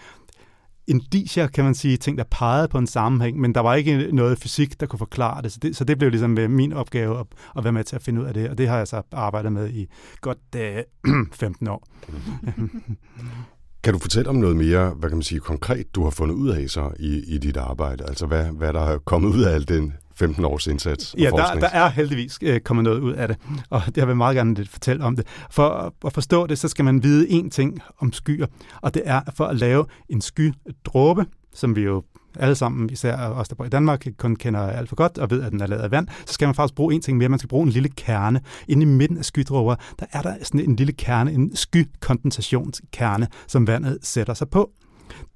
indicier, 0.87 1.47
kan 1.47 1.63
man 1.63 1.75
sige, 1.75 1.97
ting, 1.97 2.17
der 2.17 2.23
pegede 2.31 2.67
på 2.67 2.77
en 2.77 2.87
sammenhæng, 2.87 3.39
men 3.39 3.55
der 3.55 3.61
var 3.61 3.75
ikke 3.75 4.09
noget 4.11 4.39
fysik, 4.39 4.79
der 4.79 4.85
kunne 4.85 4.99
forklare 4.99 5.41
det. 5.41 5.51
Så 5.51 5.59
det, 5.61 5.75
så 5.75 5.83
det 5.83 5.97
blev 5.97 6.09
ligesom 6.09 6.37
øh, 6.37 6.49
min 6.49 6.73
opgave 6.73 7.19
at, 7.19 7.25
at 7.57 7.63
være 7.63 7.73
med 7.73 7.83
til 7.83 7.95
at 7.95 8.01
finde 8.01 8.21
ud 8.21 8.25
af 8.25 8.33
det, 8.33 8.49
og 8.49 8.57
det 8.57 8.67
har 8.67 8.77
jeg 8.77 8.87
så 8.87 9.01
arbejdet 9.11 9.51
med 9.51 9.69
i 9.69 9.87
godt 10.21 10.37
øh, 10.55 10.83
15 11.31 11.67
år. 11.67 11.87
Kan 13.83 13.93
du 13.93 13.99
fortælle 13.99 14.29
om 14.29 14.35
noget 14.35 14.55
mere, 14.55 14.89
hvad 14.89 15.09
kan 15.09 15.17
man 15.17 15.23
sige, 15.23 15.39
konkret, 15.39 15.95
du 15.95 16.03
har 16.03 16.09
fundet 16.09 16.35
ud 16.35 16.49
af 16.49 16.69
så 16.69 16.91
i, 16.99 17.35
i 17.35 17.37
dit 17.37 17.57
arbejde? 17.57 18.03
Altså 18.07 18.25
hvad, 18.25 18.45
hvad 18.45 18.73
der 18.73 18.81
er 18.81 18.97
kommet 18.97 19.29
ud 19.29 19.41
af 19.41 19.53
al 19.53 19.67
den 19.67 19.93
15 20.15 20.45
års 20.45 20.67
indsats 20.67 21.15
Ja, 21.17 21.29
der, 21.29 21.59
der 21.59 21.69
er 21.69 21.89
heldigvis 21.89 22.39
øh, 22.41 22.59
kommet 22.59 22.83
noget 22.83 22.99
ud 22.99 23.13
af 23.13 23.27
det, 23.27 23.37
og 23.69 23.81
det 23.85 23.97
har 23.97 24.07
jeg 24.07 24.17
meget 24.17 24.35
gerne 24.35 24.53
lidt 24.53 24.69
fortælle 24.69 25.03
om 25.03 25.15
det. 25.15 25.27
For 25.51 25.93
at 26.05 26.13
forstå 26.13 26.47
det, 26.47 26.59
så 26.59 26.67
skal 26.67 26.85
man 26.85 27.03
vide 27.03 27.27
én 27.27 27.49
ting 27.49 27.79
om 27.99 28.13
skyer, 28.13 28.45
og 28.81 28.93
det 28.93 29.01
er 29.05 29.21
for 29.35 29.45
at 29.45 29.55
lave 29.55 29.85
en 30.09 30.21
skydråbe, 30.21 31.25
som 31.53 31.75
vi 31.75 31.81
jo 31.81 32.03
alle 32.39 32.55
sammen, 32.55 32.89
især 32.89 33.17
os, 33.17 33.47
der 33.47 33.55
bor 33.55 33.65
i 33.65 33.69
Danmark, 33.69 34.07
kun 34.17 34.35
kender 34.35 34.59
alt 34.59 34.89
for 34.89 34.95
godt 34.95 35.17
og 35.17 35.31
ved, 35.31 35.41
at 35.43 35.51
den 35.51 35.61
er 35.61 35.67
lavet 35.67 35.81
af 35.81 35.91
vand, 35.91 36.07
så 36.25 36.33
skal 36.33 36.47
man 36.47 36.55
faktisk 36.55 36.75
bruge 36.75 36.93
en 36.93 37.01
ting 37.01 37.17
mere. 37.17 37.29
Man 37.29 37.39
skal 37.39 37.49
bruge 37.49 37.63
en 37.63 37.69
lille 37.69 37.89
kerne. 37.89 38.41
Inde 38.67 38.81
i 38.81 38.85
midten 38.85 39.17
af 39.17 39.25
skydråber, 39.25 39.75
der 39.99 40.05
er 40.11 40.21
der 40.21 40.35
sådan 40.41 40.59
en 40.59 40.75
lille 40.75 40.93
kerne, 40.93 41.31
en 41.31 41.55
skykondensationskerne, 41.55 43.27
som 43.47 43.67
vandet 43.67 43.97
sætter 44.01 44.33
sig 44.33 44.49
på. 44.49 44.71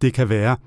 Det 0.01 0.13
kan 0.13 0.29
være 0.29 0.57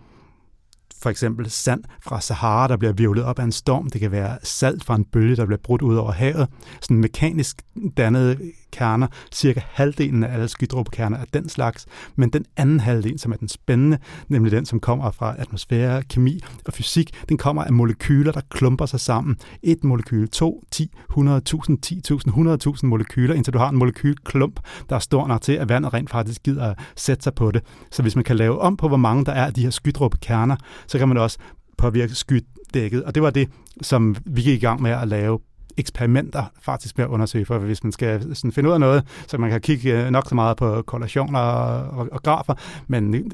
for 1.03 1.11
eksempel 1.11 1.51
sand 1.51 1.85
fra 2.03 2.21
Sahara, 2.21 2.69
der 2.69 2.77
bliver 2.77 2.93
virvlet 2.93 3.25
op 3.25 3.39
af 3.39 3.45
en 3.45 3.53
storm. 3.53 3.91
Det 3.91 4.01
kan 4.01 4.11
være 4.11 4.39
salt 4.43 4.85
fra 4.85 4.95
en 4.95 5.05
bølge, 5.05 5.37
der 5.37 5.47
bliver 5.47 5.59
brudt 5.65 5.83
ud 5.83 5.97
over 5.97 6.13
havet. 6.13 6.49
Sådan 6.81 6.97
mekanisk 6.97 7.63
dannede 7.97 8.37
kerner. 8.73 9.07
Cirka 9.33 9.61
halvdelen 9.71 10.25
af 10.25 10.35
alle 10.35 10.49
skydråbekerner 10.49 11.19
er 11.19 11.25
den 11.35 11.49
slags. 11.49 11.87
Men 12.17 12.31
den 12.31 12.45
anden 12.57 12.81
halvdel, 12.81 13.19
som 13.19 13.33
er 13.33 13.37
den 13.37 13.49
spændende, 13.49 13.99
nemlig 14.29 14.53
den, 14.53 14.67
som 14.67 14.81
kommer 14.81 15.11
fra 15.11 15.35
atmosfære, 15.39 16.03
kemi 16.03 16.41
og 16.67 16.73
fysik, 16.73 17.25
den 17.29 17.39
kommer 17.39 17.65
af 17.65 17.73
molekyler, 17.73 18.33
der 18.33 18.41
klumper 18.51 18.87
sig 18.87 19.01
sammen. 19.01 19.37
Et 19.63 19.85
molekyl, 19.85 20.29
to, 20.29 20.65
10, 20.71 20.91
100.000, 21.11 21.21
10.000, 21.21 22.77
100.000 22.77 22.87
molekyler, 22.87 23.35
indtil 23.35 23.53
du 23.53 23.59
har 23.59 23.69
en 23.69 23.77
molekylklump, 23.77 24.61
der 24.89 24.97
er 24.97 25.01
stor 25.01 25.27
nok 25.27 25.43
til, 25.43 25.53
at 25.53 25.69
vandet 25.69 25.95
rent 25.95 26.11
faktisk 26.11 26.43
gider 26.43 26.65
at 26.65 26.79
sætte 26.97 27.23
sig 27.23 27.35
på 27.35 27.51
det. 27.51 27.63
Så 27.91 28.03
hvis 28.03 28.15
man 28.15 28.25
kan 28.25 28.37
lave 28.37 28.61
om 28.61 28.77
på, 28.77 28.89
hvor 28.89 28.97
mange 28.97 29.25
der 29.25 29.33
er 29.33 29.47
af 29.47 29.55
de 29.55 29.63
her 29.63 29.71
skydråbekerner, 29.71 30.57
så 30.91 30.99
kan 30.99 31.09
man 31.09 31.17
også 31.17 31.39
påvirke 31.79 32.15
skydækket. 32.15 33.05
Og 33.05 33.15
det 33.15 33.23
var 33.23 33.31
det, 33.31 33.49
som 33.83 34.17
vi 34.25 34.43
gik 34.43 34.63
i 34.63 34.67
gang 34.67 34.83
med 34.83 34.91
at 34.91 35.09
lave 35.09 35.39
eksperimenter 35.77 36.45
faktisk 36.63 36.99
med 36.99 37.05
at 37.05 37.09
undersøge, 37.09 37.45
for 37.45 37.59
hvis 37.59 37.85
man 37.85 37.93
skal 37.93 38.37
sådan 38.37 38.53
finde 38.53 38.69
ud 38.69 38.75
af 38.75 38.81
noget, 38.81 39.05
så 39.27 39.39
man 39.39 39.51
kan 39.51 39.61
kigge 39.61 40.05
øh, 40.05 40.11
nok 40.11 40.29
så 40.29 40.35
meget 40.35 40.57
på 40.57 40.83
korrelationer 40.83 41.41
og, 41.41 41.99
og, 41.99 42.09
og 42.13 42.23
grafer, 42.23 42.55
men 42.89 43.15
øh, 43.15 43.25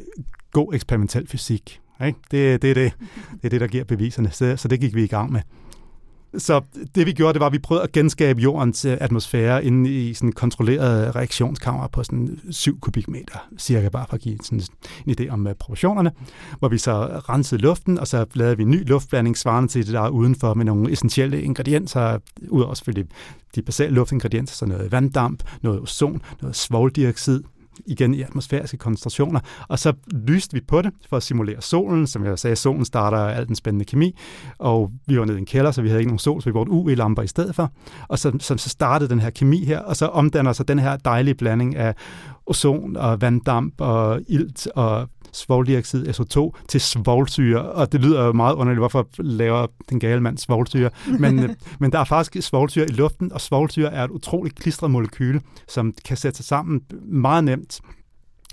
god 0.53 0.75
eksperimentel 0.75 1.29
fysik. 1.29 1.81
Ikke? 2.07 2.19
Det, 2.31 2.62
det, 2.62 2.71
er 2.71 2.75
det. 2.75 2.92
det 3.33 3.45
er 3.45 3.49
det, 3.49 3.61
der 3.61 3.66
giver 3.66 3.85
beviserne. 3.85 4.31
Så, 4.31 4.57
så 4.57 4.69
det 4.69 4.81
gik 4.81 4.95
vi 4.95 5.05
i 5.05 5.07
gang 5.07 5.33
med. 5.33 5.40
Så 6.38 6.61
det 6.94 7.07
vi 7.07 7.12
gjorde, 7.12 7.33
det 7.33 7.40
var, 7.40 7.46
at 7.46 7.53
vi 7.53 7.59
prøvede 7.59 7.85
at 7.85 7.92
genskabe 7.92 8.40
jordens 8.40 8.85
øh, 8.85 8.96
atmosfære 9.01 9.64
inde 9.64 9.90
i 9.90 10.14
sådan 10.14 10.33
kontrolleret 10.33 11.07
øh, 11.07 11.14
reaktionskammer 11.14 11.87
på 11.87 12.05
sådan 12.05 12.40
7 12.51 12.81
kubikmeter, 12.81 13.49
cirka 13.59 13.88
bare 13.88 14.07
for 14.09 14.14
at 14.14 14.20
give 14.20 14.38
sådan 14.42 14.62
en 15.07 15.14
idé 15.20 15.29
om 15.29 15.46
øh, 15.46 15.55
proportionerne, 15.55 16.12
hvor 16.59 16.68
vi 16.68 16.79
så 16.79 17.20
rensede 17.29 17.61
luften, 17.61 17.99
og 17.99 18.07
så 18.07 18.27
lavede 18.35 18.57
vi 18.57 18.62
en 18.62 18.70
ny 18.70 18.88
luftblanding 18.88 19.38
svarende 19.38 19.68
til 19.68 19.87
det, 19.87 19.92
der 19.92 20.01
er 20.01 20.09
udenfor 20.09 20.55
med 20.55 20.64
nogle 20.64 20.92
essentielle 20.92 21.42
ingredienser, 21.42 22.18
udover 22.49 22.75
selvfølgelig 22.75 23.11
de 23.55 23.62
basale 23.62 23.94
luftingredienser, 23.94 24.55
så 24.55 24.66
noget 24.66 24.92
vanddamp, 24.92 25.42
noget 25.62 25.81
ozon, 25.81 26.22
noget 26.42 26.57
svovldioxid, 26.57 27.42
igen 27.86 28.14
i 28.14 28.22
atmosfæriske 28.22 28.76
koncentrationer, 28.76 29.40
og 29.68 29.78
så 29.78 29.92
lyste 30.12 30.54
vi 30.54 30.60
på 30.68 30.82
det 30.82 30.92
for 31.08 31.16
at 31.16 31.22
simulere 31.22 31.62
solen. 31.62 32.06
Som 32.06 32.24
jeg 32.24 32.38
sagde, 32.38 32.56
solen 32.56 32.84
starter 32.84 33.18
al 33.18 33.46
den 33.46 33.54
spændende 33.56 33.84
kemi, 33.84 34.18
og 34.58 34.90
vi 35.06 35.18
var 35.18 35.24
nede 35.24 35.38
i 35.38 35.40
en 35.40 35.46
kælder, 35.46 35.70
så 35.70 35.82
vi 35.82 35.88
havde 35.88 36.00
ikke 36.00 36.10
nogen 36.10 36.18
sol, 36.18 36.42
så 36.42 36.48
vi 36.48 36.52
brugte 36.52 36.72
UV-lamper 36.72 37.22
i 37.22 37.26
stedet 37.26 37.54
for. 37.54 37.72
Og 38.08 38.18
så, 38.18 38.32
så, 38.40 38.56
så 38.56 38.68
startede 38.68 39.10
den 39.10 39.20
her 39.20 39.30
kemi 39.30 39.64
her, 39.64 39.78
og 39.78 39.96
så 39.96 40.06
omdanner 40.06 40.52
sig 40.52 40.68
den 40.68 40.78
her 40.78 40.96
dejlige 40.96 41.34
blanding 41.34 41.76
af 41.76 41.94
ozon 42.46 42.96
og 42.96 43.20
vanddamp 43.20 43.80
og 43.80 44.20
ilt 44.28 44.68
og 44.74 45.08
svovldioxid, 45.37 46.09
SO2, 46.09 46.51
til 46.68 46.81
svovlsyre, 46.81 47.62
og 47.62 47.92
det 47.92 48.01
lyder 48.01 48.25
jo 48.25 48.33
meget 48.33 48.55
underligt, 48.55 48.81
hvorfor 48.81 49.09
laver 49.18 49.66
den 49.90 50.01
gale 50.01 50.20
mand 50.20 50.38
svovlsyre, 50.38 50.90
men, 51.18 51.38
øh, 51.44 51.49
men 51.79 51.92
der 51.92 51.99
er 51.99 52.05
faktisk 52.05 52.49
svovlsyre 52.49 52.85
i 52.85 52.92
luften, 52.92 53.33
og 53.33 53.40
svovlsyre 53.40 53.92
er 53.92 54.05
et 54.05 54.11
utroligt 54.11 54.57
klistret 54.57 54.90
molekyle, 54.90 55.40
som 55.68 55.94
kan 56.05 56.16
sætte 56.16 56.37
sig 56.37 56.46
sammen 56.46 56.81
meget 57.05 57.44
nemt 57.44 57.81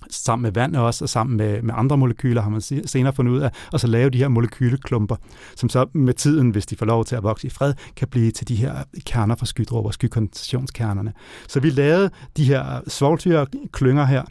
sammen 0.10 0.44
med 0.44 0.52
vand 0.52 0.76
også, 0.76 1.06
og 1.06 1.10
sammen 1.10 1.38
med, 1.38 1.62
med 1.62 1.74
andre 1.78 1.98
molekyler, 1.98 2.42
har 2.42 2.50
man 2.50 2.62
senere 2.62 3.14
fundet 3.14 3.32
ud 3.32 3.40
af, 3.40 3.52
og 3.74 3.80
så 3.80 3.88
lave 3.88 4.10
de 4.10 4.18
her 4.18 4.28
molekyleklumper, 4.28 5.16
som 5.56 5.70
så 5.70 5.86
med 5.94 6.14
tiden, 6.14 6.50
hvis 6.50 6.66
de 6.66 6.76
får 6.76 6.86
lov 6.86 7.06
til 7.06 7.16
at 7.16 7.24
vokse 7.24 7.48
i 7.48 7.50
fred, 7.50 7.74
kan 7.96 8.08
blive 8.08 8.32
til 8.32 8.48
de 8.48 8.56
her 8.56 8.84
kerner 9.06 9.36
fra 9.36 9.46
skydråber, 9.46 9.92
skykondensationskernerne. 9.92 11.14
Så 11.48 11.60
vi 11.60 11.70
lavede 11.70 12.10
de 12.38 12.44
her 12.44 12.82
svovlsyre 12.88 13.46
klynger 13.72 14.06
her, 14.06 14.24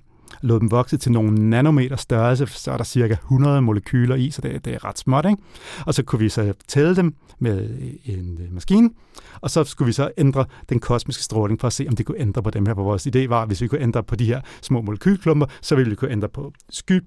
lod 0.42 0.60
dem 0.60 0.70
vokse 0.70 0.96
til 0.96 1.12
nogle 1.12 1.50
nanometer 1.50 1.96
størrelse, 1.96 2.46
så 2.46 2.72
er 2.72 2.76
der 2.76 2.84
cirka 2.84 3.14
100 3.14 3.62
molekyler 3.62 4.14
i, 4.14 4.30
så 4.30 4.42
det, 4.42 4.64
det 4.64 4.74
er 4.74 4.84
ret 4.84 4.98
småt, 4.98 5.26
ikke? 5.26 5.42
Og 5.86 5.94
så 5.94 6.02
kunne 6.02 6.18
vi 6.18 6.28
så 6.28 6.52
tælle 6.68 6.96
dem 6.96 7.14
med 7.38 7.70
øh, 7.70 8.14
en 8.14 8.38
øh, 8.40 8.54
maskine, 8.54 8.90
og 9.40 9.50
så 9.50 9.64
skulle 9.64 9.86
vi 9.86 9.92
så 9.92 10.10
ændre 10.18 10.44
den 10.68 10.80
kosmiske 10.80 11.22
stråling 11.22 11.60
for 11.60 11.66
at 11.66 11.72
se, 11.72 11.86
om 11.88 11.96
det 11.96 12.06
kunne 12.06 12.18
ændre 12.18 12.42
på 12.42 12.50
dem 12.50 12.66
her. 12.66 12.74
På 12.74 12.82
vores 12.82 13.06
idé 13.06 13.28
var, 13.28 13.42
at 13.42 13.48
hvis 13.48 13.60
vi 13.60 13.68
kunne 13.68 13.80
ændre 13.80 14.02
på 14.02 14.16
de 14.16 14.24
her 14.24 14.40
små 14.62 14.80
molekylklumper, 14.80 15.46
så 15.60 15.76
ville 15.76 15.90
vi 15.90 15.96
kunne 15.96 16.10
ændre 16.10 16.28
på 16.28 16.52
sky 16.70 17.00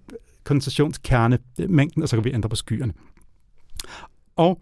koncentrationskerne-mængden, 0.43 2.03
og 2.03 2.09
så 2.09 2.15
kan 2.15 2.23
vi 2.23 2.33
ændre 2.33 2.49
på 2.49 2.55
skyerne. 2.55 2.93
Og 4.35 4.61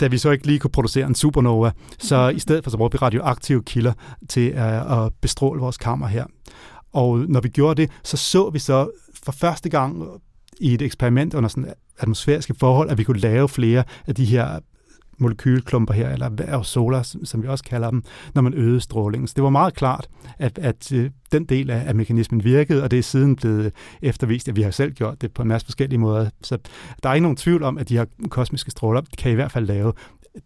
da 0.00 0.06
vi 0.06 0.18
så 0.18 0.30
ikke 0.30 0.46
lige 0.46 0.58
kunne 0.58 0.70
producere 0.70 1.06
en 1.06 1.14
supernova, 1.14 1.70
så 1.98 2.28
i 2.28 2.38
stedet 2.38 2.64
for 2.64 2.70
så 2.70 2.76
brugte 2.76 2.94
vi 2.94 2.98
radioaktive 2.98 3.62
kilder 3.62 3.92
til 4.28 4.52
øh, 4.52 5.04
at 5.04 5.12
bestråle 5.20 5.60
vores 5.60 5.76
kammer 5.76 6.06
her. 6.06 6.24
Og 6.92 7.18
når 7.18 7.40
vi 7.40 7.48
gjorde 7.48 7.82
det, 7.82 7.90
så 8.04 8.16
så 8.16 8.50
vi 8.50 8.58
så 8.58 8.90
for 9.24 9.32
første 9.32 9.68
gang 9.68 10.02
i 10.60 10.74
et 10.74 10.82
eksperiment 10.82 11.34
under 11.34 11.48
sådan 11.48 11.72
atmosfæriske 11.98 12.54
forhold, 12.60 12.90
at 12.90 12.98
vi 12.98 13.04
kunne 13.04 13.20
lave 13.20 13.48
flere 13.48 13.84
af 14.06 14.14
de 14.14 14.24
her 14.24 14.58
molekylklumper 15.18 15.94
her, 15.94 16.08
eller 16.08 16.30
aerosoler, 16.38 17.16
som 17.24 17.42
vi 17.42 17.48
også 17.48 17.64
kalder 17.64 17.90
dem, 17.90 18.02
når 18.34 18.42
man 18.42 18.54
øgede 18.54 18.80
strålingen. 18.80 19.26
Så 19.26 19.32
det 19.36 19.44
var 19.44 19.50
meget 19.50 19.74
klart, 19.74 20.08
at, 20.38 20.58
at 20.58 20.92
øh, 20.92 21.10
den 21.32 21.44
del 21.44 21.70
af, 21.70 21.88
af 21.88 21.94
mekanismen 21.94 22.44
virkede, 22.44 22.82
og 22.82 22.90
det 22.90 22.98
er 22.98 23.02
siden 23.02 23.36
blevet 23.36 23.72
eftervist, 24.02 24.48
at 24.48 24.56
vi 24.56 24.62
har 24.62 24.70
selv 24.70 24.92
gjort 24.92 25.20
det 25.20 25.32
på 25.32 25.42
en 25.42 25.48
masse 25.48 25.64
forskellige 25.64 25.98
måder. 25.98 26.30
Så 26.42 26.58
der 27.02 27.08
er 27.08 27.14
ikke 27.14 27.22
nogen 27.22 27.36
tvivl 27.36 27.62
om, 27.62 27.78
at 27.78 27.88
de 27.88 27.96
her 27.96 28.04
kosmiske 28.28 28.70
stråler 28.70 29.02
kan 29.18 29.32
i 29.32 29.34
hvert 29.34 29.52
fald 29.52 29.66
lave 29.66 29.92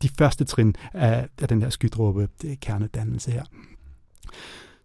de 0.02 0.08
første 0.18 0.44
trin 0.44 0.76
af, 0.94 1.28
af 1.42 1.48
den 1.48 1.62
her 1.62 1.70
skydråbe 1.70 2.28
øh, 2.44 2.56
kernedannelse 2.56 3.30
her. 3.30 3.44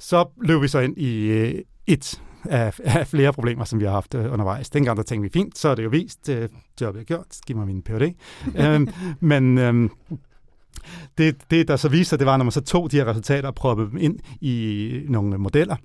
Så 0.01 0.25
løb 0.41 0.61
vi 0.61 0.67
så 0.67 0.79
ind 0.79 0.97
i 0.97 1.27
øh, 1.27 1.61
et 1.87 2.21
af, 2.45 2.79
af 2.83 3.07
flere 3.07 3.33
problemer, 3.33 3.65
som 3.65 3.79
vi 3.79 3.85
har 3.85 3.91
haft 3.91 4.15
øh, 4.15 4.33
undervejs. 4.33 4.69
Dengang 4.69 4.97
der 4.97 5.03
tænkte 5.03 5.23
vi, 5.23 5.39
fint, 5.39 5.57
så 5.57 5.69
er 5.69 5.75
det 5.75 5.83
jo 5.83 5.89
vist, 5.89 6.29
øh, 6.29 6.49
jobbet 6.81 7.01
er 7.01 7.05
gjort, 7.05 7.37
giv 7.47 7.55
mig 7.57 7.67
min 7.67 7.81
PhD. 7.81 8.15
øhm, 8.65 8.89
men 9.19 9.57
øhm, 9.57 9.91
det, 11.17 11.51
det, 11.51 11.67
der 11.67 11.75
så 11.75 11.89
viste 11.89 12.09
sig, 12.09 12.19
det 12.19 12.27
var, 12.27 12.37
når 12.37 12.43
man 12.43 12.51
så 12.51 12.61
tog 12.61 12.91
de 12.91 12.97
her 12.97 13.07
resultater 13.07 13.47
og 13.47 13.55
proppede 13.55 13.89
dem 13.89 13.97
ind 13.97 14.19
i 14.41 15.05
nogle 15.09 15.37
modeller, 15.37 15.75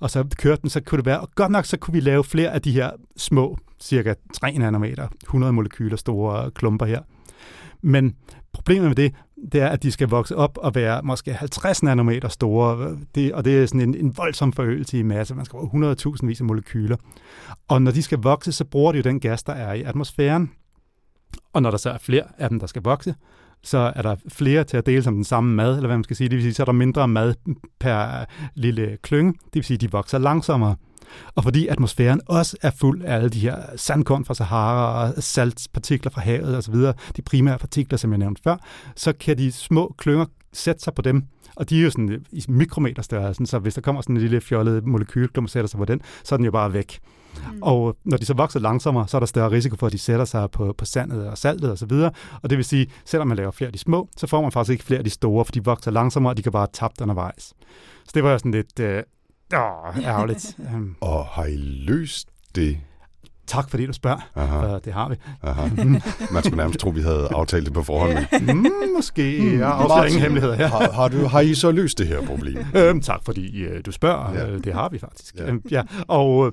og 0.00 0.10
så 0.10 0.24
kørte 0.38 0.62
den, 0.62 0.70
så 0.70 0.80
kunne 0.80 0.96
det 0.96 1.06
være, 1.06 1.20
og 1.20 1.30
godt 1.34 1.52
nok 1.52 1.64
så 1.64 1.76
kunne 1.76 1.92
vi 1.92 2.00
lave 2.00 2.24
flere 2.24 2.50
af 2.50 2.62
de 2.62 2.72
her 2.72 2.90
små, 3.16 3.58
cirka 3.80 4.14
3 4.34 4.58
nanometer, 4.58 5.08
100 5.22 5.52
molekyler 5.52 5.96
store 5.96 6.50
klumper 6.50 6.86
her. 6.86 7.00
Men 7.82 8.14
problemet 8.54 8.86
med 8.86 8.94
det, 8.94 9.14
det 9.52 9.60
er, 9.60 9.68
at 9.68 9.82
de 9.82 9.92
skal 9.92 10.08
vokse 10.08 10.36
op 10.36 10.58
og 10.58 10.74
være 10.74 11.02
måske 11.02 11.32
50 11.32 11.82
nanometer 11.82 12.28
store, 12.28 12.96
det, 13.14 13.32
og 13.32 13.44
det 13.44 13.62
er 13.62 13.66
sådan 13.66 13.80
en, 13.80 13.94
en 13.94 14.16
voldsom 14.16 14.52
forøgelse 14.52 14.98
i 14.98 15.02
masse. 15.02 15.34
Man 15.34 15.44
skal 15.44 15.58
bruge 15.58 15.94
100.000 15.94 16.26
vis 16.26 16.40
af 16.40 16.46
molekyler. 16.46 16.96
Og 17.68 17.82
når 17.82 17.90
de 17.90 18.02
skal 18.02 18.18
vokse, 18.18 18.52
så 18.52 18.64
bruger 18.64 18.92
de 18.92 18.98
jo 18.98 19.02
den 19.02 19.20
gas, 19.20 19.42
der 19.42 19.52
er 19.52 19.72
i 19.72 19.82
atmosfæren. 19.82 20.50
Og 21.52 21.62
når 21.62 21.70
der 21.70 21.78
så 21.78 21.90
er 21.90 21.98
flere 21.98 22.24
af 22.38 22.48
dem, 22.48 22.60
der 22.60 22.66
skal 22.66 22.82
vokse, 22.82 23.14
så 23.62 23.92
er 23.96 24.02
der 24.02 24.16
flere 24.28 24.64
til 24.64 24.76
at 24.76 24.86
dele 24.86 25.02
som 25.02 25.14
den 25.14 25.24
samme 25.24 25.54
mad, 25.54 25.76
eller 25.76 25.86
hvad 25.86 25.96
man 25.96 26.04
skal 26.04 26.16
sige. 26.16 26.28
Det 26.28 26.36
vil 26.36 26.42
sige, 26.42 26.54
så 26.54 26.62
er 26.62 26.64
der 26.64 26.72
mindre 26.72 27.08
mad 27.08 27.34
per 27.80 28.24
lille 28.54 28.98
klynge. 29.02 29.32
Det 29.32 29.54
vil 29.54 29.64
sige, 29.64 29.74
at 29.74 29.80
de 29.80 29.92
vokser 29.92 30.18
langsommere. 30.18 30.76
Og 31.34 31.42
fordi 31.42 31.66
atmosfæren 31.66 32.20
også 32.26 32.56
er 32.62 32.70
fuld 32.70 33.02
af 33.02 33.14
alle 33.14 33.28
de 33.28 33.38
her 33.38 33.56
sandkorn 33.76 34.24
fra 34.24 34.34
Sahara 34.34 35.12
og 35.16 35.22
saltpartikler 35.22 36.10
fra 36.10 36.20
havet 36.20 36.56
osv., 36.56 36.74
de 37.16 37.22
primære 37.26 37.58
partikler, 37.58 37.98
som 37.98 38.10
jeg 38.10 38.18
nævnte 38.18 38.42
før, 38.42 38.56
så 38.96 39.12
kan 39.12 39.38
de 39.38 39.52
små 39.52 39.94
klynger 39.98 40.26
sætte 40.52 40.82
sig 40.82 40.94
på 40.94 41.02
dem, 41.02 41.24
og 41.56 41.70
de 41.70 41.78
er 41.78 41.82
jo 41.82 41.90
sådan 41.90 42.24
i 42.32 42.44
mikrometerstørrelse, 42.48 43.46
så 43.46 43.58
hvis 43.58 43.74
der 43.74 43.80
kommer 43.80 44.02
sådan 44.02 44.16
en 44.16 44.22
lille 44.22 44.40
fjollet 44.40 44.86
molekyl, 44.86 45.28
der 45.34 45.46
sætter 45.46 45.68
sig 45.68 45.78
på 45.78 45.84
den, 45.84 46.00
så 46.24 46.34
er 46.34 46.36
den 46.36 46.44
jo 46.44 46.50
bare 46.50 46.72
væk. 46.72 47.00
Mm. 47.52 47.62
Og 47.62 47.96
når 48.04 48.16
de 48.16 48.24
så 48.24 48.34
vokser 48.34 48.60
langsommere, 48.60 49.08
så 49.08 49.16
er 49.16 49.18
der 49.18 49.26
større 49.26 49.50
risiko 49.50 49.76
for, 49.76 49.86
at 49.86 49.92
de 49.92 49.98
sætter 49.98 50.24
sig 50.24 50.50
på, 50.50 50.74
på 50.78 50.84
sandet 50.84 51.28
og 51.28 51.38
saltet 51.38 51.72
osv. 51.72 51.92
Og, 51.92 52.12
og 52.42 52.50
det 52.50 52.58
vil 52.58 52.64
sige, 52.64 52.86
selvom 53.04 53.28
man 53.28 53.36
laver 53.36 53.50
flere 53.50 53.66
af 53.66 53.72
de 53.72 53.78
små, 53.78 54.08
så 54.16 54.26
får 54.26 54.42
man 54.42 54.52
faktisk 54.52 54.72
ikke 54.72 54.84
flere 54.84 54.98
af 54.98 55.04
de 55.04 55.10
store, 55.10 55.44
for 55.44 55.52
de 55.52 55.64
vokser 55.64 55.90
langsommere, 55.90 56.32
og 56.32 56.36
de 56.36 56.42
kan 56.42 56.52
bare 56.52 56.66
tabe 56.72 56.92
undervejs. 57.02 57.44
Så 58.04 58.10
det 58.14 58.24
var 58.24 58.32
jo 58.32 58.38
sådan 58.38 58.52
lidt, 58.52 58.80
øh, 58.80 59.02
Åh, 59.54 60.04
ærgerligt. 60.04 60.56
Um, 60.74 60.96
og 61.00 61.26
har 61.26 61.44
I 61.44 61.56
løst 61.56 62.28
det? 62.54 62.78
Tak 63.46 63.70
fordi 63.70 63.86
du 63.86 63.92
spørger, 63.92 64.30
Aha. 64.34 64.60
for 64.60 64.78
det 64.78 64.92
har 64.92 65.08
vi. 65.08 65.14
Aha. 65.42 65.68
Man 66.32 66.42
skulle 66.42 66.56
nærmest 66.56 66.78
tro, 66.80 66.90
vi 66.90 67.00
havde 67.00 67.28
aftalt 67.34 67.64
det 67.66 67.74
på 67.74 67.82
forhånd. 67.82 68.42
mm, 68.54 68.66
måske. 68.96 69.38
Mm, 69.40 69.58
jeg 69.58 69.68
har 69.68 70.04
ingen 70.04 70.20
hemmeligheder 70.20 70.56
her. 70.56 70.66
har, 70.68 70.92
har, 70.92 71.08
du, 71.08 71.26
har 71.26 71.40
I 71.40 71.54
så 71.54 71.70
løst 71.70 71.98
det 71.98 72.06
her 72.06 72.26
problem? 72.26 72.58
Øhm, 72.76 73.00
tak 73.00 73.20
fordi 73.24 73.66
uh, 73.66 73.72
du 73.86 73.92
spørger. 73.92 74.34
Ja. 74.34 74.58
Det 74.58 74.74
har 74.74 74.88
vi 74.88 74.98
faktisk. 74.98 75.34
Ja. 75.34 75.46
Øhm, 75.46 75.62
ja. 75.70 75.82
Og 76.08 76.38
uh, 76.38 76.50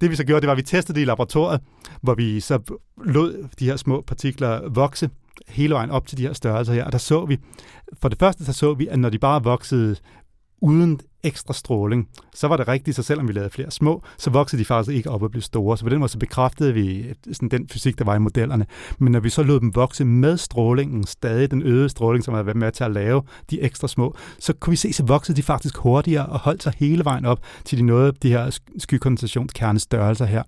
det 0.00 0.10
vi 0.10 0.16
så 0.16 0.24
gjorde, 0.24 0.40
det 0.40 0.46
var, 0.46 0.52
at 0.52 0.56
vi 0.58 0.62
testede 0.62 0.96
det 0.96 1.02
i 1.02 1.04
laboratoriet, 1.04 1.60
hvor 2.02 2.14
vi 2.14 2.40
så 2.40 2.58
lod 3.04 3.48
de 3.58 3.64
her 3.66 3.76
små 3.76 4.04
partikler 4.06 4.68
vokse 4.68 5.10
hele 5.48 5.74
vejen 5.74 5.90
op 5.90 6.06
til 6.06 6.18
de 6.18 6.22
her 6.22 6.32
størrelser 6.32 6.74
her. 6.74 6.84
Og 6.84 6.92
der 6.92 6.98
så 6.98 7.24
vi, 7.24 7.38
for 8.00 8.08
det 8.08 8.18
første 8.18 8.44
så 8.44 8.52
så 8.52 8.74
vi, 8.74 8.86
at 8.86 8.98
når 8.98 9.10
de 9.10 9.18
bare 9.18 9.42
voksede 9.42 9.96
uden 10.62 11.00
ekstra 11.22 11.54
stråling, 11.54 12.08
så 12.34 12.48
var 12.48 12.56
det 12.56 12.68
rigtigt, 12.68 12.96
så 12.96 13.02
selvom 13.02 13.28
vi 13.28 13.32
lavede 13.32 13.50
flere 13.50 13.70
små, 13.70 14.02
så 14.18 14.30
voksede 14.30 14.60
de 14.60 14.64
faktisk 14.64 14.96
ikke 14.96 15.10
op 15.10 15.22
og 15.22 15.30
blev 15.30 15.42
store. 15.42 15.78
Så 15.78 15.84
på 15.84 15.88
den 15.88 15.98
måde 15.98 16.08
så 16.08 16.18
bekræftede 16.18 16.74
vi 16.74 17.14
sådan 17.32 17.48
den 17.48 17.68
fysik, 17.68 17.98
der 17.98 18.04
var 18.04 18.14
i 18.14 18.18
modellerne. 18.18 18.66
Men 18.98 19.12
når 19.12 19.20
vi 19.20 19.30
så 19.30 19.42
lod 19.42 19.60
dem 19.60 19.74
vokse 19.74 20.04
med 20.04 20.36
strålingen, 20.36 21.04
stadig 21.06 21.50
den 21.50 21.62
øgede 21.62 21.88
stråling, 21.88 22.24
som 22.24 22.34
havde 22.34 22.46
været 22.46 22.56
med 22.56 22.72
til 22.72 22.84
at 22.84 22.90
lave 22.90 23.22
de 23.50 23.60
ekstra 23.60 23.88
små, 23.88 24.16
så 24.38 24.52
kunne 24.52 24.70
vi 24.70 24.76
se, 24.76 24.92
så 24.92 25.04
voksede 25.04 25.36
de 25.36 25.42
faktisk 25.42 25.76
hurtigere 25.76 26.26
og 26.26 26.38
holdt 26.38 26.62
sig 26.62 26.72
hele 26.78 27.04
vejen 27.04 27.24
op 27.24 27.40
til 27.64 27.78
de 27.78 27.82
nåede 27.82 28.12
de 28.22 28.28
her 28.28 28.58
skykondensationskernestørrelser 28.78 30.24
her. 30.24 30.42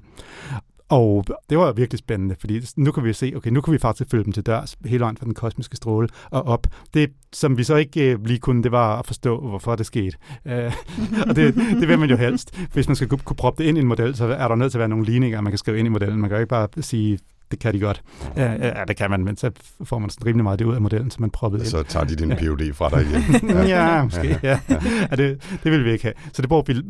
Og 0.88 1.24
det 1.50 1.58
var 1.58 1.72
virkelig 1.72 1.98
spændende, 1.98 2.34
fordi 2.40 2.60
nu 2.76 2.92
kan 2.92 3.04
vi 3.04 3.12
se, 3.12 3.32
okay, 3.36 3.50
nu 3.50 3.60
kan 3.60 3.72
vi 3.72 3.78
faktisk 3.78 4.10
følge 4.10 4.24
dem 4.24 4.32
til 4.32 4.42
dørs 4.42 4.76
hele 4.84 5.00
vejen 5.00 5.16
fra 5.16 5.24
den 5.24 5.34
kosmiske 5.34 5.76
stråle 5.76 6.08
og 6.30 6.42
op. 6.42 6.66
Det, 6.94 7.10
som 7.32 7.58
vi 7.58 7.64
så 7.64 7.76
ikke 7.76 8.12
øh, 8.12 8.24
lige 8.26 8.38
kunne, 8.38 8.62
det 8.62 8.72
var 8.72 8.98
at 8.98 9.06
forstå, 9.06 9.40
hvorfor 9.40 9.76
det 9.76 9.86
skete. 9.86 10.16
Uh, 10.44 10.52
og 11.28 11.36
det, 11.36 11.54
det 11.54 11.88
vil 11.88 11.98
man 11.98 12.10
jo 12.10 12.16
helst. 12.16 12.58
Hvis 12.72 12.88
man 12.88 12.96
skal 12.96 13.08
kunne, 13.08 13.18
kunne 13.18 13.36
proppe 13.36 13.62
det 13.62 13.68
ind 13.68 13.78
i 13.78 13.80
en 13.80 13.86
model, 13.86 14.16
så 14.16 14.24
er 14.24 14.48
der 14.48 14.54
nødt 14.54 14.72
til 14.72 14.78
at 14.78 14.80
være 14.80 14.88
nogle 14.88 15.04
ligninger, 15.04 15.40
man 15.40 15.50
kan 15.50 15.58
skrive 15.58 15.78
ind 15.78 15.86
i 15.86 15.90
modellen. 15.90 16.20
Man 16.20 16.30
kan 16.30 16.36
jo 16.36 16.40
ikke 16.40 16.50
bare 16.50 16.68
sige, 16.80 17.18
det 17.50 17.58
kan 17.58 17.74
de 17.74 17.80
godt. 17.80 18.02
Ja, 18.36 18.52
ja, 18.52 18.84
det 18.88 18.96
kan 18.96 19.10
man, 19.10 19.24
men 19.24 19.36
så 19.36 19.50
får 19.84 19.98
man 19.98 20.10
sådan 20.10 20.26
rimelig 20.26 20.42
meget 20.44 20.58
det 20.58 20.64
ud 20.64 20.74
af 20.74 20.80
modellen, 20.80 21.10
som 21.10 21.20
man 21.20 21.30
proppede 21.30 21.62
ind. 21.62 21.70
Så 21.70 21.82
tager 21.82 22.06
de 22.06 22.16
din 22.16 22.30
PhD 22.30 22.74
fra 22.74 22.90
dig 22.90 23.06
igen. 23.06 23.50
Ja, 23.56 23.96
ja 23.96 24.04
måske. 24.04 24.38
Ja. 24.42 24.60
Ja. 24.68 24.78
Ja, 25.10 25.16
det, 25.16 25.58
det 25.64 25.72
vil 25.72 25.84
vi 25.84 25.92
ikke 25.92 26.04
have. 26.04 26.14
Så 26.32 26.42
det 26.42 26.48
brugte 26.48 26.74
vi 26.74 26.82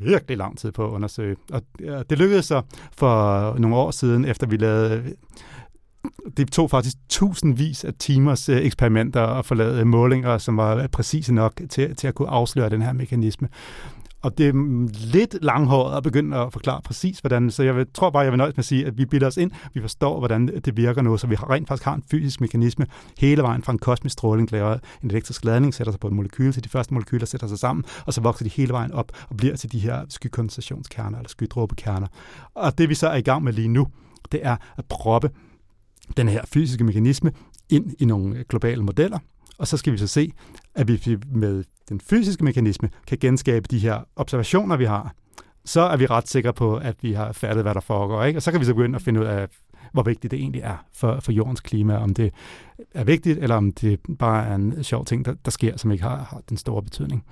virkelig 0.00 0.36
lang 0.36 0.58
tid 0.58 0.72
på 0.72 0.86
at 0.86 0.90
undersøge. 0.90 1.36
Og 1.52 1.62
det 2.10 2.18
lykkedes 2.18 2.44
så 2.44 2.62
for 2.92 3.54
nogle 3.58 3.76
år 3.76 3.90
siden, 3.90 4.24
efter 4.24 4.46
vi 4.46 4.56
lavede 4.56 5.14
det 6.36 6.52
tog 6.52 6.70
faktisk 6.70 6.96
tusindvis 7.08 7.84
af 7.84 7.94
timers 7.98 8.48
øh, 8.48 8.56
eksperimenter 8.56 9.20
og 9.20 9.44
forlade 9.44 9.80
øh, 9.80 9.86
målinger, 9.86 10.38
som 10.38 10.56
var 10.56 10.86
præcise 10.86 11.34
nok 11.34 11.60
til, 11.70 11.96
til 11.96 12.08
at 12.08 12.14
kunne 12.14 12.28
afsløre 12.28 12.70
den 12.70 12.82
her 12.82 12.92
mekanisme. 12.92 13.48
Og 14.22 14.38
det 14.38 14.48
er 14.48 14.88
lidt 15.12 15.36
langhåret 15.42 15.96
at 15.96 16.02
begynde 16.02 16.36
at 16.36 16.52
forklare 16.52 16.80
præcis, 16.84 17.18
hvordan, 17.18 17.50
så 17.50 17.62
jeg 17.62 17.76
vil, 17.76 17.86
tror 17.94 18.10
bare, 18.10 18.22
jeg 18.22 18.32
vil 18.32 18.38
nøjes 18.38 18.56
med 18.56 18.58
at 18.58 18.64
sige, 18.64 18.86
at 18.86 18.98
vi 18.98 19.04
bilder 19.04 19.26
os 19.26 19.36
ind, 19.36 19.50
vi 19.74 19.80
forstår, 19.80 20.18
hvordan 20.18 20.60
det 20.64 20.76
virker 20.76 21.02
nu, 21.02 21.16
så 21.16 21.26
vi 21.26 21.34
har 21.34 21.50
rent 21.50 21.68
faktisk 21.68 21.84
har 21.84 21.94
en 21.94 22.02
fysisk 22.10 22.40
mekanisme 22.40 22.86
hele 23.18 23.42
vejen 23.42 23.62
fra 23.62 23.72
en 23.72 23.78
kosmisk 23.78 24.12
stråling, 24.12 24.52
laver 24.52 24.78
en 25.02 25.10
elektrisk 25.10 25.44
ladning, 25.44 25.74
sætter 25.74 25.92
sig 25.92 26.00
på 26.00 26.06
et 26.06 26.12
molekyle, 26.12 26.52
til 26.52 26.64
de 26.64 26.68
første 26.68 26.94
molekyler 26.94 27.26
sætter 27.26 27.46
sig 27.46 27.58
sammen, 27.58 27.84
og 28.06 28.14
så 28.14 28.20
vokser 28.20 28.44
de 28.44 28.50
hele 28.50 28.72
vejen 28.72 28.92
op 28.92 29.12
og 29.30 29.36
bliver 29.36 29.56
til 29.56 29.72
de 29.72 29.78
her 29.78 30.04
skykondensationskerner 30.08 31.18
eller 31.18 31.28
skydråbekerner. 31.28 32.06
Og 32.54 32.78
det 32.78 32.88
vi 32.88 32.94
så 32.94 33.08
er 33.08 33.16
i 33.16 33.22
gang 33.22 33.44
med 33.44 33.52
lige 33.52 33.68
nu, 33.68 33.86
det 34.32 34.40
er 34.42 34.56
at 34.76 34.84
proppe 34.88 35.30
den 36.16 36.28
her 36.28 36.42
fysiske 36.52 36.84
mekanisme 36.84 37.32
ind 37.68 37.92
i 37.98 38.04
nogle 38.04 38.44
globale 38.48 38.82
modeller, 38.82 39.18
og 39.58 39.68
så 39.68 39.76
skal 39.76 39.92
vi 39.92 39.98
så 39.98 40.06
se, 40.06 40.32
at 40.74 40.88
vi 40.88 41.18
med 41.32 41.64
den 41.90 42.00
fysiske 42.00 42.44
mekanisme 42.44 42.90
kan 43.06 43.18
genskabe 43.18 43.68
de 43.70 43.78
her 43.78 44.00
observationer, 44.16 44.76
vi 44.76 44.84
har. 44.84 45.14
Så 45.64 45.80
er 45.80 45.96
vi 45.96 46.06
ret 46.06 46.28
sikre 46.28 46.52
på, 46.52 46.76
at 46.76 46.96
vi 47.02 47.12
har 47.12 47.32
fattet, 47.32 47.64
hvad 47.64 47.74
der 47.74 47.80
foregår. 47.80 48.24
Ikke? 48.24 48.38
Og 48.38 48.42
så 48.42 48.50
kan 48.50 48.60
vi 48.60 48.64
så 48.64 48.74
begynde 48.74 48.96
at 48.96 49.02
finde 49.02 49.20
ud 49.20 49.24
af, 49.24 49.48
hvor 49.92 50.02
vigtigt 50.02 50.30
det 50.30 50.38
egentlig 50.40 50.62
er 50.62 50.84
for, 50.94 51.20
for 51.20 51.32
jordens 51.32 51.60
klima, 51.60 51.96
om 51.96 52.14
det 52.14 52.32
er 52.94 53.04
vigtigt, 53.04 53.38
eller 53.38 53.56
om 53.56 53.72
det 53.72 54.00
bare 54.18 54.46
er 54.46 54.54
en 54.54 54.84
sjov 54.84 55.04
ting, 55.04 55.24
der, 55.24 55.34
der 55.44 55.50
sker, 55.50 55.76
som 55.76 55.90
ikke 55.90 56.04
har, 56.04 56.16
har 56.16 56.40
den 56.48 56.56
store 56.56 56.82
betydning. 56.82 57.24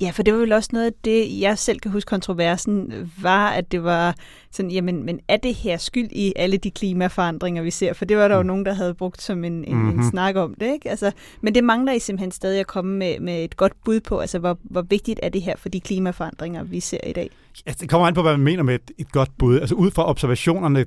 Ja, 0.00 0.10
for 0.10 0.22
det 0.22 0.34
var 0.34 0.40
vel 0.40 0.52
også 0.52 0.68
noget 0.72 0.86
af 0.86 0.92
det, 1.04 1.40
jeg 1.40 1.58
selv 1.58 1.80
kan 1.80 1.90
huske 1.90 2.08
kontroversen, 2.08 2.92
var, 3.22 3.48
at 3.48 3.72
det 3.72 3.84
var 3.84 4.14
sådan, 4.50 4.70
jamen, 4.70 5.04
men 5.04 5.20
er 5.28 5.36
det 5.36 5.54
her 5.54 5.76
skyld 5.76 6.08
i 6.12 6.32
alle 6.36 6.56
de 6.56 6.70
klimaforandringer, 6.70 7.62
vi 7.62 7.70
ser? 7.70 7.92
For 7.92 8.04
det 8.04 8.16
var 8.16 8.28
der 8.28 8.34
jo 8.34 8.42
mm. 8.42 8.46
nogen, 8.46 8.66
der 8.66 8.74
havde 8.74 8.94
brugt 8.94 9.22
som 9.22 9.44
en, 9.44 9.52
en, 9.52 9.74
mm-hmm. 9.74 9.88
en 9.88 9.96
mhm. 9.96 10.10
snak 10.10 10.36
om 10.36 10.54
det, 10.60 10.72
ikke? 10.72 10.90
Altså, 10.90 11.12
men 11.40 11.54
det 11.54 11.64
mangler 11.64 11.92
I 11.92 11.98
simpelthen 11.98 12.30
stadig 12.30 12.60
at 12.60 12.66
komme 12.66 12.96
med, 12.96 13.20
med 13.20 13.44
et 13.44 13.56
godt 13.56 13.72
bud 13.84 14.00
på, 14.00 14.18
altså 14.18 14.38
hvor, 14.38 14.58
hvor 14.62 14.82
vigtigt 14.82 15.20
er 15.22 15.28
det 15.28 15.42
her 15.42 15.54
for 15.56 15.68
de 15.68 15.80
klimaforandringer, 15.80 16.62
vi 16.62 16.80
ser 16.80 17.00
i 17.06 17.12
dag? 17.12 17.30
Ja, 17.66 17.72
det 17.80 17.88
kommer 17.88 18.06
an 18.06 18.14
på, 18.14 18.22
hvad 18.22 18.32
man 18.32 18.44
mener 18.44 18.62
med 18.62 18.74
et, 18.74 18.90
et 18.98 19.12
godt 19.12 19.30
bud. 19.38 19.60
Altså 19.60 19.74
ud 19.74 19.90
fra 19.90 20.08
observationerne, 20.08 20.84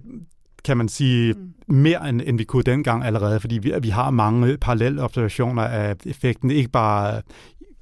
kan 0.64 0.78
man 0.78 0.90
sige, 0.90 1.34
mm. 1.34 1.76
mere 1.76 2.10
end, 2.10 2.22
end 2.26 2.38
vi 2.38 2.44
kunne 2.44 2.64
dengang 2.64 3.04
allerede, 3.04 3.40
fordi 3.40 3.58
vi, 3.58 3.74
vi 3.82 3.90
har 3.90 4.12
mange 4.12 4.58
parallelle 4.58 5.04
observationer 5.04 5.64
af 5.64 5.96
effekten, 6.06 6.52
ikke 6.52 6.70
bare 6.70 7.22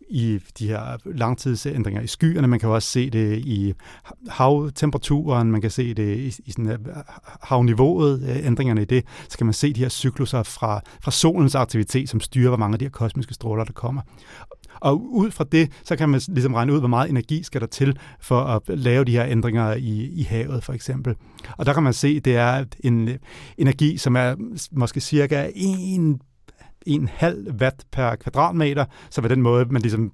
i 0.09 0.39
de 0.59 0.67
her 0.67 0.97
langtidsændringer 1.05 2.01
i 2.01 2.07
skyerne. 2.07 2.47
Man 2.47 2.59
kan 2.59 2.69
også 2.69 2.89
se 2.89 3.09
det 3.09 3.37
i 3.37 3.73
havtemperaturen, 4.29 5.51
man 5.51 5.61
kan 5.61 5.71
se 5.71 5.93
det 5.93 6.17
i, 6.17 6.41
i 6.45 6.51
sådan, 6.51 6.71
øh, 6.71 6.77
havniveauet, 7.41 8.23
øh, 8.29 8.45
ændringerne 8.45 8.81
i 8.81 8.85
det. 8.85 9.03
Så 9.29 9.37
kan 9.37 9.47
man 9.47 9.53
se 9.53 9.73
de 9.73 9.79
her 9.79 9.89
cykluser 9.89 10.43
fra, 10.43 10.81
fra 11.01 11.11
solens 11.11 11.55
aktivitet, 11.55 12.09
som 12.09 12.19
styrer, 12.19 12.49
hvor 12.49 12.57
mange 12.57 12.75
af 12.75 12.79
de 12.79 12.85
her 12.85 12.89
kosmiske 12.89 13.33
stråler, 13.33 13.63
der 13.63 13.73
kommer. 13.73 14.01
Og 14.81 15.13
ud 15.13 15.31
fra 15.31 15.45
det, 15.51 15.71
så 15.83 15.95
kan 15.95 16.09
man 16.09 16.21
ligesom 16.27 16.53
regne 16.53 16.73
ud, 16.73 16.79
hvor 16.79 16.87
meget 16.87 17.09
energi 17.09 17.43
skal 17.43 17.61
der 17.61 17.67
til 17.67 17.99
for 18.19 18.41
at 18.41 18.61
lave 18.67 19.05
de 19.05 19.11
her 19.11 19.25
ændringer 19.25 19.73
i, 19.73 20.09
i 20.13 20.23
havet, 20.23 20.63
for 20.63 20.73
eksempel. 20.73 21.15
Og 21.57 21.65
der 21.65 21.73
kan 21.73 21.83
man 21.83 21.93
se, 21.93 22.07
at 22.07 22.25
det 22.25 22.35
er 22.35 22.65
en 22.79 23.09
øh, 23.09 23.17
energi, 23.57 23.97
som 23.97 24.15
er 24.15 24.35
måske 24.71 24.99
cirka 24.99 25.49
1 25.55 26.19
en 26.89 27.09
halv 27.13 27.51
watt 27.61 27.85
per 27.91 28.15
kvadratmeter, 28.15 28.85
så 29.09 29.21
på 29.21 29.27
den 29.27 29.41
måde, 29.41 29.65
man 29.65 29.81
ligesom 29.81 30.11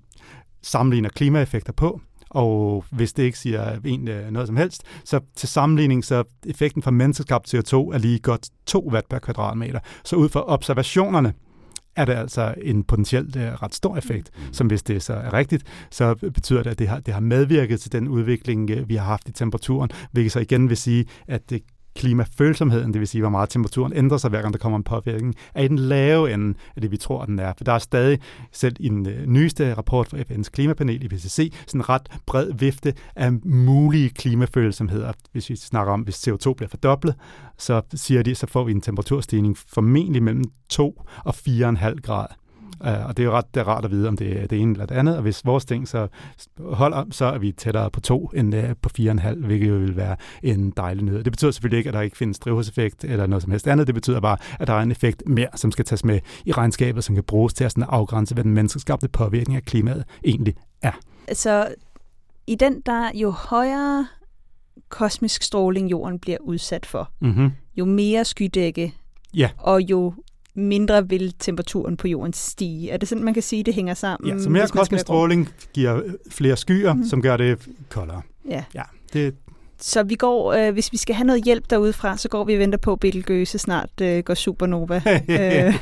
sammenligner 0.62 1.10
klimaeffekter 1.10 1.74
på. 1.74 2.02
Og 2.30 2.86
hvis 2.92 3.14
det 3.14 3.24
ikke 3.24 3.40
siger 3.40 3.80
en 3.86 4.08
øh, 4.08 4.32
noget 4.32 4.48
som 4.48 4.58
helst, 4.58 4.84
så 5.04 5.20
til 5.36 5.50
sammenligning, 5.50 6.06
så 6.06 6.24
effekten 6.46 6.82
fra 6.82 6.92
menneskeskabt 6.92 7.54
CO2 7.54 7.74
er 7.76 7.98
lige 7.98 8.20
godt 8.20 8.50
2 8.66 8.90
watt 8.92 9.10
per 9.10 9.20
kvadratmeter. 9.20 9.80
Så 10.04 10.16
ud 10.16 10.30
fra 10.30 10.44
observationerne, 10.48 11.34
er 11.96 12.06
det 12.06 12.14
altså 12.14 12.54
en 12.62 12.84
potentielt 12.84 13.36
uh, 13.36 13.42
ret 13.42 13.76
stor 13.76 13.98
effekt, 13.98 14.32
mm. 14.36 14.54
som 14.54 14.68
hvis 14.68 14.84
det 14.84 15.04
så 15.04 15.14
er 15.14 15.34
rigtigt, 15.34 15.64
så 15.92 16.16
betyder 16.16 16.64
det, 16.64 16.70
at 16.70 16.80
det 16.80 16.88
har, 16.88 17.00
det 17.00 17.14
har 17.14 17.22
medvirket 17.22 17.82
til 17.82 17.92
den 17.92 18.08
udvikling, 18.08 18.72
uh, 18.72 18.90
vi 18.90 18.96
har 18.96 19.06
haft 19.06 19.30
i 19.30 19.32
temperaturen, 19.32 19.90
hvilket 20.12 20.32
så 20.32 20.40
igen 20.40 20.70
vil 20.70 20.78
sige, 20.78 21.06
at 21.28 21.50
det 21.50 21.62
klimafølsomheden, 21.96 22.94
det 22.94 23.00
vil 23.00 23.08
sige, 23.08 23.22
hvor 23.22 23.30
meget 23.30 23.50
temperaturen 23.50 23.94
ændrer 23.96 24.18
sig, 24.18 24.30
hver 24.30 24.42
gang 24.42 24.54
der 24.54 24.60
kommer 24.60 24.78
en 24.78 24.84
påvirkning, 24.84 25.36
er 25.56 25.64
i 25.64 25.68
den 25.68 25.80
lave 25.80 26.34
ende 26.34 26.58
af 26.76 26.82
det, 26.82 26.92
vi 26.92 26.98
tror, 26.98 27.26
den 27.26 27.40
er. 27.40 27.54
For 27.58 27.64
der 27.64 27.72
er 27.72 27.80
stadig, 27.80 28.20
selv 28.52 28.76
i 28.80 28.90
den 28.90 29.10
øh, 29.10 29.26
nyeste 29.26 29.74
rapport 29.74 30.08
fra 30.08 30.18
FN's 30.18 30.50
klimapanel, 30.50 31.04
IPCC, 31.04 31.54
sådan 31.68 31.82
en 31.82 31.90
ret 31.90 32.08
bred 32.26 32.52
vifte 32.54 32.94
af 33.16 33.34
mulige 33.46 34.10
klimafølsomheder. 34.10 35.14
Hvis 35.32 35.50
vi 35.50 35.56
snakker 35.56 35.94
om, 35.94 36.02
hvis 36.02 36.28
CO2 36.28 36.54
bliver 36.54 36.70
fordoblet, 36.70 37.16
så 37.58 37.82
siger 37.94 38.24
de, 38.24 38.36
så 38.36 38.48
får 38.48 38.64
vi 38.64 38.72
en 38.72 38.82
temperaturstigning 38.82 39.58
formentlig 39.58 40.24
mellem 40.24 40.44
2 40.70 41.02
og 41.26 41.36
4,5 41.36 42.02
grader. 42.02 42.34
Uh, 42.80 43.06
og 43.08 43.18
det 43.18 43.24
er 43.24 43.28
jo 43.28 43.32
ret 43.32 43.46
det 43.54 43.60
er 43.60 43.64
rart 43.68 43.86
at 43.86 43.92
vide, 43.92 44.08
om 44.08 44.18
det 44.18 44.42
er 44.44 44.48
det 44.48 44.60
ene 44.62 44.72
eller 44.72 44.86
det 44.86 44.96
andet. 44.96 45.16
Og 45.16 45.22
hvis 45.22 45.46
vores 45.46 45.66
ting 45.66 45.88
så 45.88 46.08
holder, 46.60 47.04
så 47.12 47.26
er 47.26 47.38
vi 47.38 47.52
tættere 47.52 47.92
på 47.92 48.02
to 48.02 48.32
end 48.36 48.56
uh, 48.56 48.64
på 48.82 48.90
fire 48.90 49.10
og 49.10 49.12
en 49.12 49.20
halv, 49.20 49.46
hvilket 49.46 49.70
jo 49.70 49.74
vil 49.74 49.96
være 49.96 50.16
en 50.44 50.72
dejlig 50.78 51.04
nyhed. 51.04 51.24
Det 51.24 51.32
betyder 51.34 51.52
selvfølgelig 51.52 51.78
ikke, 51.78 51.88
at 51.88 51.94
der 51.94 52.02
ikke 52.02 52.18
findes 52.18 52.40
drivhuseffekt 52.40 53.04
eller 53.04 53.28
noget 53.28 53.42
som 53.44 53.52
helst 53.52 53.68
andet. 53.68 53.88
Det 53.88 53.96
betyder 53.96 54.20
bare, 54.20 54.38
at 54.60 54.68
der 54.68 54.74
er 54.74 54.82
en 54.82 54.92
effekt 54.92 55.24
mere, 55.28 55.48
som 55.56 55.72
skal 55.72 55.86
tages 55.86 56.06
med 56.06 56.20
i 56.46 56.52
regnskabet, 56.52 57.04
som 57.04 57.16
kan 57.16 57.24
bruges 57.24 57.54
til 57.54 57.64
at 57.64 57.72
sådan 57.72 57.84
afgrænse, 57.90 58.34
hvad 58.34 58.44
den 58.44 58.54
menneskeskabte 58.54 59.08
påvirkning 59.08 59.56
af 59.58 59.64
klimaet 59.64 60.04
egentlig 60.26 60.56
er. 60.82 60.92
Så 61.34 61.68
i 62.48 62.56
den, 62.56 62.82
der 62.86 63.12
jo 63.16 63.30
højere 63.32 64.08
kosmisk 64.90 65.44
stråling 65.44 65.92
jorden 65.92 66.20
bliver 66.20 66.38
udsat 66.42 66.86
for, 66.86 67.10
Mm-hmm. 67.22 67.52
jo 67.78 67.86
mere 67.86 68.26
skydække, 68.26 68.94
Ja. 69.34 69.50
og 69.58 69.82
jo 69.82 70.14
mindre 70.56 71.10
vil 71.10 71.34
temperaturen 71.40 71.98
på 71.98 72.08
jorden 72.08 72.34
stige. 72.34 72.92
Er 72.92 72.98
det 72.98 73.08
sådan, 73.08 73.24
man 73.24 73.34
kan 73.34 73.44
sige, 73.44 73.64
det 73.64 73.74
hænger 73.74 73.94
sammen? 73.94 74.30
Ja, 74.30 74.44
så 74.44 74.50
mere 74.50 74.68
kosmisk 74.68 75.02
stråling 75.02 75.50
giver 75.74 76.02
flere 76.32 76.58
skyer, 76.58 76.94
mm. 76.94 77.04
som 77.04 77.22
gør 77.22 77.38
det 77.38 77.68
koldere. 77.90 78.22
Ja. 78.50 78.64
Ja, 78.76 78.82
det, 79.14 79.36
Så 79.80 80.04
vi 80.04 80.16
går, 80.16 80.54
øh, 80.54 80.74
hvis 80.74 80.92
vi 80.92 80.98
skal 80.98 81.16
have 81.16 81.28
noget 81.28 81.44
hjælp 81.44 81.70
derudefra, 81.70 82.18
så 82.18 82.30
går 82.30 82.44
vi 82.44 82.54
og 82.54 82.60
venter 82.60 82.78
på, 82.78 82.94
at 82.94 83.00
Betelgeuse 83.00 83.58
snart 83.58 84.02
øh, 84.02 84.24
går 84.24 84.34
supernova. 84.34 85.02
øh, 85.30 85.76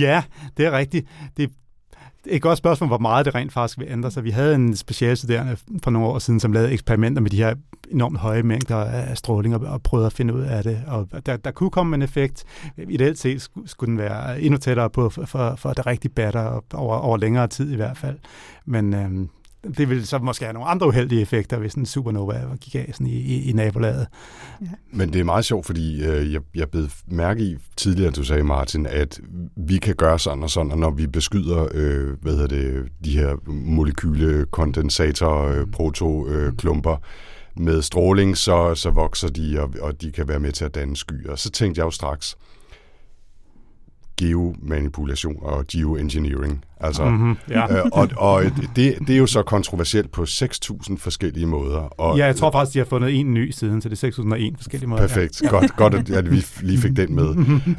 ja, 0.00 0.22
det 0.56 0.66
er 0.66 0.72
rigtigt. 0.78 1.06
Det 1.36 1.50
et 2.26 2.42
godt 2.42 2.58
spørgsmål, 2.58 2.88
hvor 2.88 2.98
meget 2.98 3.26
det 3.26 3.34
rent 3.34 3.52
faktisk 3.52 3.78
vil 3.78 3.86
ændre 3.90 4.10
sig. 4.10 4.24
Vi 4.24 4.30
havde 4.30 4.54
en 4.54 4.76
specialstuderende 4.76 5.56
for 5.82 5.90
nogle 5.90 6.08
år 6.08 6.18
siden, 6.18 6.40
som 6.40 6.52
lavede 6.52 6.72
eksperimenter 6.72 7.22
med 7.22 7.30
de 7.30 7.36
her 7.36 7.54
enormt 7.90 8.18
høje 8.18 8.42
mængder 8.42 8.76
af 8.76 9.16
stråling 9.16 9.54
og, 9.54 9.60
og 9.60 9.82
prøvede 9.82 10.06
at 10.06 10.12
finde 10.12 10.34
ud 10.34 10.40
af 10.40 10.62
det. 10.62 10.82
Og 10.86 11.08
der, 11.26 11.36
der 11.36 11.50
kunne 11.50 11.70
komme 11.70 11.96
en 11.96 12.02
effekt. 12.02 12.44
Ideelt 12.88 13.18
set 13.18 13.42
skulle, 13.42 13.68
skulle 13.68 13.90
den 13.90 13.98
være 13.98 14.40
endnu 14.40 14.58
tættere 14.58 14.90
på, 14.90 15.10
for, 15.10 15.24
for, 15.26 15.54
for 15.56 15.68
at 15.68 15.76
det 15.76 15.86
rigtig 15.86 16.12
batter 16.12 16.60
over, 16.74 16.96
over 16.96 17.16
længere 17.16 17.46
tid 17.46 17.72
i 17.72 17.76
hvert 17.76 17.96
fald. 17.96 18.18
Men 18.66 18.94
øhm, 18.94 19.28
det 19.78 19.88
ville 19.88 20.06
så 20.06 20.18
måske 20.18 20.44
have 20.44 20.52
nogle 20.52 20.68
andre 20.68 20.86
uheldige 20.86 21.22
effekter, 21.22 21.58
hvis 21.58 21.74
en 21.74 21.86
supernova 21.86 22.44
gik 22.60 22.74
af 22.74 22.90
sådan 22.92 23.06
i, 23.06 23.16
i, 23.16 23.50
i 23.50 23.52
nabolaget. 23.52 24.06
Men 24.90 25.12
det 25.12 25.20
er 25.20 25.24
meget 25.24 25.44
sjovt, 25.44 25.66
fordi 25.66 26.04
øh, 26.04 26.32
jeg, 26.32 26.40
jeg 26.54 26.70
blev 26.70 26.88
mærke 27.06 27.42
i 27.42 27.56
tidligere, 27.76 28.10
du 28.10 28.24
sagde, 28.24 28.44
Martin, 28.44 28.86
at 28.86 29.20
vi 29.56 29.76
kan 29.76 29.94
gøre 29.94 30.18
sådan 30.18 30.42
og 30.42 30.50
sådan, 30.50 30.72
og 30.72 30.78
når 30.78 30.90
vi 30.90 31.06
beskyder 31.06 31.68
øh, 31.74 32.22
hvad 32.22 32.32
hedder 32.32 32.46
det, 32.46 32.88
de 33.04 33.18
her 33.18 33.36
molekyle 33.46 34.46
kondensatorer, 34.50 35.60
øh, 35.60 35.66
protoklumper 35.66 36.96
med 37.56 37.82
stråling, 37.82 38.36
så, 38.36 38.74
så 38.74 38.90
vokser 38.90 39.28
de, 39.28 39.60
og, 39.60 39.74
og 39.80 40.02
de 40.02 40.12
kan 40.12 40.28
være 40.28 40.40
med 40.40 40.52
til 40.52 40.64
at 40.64 40.74
danne 40.74 40.96
skyer. 40.96 41.36
Så 41.36 41.50
tænkte 41.50 41.78
jeg 41.78 41.84
jo 41.84 41.90
straks, 41.90 42.36
geomanipulation 44.26 45.36
og 45.42 45.64
geoengineering. 45.72 46.64
Altså, 46.80 47.04
Mhm, 47.04 47.36
ja. 47.50 47.78
øh, 47.78 47.84
og 47.92 48.08
og 48.16 48.42
det, 48.76 48.94
det 49.06 49.10
er 49.10 49.16
jo 49.16 49.26
så 49.26 49.42
kontroversielt 49.42 50.12
på 50.12 50.22
6.000 50.22 50.96
forskellige 50.98 51.46
måder. 51.46 51.78
Og, 51.78 52.18
ja, 52.18 52.26
jeg 52.26 52.36
tror 52.36 52.50
faktisk, 52.50 52.74
de 52.74 52.78
har 52.78 52.86
fundet 52.86 53.20
en 53.20 53.34
ny 53.34 53.50
siden, 53.50 53.82
så 53.82 53.88
det 53.88 53.94
er 53.94 53.98
6001 53.98 54.54
forskellige 54.56 54.88
måder. 54.88 55.02
Perfekt. 55.02 55.42
Godt, 55.48 55.76
godt 55.76 55.94
at, 55.94 56.10
at 56.10 56.30
vi 56.30 56.44
lige 56.68 56.78
fik 56.78 56.96
den 56.96 57.14
med. 57.14 57.34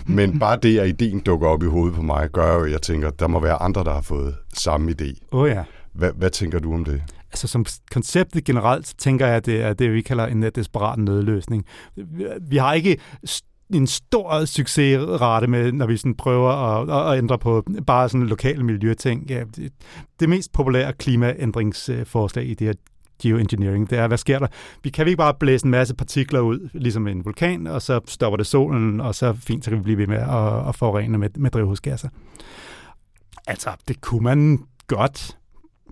Men 0.05 0.39
bare 0.39 0.57
det, 0.63 0.79
at 0.79 0.87
ideen 0.87 1.19
dukker 1.19 1.47
op 1.47 1.63
i 1.63 1.67
hovedet 1.67 1.95
på 1.95 2.01
mig, 2.01 2.29
gør 2.31 2.53
jo, 2.53 2.63
at 2.63 2.71
jeg 2.71 2.81
tænker, 2.81 3.09
der 3.09 3.27
må 3.27 3.39
være 3.39 3.61
andre, 3.61 3.83
der 3.83 3.93
har 3.93 4.01
fået 4.01 4.35
samme 4.53 4.91
idé. 5.01 5.27
Åh 5.31 5.41
oh, 5.41 5.49
ja. 5.49 5.63
Hvad, 5.93 6.11
hvad 6.17 6.29
tænker 6.29 6.59
du 6.59 6.73
om 6.73 6.85
det? 6.85 7.01
Altså 7.31 7.47
som 7.47 7.65
konceptet 7.91 8.43
generelt, 8.43 8.93
tænker 8.97 9.27
jeg, 9.27 9.35
at 9.35 9.45
det 9.45 9.61
er 9.61 9.73
det, 9.73 9.93
vi 9.93 10.01
kalder 10.01 10.25
en 10.25 10.43
desperat 10.55 10.99
nødløsning. 10.99 11.65
Vi- 12.41 12.57
har 12.57 12.73
ikke 12.73 12.97
en 13.73 13.87
stor 13.87 14.45
succesrate 14.45 15.47
med, 15.47 15.71
når 15.71 15.85
vi 15.85 15.97
sådan 15.97 16.15
prøver 16.15 16.49
at, 16.49 17.11
at 17.13 17.17
ændre 17.17 17.39
på 17.39 17.63
bare 17.87 18.09
sådan 18.09 18.27
lokale 18.27 18.63
miljøting. 18.63 19.25
Ja, 19.29 19.43
det, 19.55 19.71
det 20.19 20.29
mest 20.29 20.51
populære 20.51 20.93
klimaændringsforslag 20.93 22.45
i 22.45 22.53
det 22.53 22.67
her 22.67 22.73
geoengineering, 23.21 23.89
det 23.89 23.97
er, 23.97 24.07
hvad 24.07 24.17
sker 24.17 24.39
der? 24.39 24.47
Vi 24.83 24.89
kan 24.89 25.05
vi 25.05 25.09
ikke 25.09 25.17
bare 25.17 25.33
blæse 25.33 25.65
en 25.65 25.71
masse 25.71 25.95
partikler 25.95 26.39
ud, 26.39 26.69
ligesom 26.73 27.07
en 27.07 27.25
vulkan, 27.25 27.67
og 27.67 27.81
så 27.81 27.99
stopper 28.07 28.37
det 28.37 28.47
solen, 28.47 29.01
og 29.01 29.15
så 29.15 29.33
fint, 29.33 29.65
så 29.65 29.71
kan 29.71 29.79
vi 29.79 29.83
blive 29.83 29.97
ved 29.97 30.07
med 30.07 30.17
at, 30.17 30.67
at 30.69 30.75
forurene 30.75 31.17
med, 31.17 31.29
med 31.35 31.51
drivhusgasser. 31.51 32.09
Altså, 33.47 33.69
det 33.87 34.01
kunne 34.01 34.23
man 34.23 34.59
godt, 34.87 35.37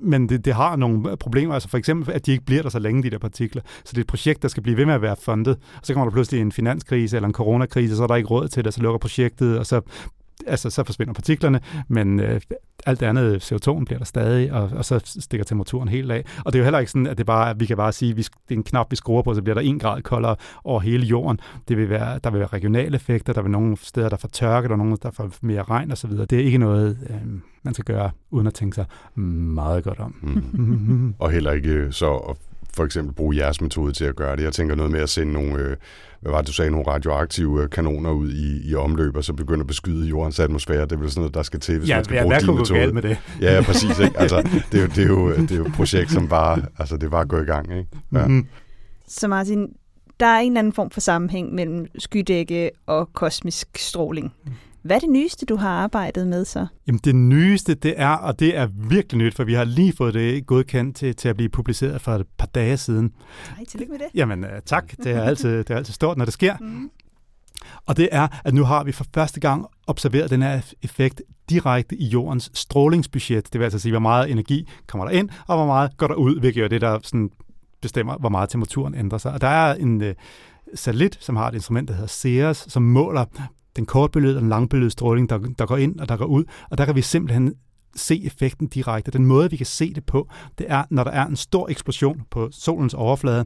men 0.02 0.30
det, 0.30 0.46
det 0.46 0.54
har 0.54 0.76
nogle 0.76 1.18
problemer. 1.18 1.54
Altså 1.54 1.70
for 1.70 1.78
eksempel, 1.78 2.14
at 2.14 2.26
de 2.26 2.32
ikke 2.32 2.46
bliver 2.46 2.62
der 2.62 2.70
så 2.70 2.80
længe, 2.80 3.04
de 3.04 3.10
der 3.10 3.18
partikler. 3.18 3.62
Så 3.84 3.90
det 3.92 3.98
er 3.98 4.02
et 4.02 4.08
projekt, 4.08 4.42
der 4.42 4.48
skal 4.48 4.64
blive 4.64 4.78
ved 4.78 4.86
med 4.86 4.94
at 4.94 5.02
være 5.02 5.16
fundet. 5.22 5.58
Og 5.76 5.82
så 5.84 5.94
kommer 5.94 6.06
der 6.06 6.12
pludselig 6.12 6.42
en 6.42 6.52
finanskrise 6.52 7.16
eller 7.16 7.28
en 7.28 7.34
coronakrise, 7.34 7.94
og 7.94 7.98
så 7.98 8.04
er 8.04 8.08
der 8.08 8.16
ikke 8.16 8.30
råd 8.30 8.48
til 8.48 8.64
det, 8.64 8.68
og 8.68 8.74
så 8.74 8.82
lukker 8.82 9.00
projektet, 9.00 9.60
og 9.60 9.66
så, 9.66 9.82
altså, 10.48 10.70
så 10.70 10.84
forsvinder 10.84 11.14
partiklerne. 11.14 11.60
Men 11.88 12.20
øh, 12.20 12.42
alt 12.86 13.00
det 13.00 13.06
andet, 13.06 13.52
CO2'en 13.52 13.84
bliver 13.84 13.98
der 13.98 14.06
stadig, 14.06 14.54
og, 14.54 14.70
og 14.76 14.86
så 14.86 15.00
stikker 15.20 15.44
temperaturen 15.44 15.90
helt 15.90 16.12
af. 16.12 16.26
Og 16.46 16.54
det 16.54 16.60
er 16.60 16.62
jo 16.62 16.64
heller 16.64 16.80
ikke 16.80 16.92
sådan, 16.92 17.08
at 17.08 17.18
det 17.18 17.26
bare, 17.26 17.60
vi 17.60 17.66
kan 17.66 17.78
bare 17.78 17.92
sige, 17.92 18.12
at 18.12 18.18
vi, 18.18 18.22
det 18.22 18.32
er 18.50 18.56
en 18.56 18.64
knap, 18.64 18.92
vi 18.92 18.96
skruer 18.96 19.22
på, 19.22 19.34
så 19.34 19.42
bliver 19.42 19.56
der 19.56 19.62
en 19.62 19.80
grad 19.80 20.02
koldere 20.02 20.36
over 20.64 20.80
hele 20.80 21.06
jorden. 21.06 21.40
Det 21.68 21.78
vil 21.78 21.90
være, 21.90 22.20
der 22.24 22.30
vil 22.30 22.40
være 22.40 22.48
regionale 22.48 22.96
effekter, 22.96 23.34
der 23.34 23.42
vil 23.42 23.52
nogle 23.52 23.78
steder, 23.78 24.10
der 24.10 24.18
får 24.18 24.28
tørke, 24.28 24.68
der 24.68 24.74
er 24.74 24.78
nogle, 24.78 24.98
der 25.04 25.12
får 25.12 25.30
mere 25.42 25.64
regn 25.64 25.92
osv. 25.92 26.12
Det 26.12 26.34
er 26.34 26.44
ikke 26.44 26.58
noget, 26.58 26.98
øh, 27.10 27.16
man 27.64 27.74
skal 27.74 27.86
gøre, 27.86 28.12
uden 28.32 28.48
at 28.48 28.54
tænke 28.54 28.76
sig 28.76 28.86
meget 29.16 29.84
godt 29.84 30.00
om. 30.00 30.16
Mm. 30.22 31.16
og 31.20 31.32
heller 31.32 31.52
ikke 31.52 31.70
øh, 31.70 31.92
så 31.92 32.14
at 32.14 32.38
for 32.76 32.86
eksempel 32.86 33.14
bruge 33.16 33.38
jeres 33.38 33.62
metode 33.62 33.94
til 33.94 34.06
at 34.06 34.16
gøre 34.16 34.36
det. 34.36 34.44
Jeg 34.44 34.54
tænker 34.54 34.76
noget 34.76 34.92
med 34.92 35.00
at 35.00 35.10
sende 35.10 35.34
nogle, 35.34 35.56
øh, 35.60 35.76
hvad 36.22 36.32
var 36.32 36.38
det, 36.38 36.48
du 36.48 36.54
sagde, 36.54 36.72
nogle 36.72 36.88
radioaktive 36.88 37.64
øh, 37.64 37.70
kanoner 37.70 38.12
ud 38.12 38.32
i, 38.32 38.70
i 38.70 38.76
omløb, 38.76 39.16
og 39.16 39.24
så 39.24 39.34
begynde 39.34 39.60
at 39.62 39.68
beskyde 39.68 40.08
jordens 40.08 40.40
atmosfære. 40.40 40.82
Det 40.82 40.92
er 40.92 40.98
vel 40.98 41.10
sådan 41.10 41.22
noget, 41.22 41.34
der 41.34 41.44
skal 41.44 41.60
til, 41.60 41.78
hvis 41.80 41.90
Ja, 41.90 41.96
man 41.96 42.04
skal 42.06 42.16
ja, 42.16 42.22
bruge 42.24 42.36
din 42.40 42.48
metode. 42.56 42.80
galt 42.80 42.94
med 42.94 43.02
det? 43.02 43.18
Ja, 43.42 43.56
ja, 43.56 43.62
præcis. 43.62 44.00
Ikke? 44.00 44.20
Altså, 44.20 44.42
det, 44.72 44.78
er 44.78 44.82
jo, 44.82 44.88
det, 44.88 44.98
er 45.04 45.08
jo, 45.08 45.36
det 45.36 45.52
er 45.52 45.56
jo 45.56 45.66
et 45.66 45.74
projekt, 45.74 46.12
som 46.12 46.28
bare, 46.28 46.62
altså, 46.80 46.98
det 46.98 47.04
er 47.04 47.10
bare 47.10 47.26
gået 47.26 47.42
i 47.42 47.46
gang. 47.46 47.78
Ikke? 47.78 47.90
Ja. 48.14 48.28
Mhm. 48.28 48.48
Så 49.08 49.28
Martin, 49.28 49.68
der 50.20 50.26
er 50.26 50.40
en 50.40 50.52
eller 50.52 50.60
anden 50.60 50.74
form 50.74 50.90
for 50.90 51.02
sammenhæng 51.02 51.54
mellem 51.56 51.86
skydække 52.00 52.72
og 52.86 53.10
kosmisk 53.14 53.68
stråling. 53.78 54.34
Hvad 54.82 54.96
er 54.96 55.00
det 55.00 55.10
nyeste, 55.10 55.46
du 55.46 55.56
har 55.56 55.70
arbejdet 55.70 56.28
med 56.28 56.46
så? 56.46 56.68
Jamen 56.88 57.00
det 57.04 57.16
nyeste, 57.16 57.74
det 57.74 57.94
er, 57.98 58.10
og 58.10 58.40
det 58.40 58.58
er 58.58 58.68
virkelig 58.74 59.26
nyt, 59.26 59.36
for 59.36 59.44
vi 59.44 59.54
har 59.54 59.64
lige 59.64 59.94
fået 59.98 60.14
det 60.14 60.46
godkendt 60.46 60.96
til, 60.96 61.16
til 61.16 61.30
at 61.30 61.36
blive 61.36 61.50
publiceret 61.50 62.02
for 62.02 62.12
et 62.12 62.28
par 62.38 62.46
dage 62.46 62.78
siden. 62.78 63.14
Nej, 63.58 63.66
tillykke 63.66 63.92
med 63.92 64.00
det. 64.00 64.08
Jamen 64.16 64.44
uh, 64.44 64.50
tak, 64.66 64.98
det 64.98 65.12
er, 65.12 65.22
altid, 65.22 65.58
det 65.58 65.70
er 65.70 65.76
altid 65.76 65.94
stort, 65.94 66.18
når 66.18 66.26
det 66.26 66.34
sker. 66.34 66.58
Mm. 66.62 66.90
Og 67.86 67.98
det 67.98 68.10
er, 68.12 68.28
at 68.46 68.54
nu 68.54 68.64
har 68.64 68.84
vi 68.84 68.92
for 68.92 69.06
første 69.14 69.40
gang 69.40 69.66
observeret 69.88 70.30
den 70.30 70.42
her 70.42 70.62
effekt 70.82 71.22
direkte 71.50 71.96
i 71.96 72.06
jordens 72.06 72.52
strålingsbudget. 72.54 73.54
Det 73.54 73.60
vil 73.60 73.66
altså 73.66 73.80
sige, 73.80 73.92
hvor 73.92 74.00
meget 74.00 74.32
energi 74.32 74.68
kommer 74.88 75.06
der 75.06 75.12
ind, 75.12 75.30
og 75.48 75.58
hvor 75.58 75.66
meget 75.66 75.98
går 75.98 76.08
der 76.08 76.16
ud, 76.16 76.40
hvilket 76.40 76.64
er 76.64 76.68
det, 76.68 76.82
der 76.82 77.00
sådan 77.04 77.30
bestemmer, 77.82 78.18
hvor 78.18 78.30
meget 78.30 78.50
temperaturen 78.50 78.96
ændrer 78.96 79.18
sig. 79.18 79.34
Og 79.34 79.42
der 79.42 79.48
er 79.48 79.76
en 79.76 80.02
uh, 80.02 80.08
satellit, 80.76 81.18
som 81.22 81.36
har 81.36 81.48
et 81.48 81.54
instrument, 81.54 81.88
der 81.88 81.94
hedder 81.94 82.08
CERS, 82.08 82.66
som 82.70 82.84
måler 82.84 83.26
den 83.76 83.86
kortbølgede 83.86 84.36
og 84.36 84.42
den 84.42 84.50
langbølgede 84.50 84.92
stråling, 84.92 85.30
der, 85.30 85.38
der 85.38 85.66
går 85.66 85.78
ind 85.78 86.00
og 86.00 86.10
der 86.10 86.18
går 86.18 86.26
ud. 86.26 86.44
Og 86.70 86.78
der 86.78 86.86
kan 86.86 86.96
vi 86.96 87.02
simpelthen 87.02 87.54
se 87.96 88.26
effekten 88.26 88.68
direkte. 88.68 89.12
Den 89.12 89.26
måde, 89.26 89.50
vi 89.50 89.58
kan 89.58 89.66
se 89.66 89.94
det 89.94 90.06
på, 90.06 90.30
det 90.58 90.66
er, 90.70 90.84
når 90.90 91.04
der 91.04 91.12
er 91.12 91.26
en 91.26 91.36
stor 91.36 91.70
eksplosion 91.70 92.22
på 92.32 92.50
solens 92.52 92.94
overflade, 92.94 93.46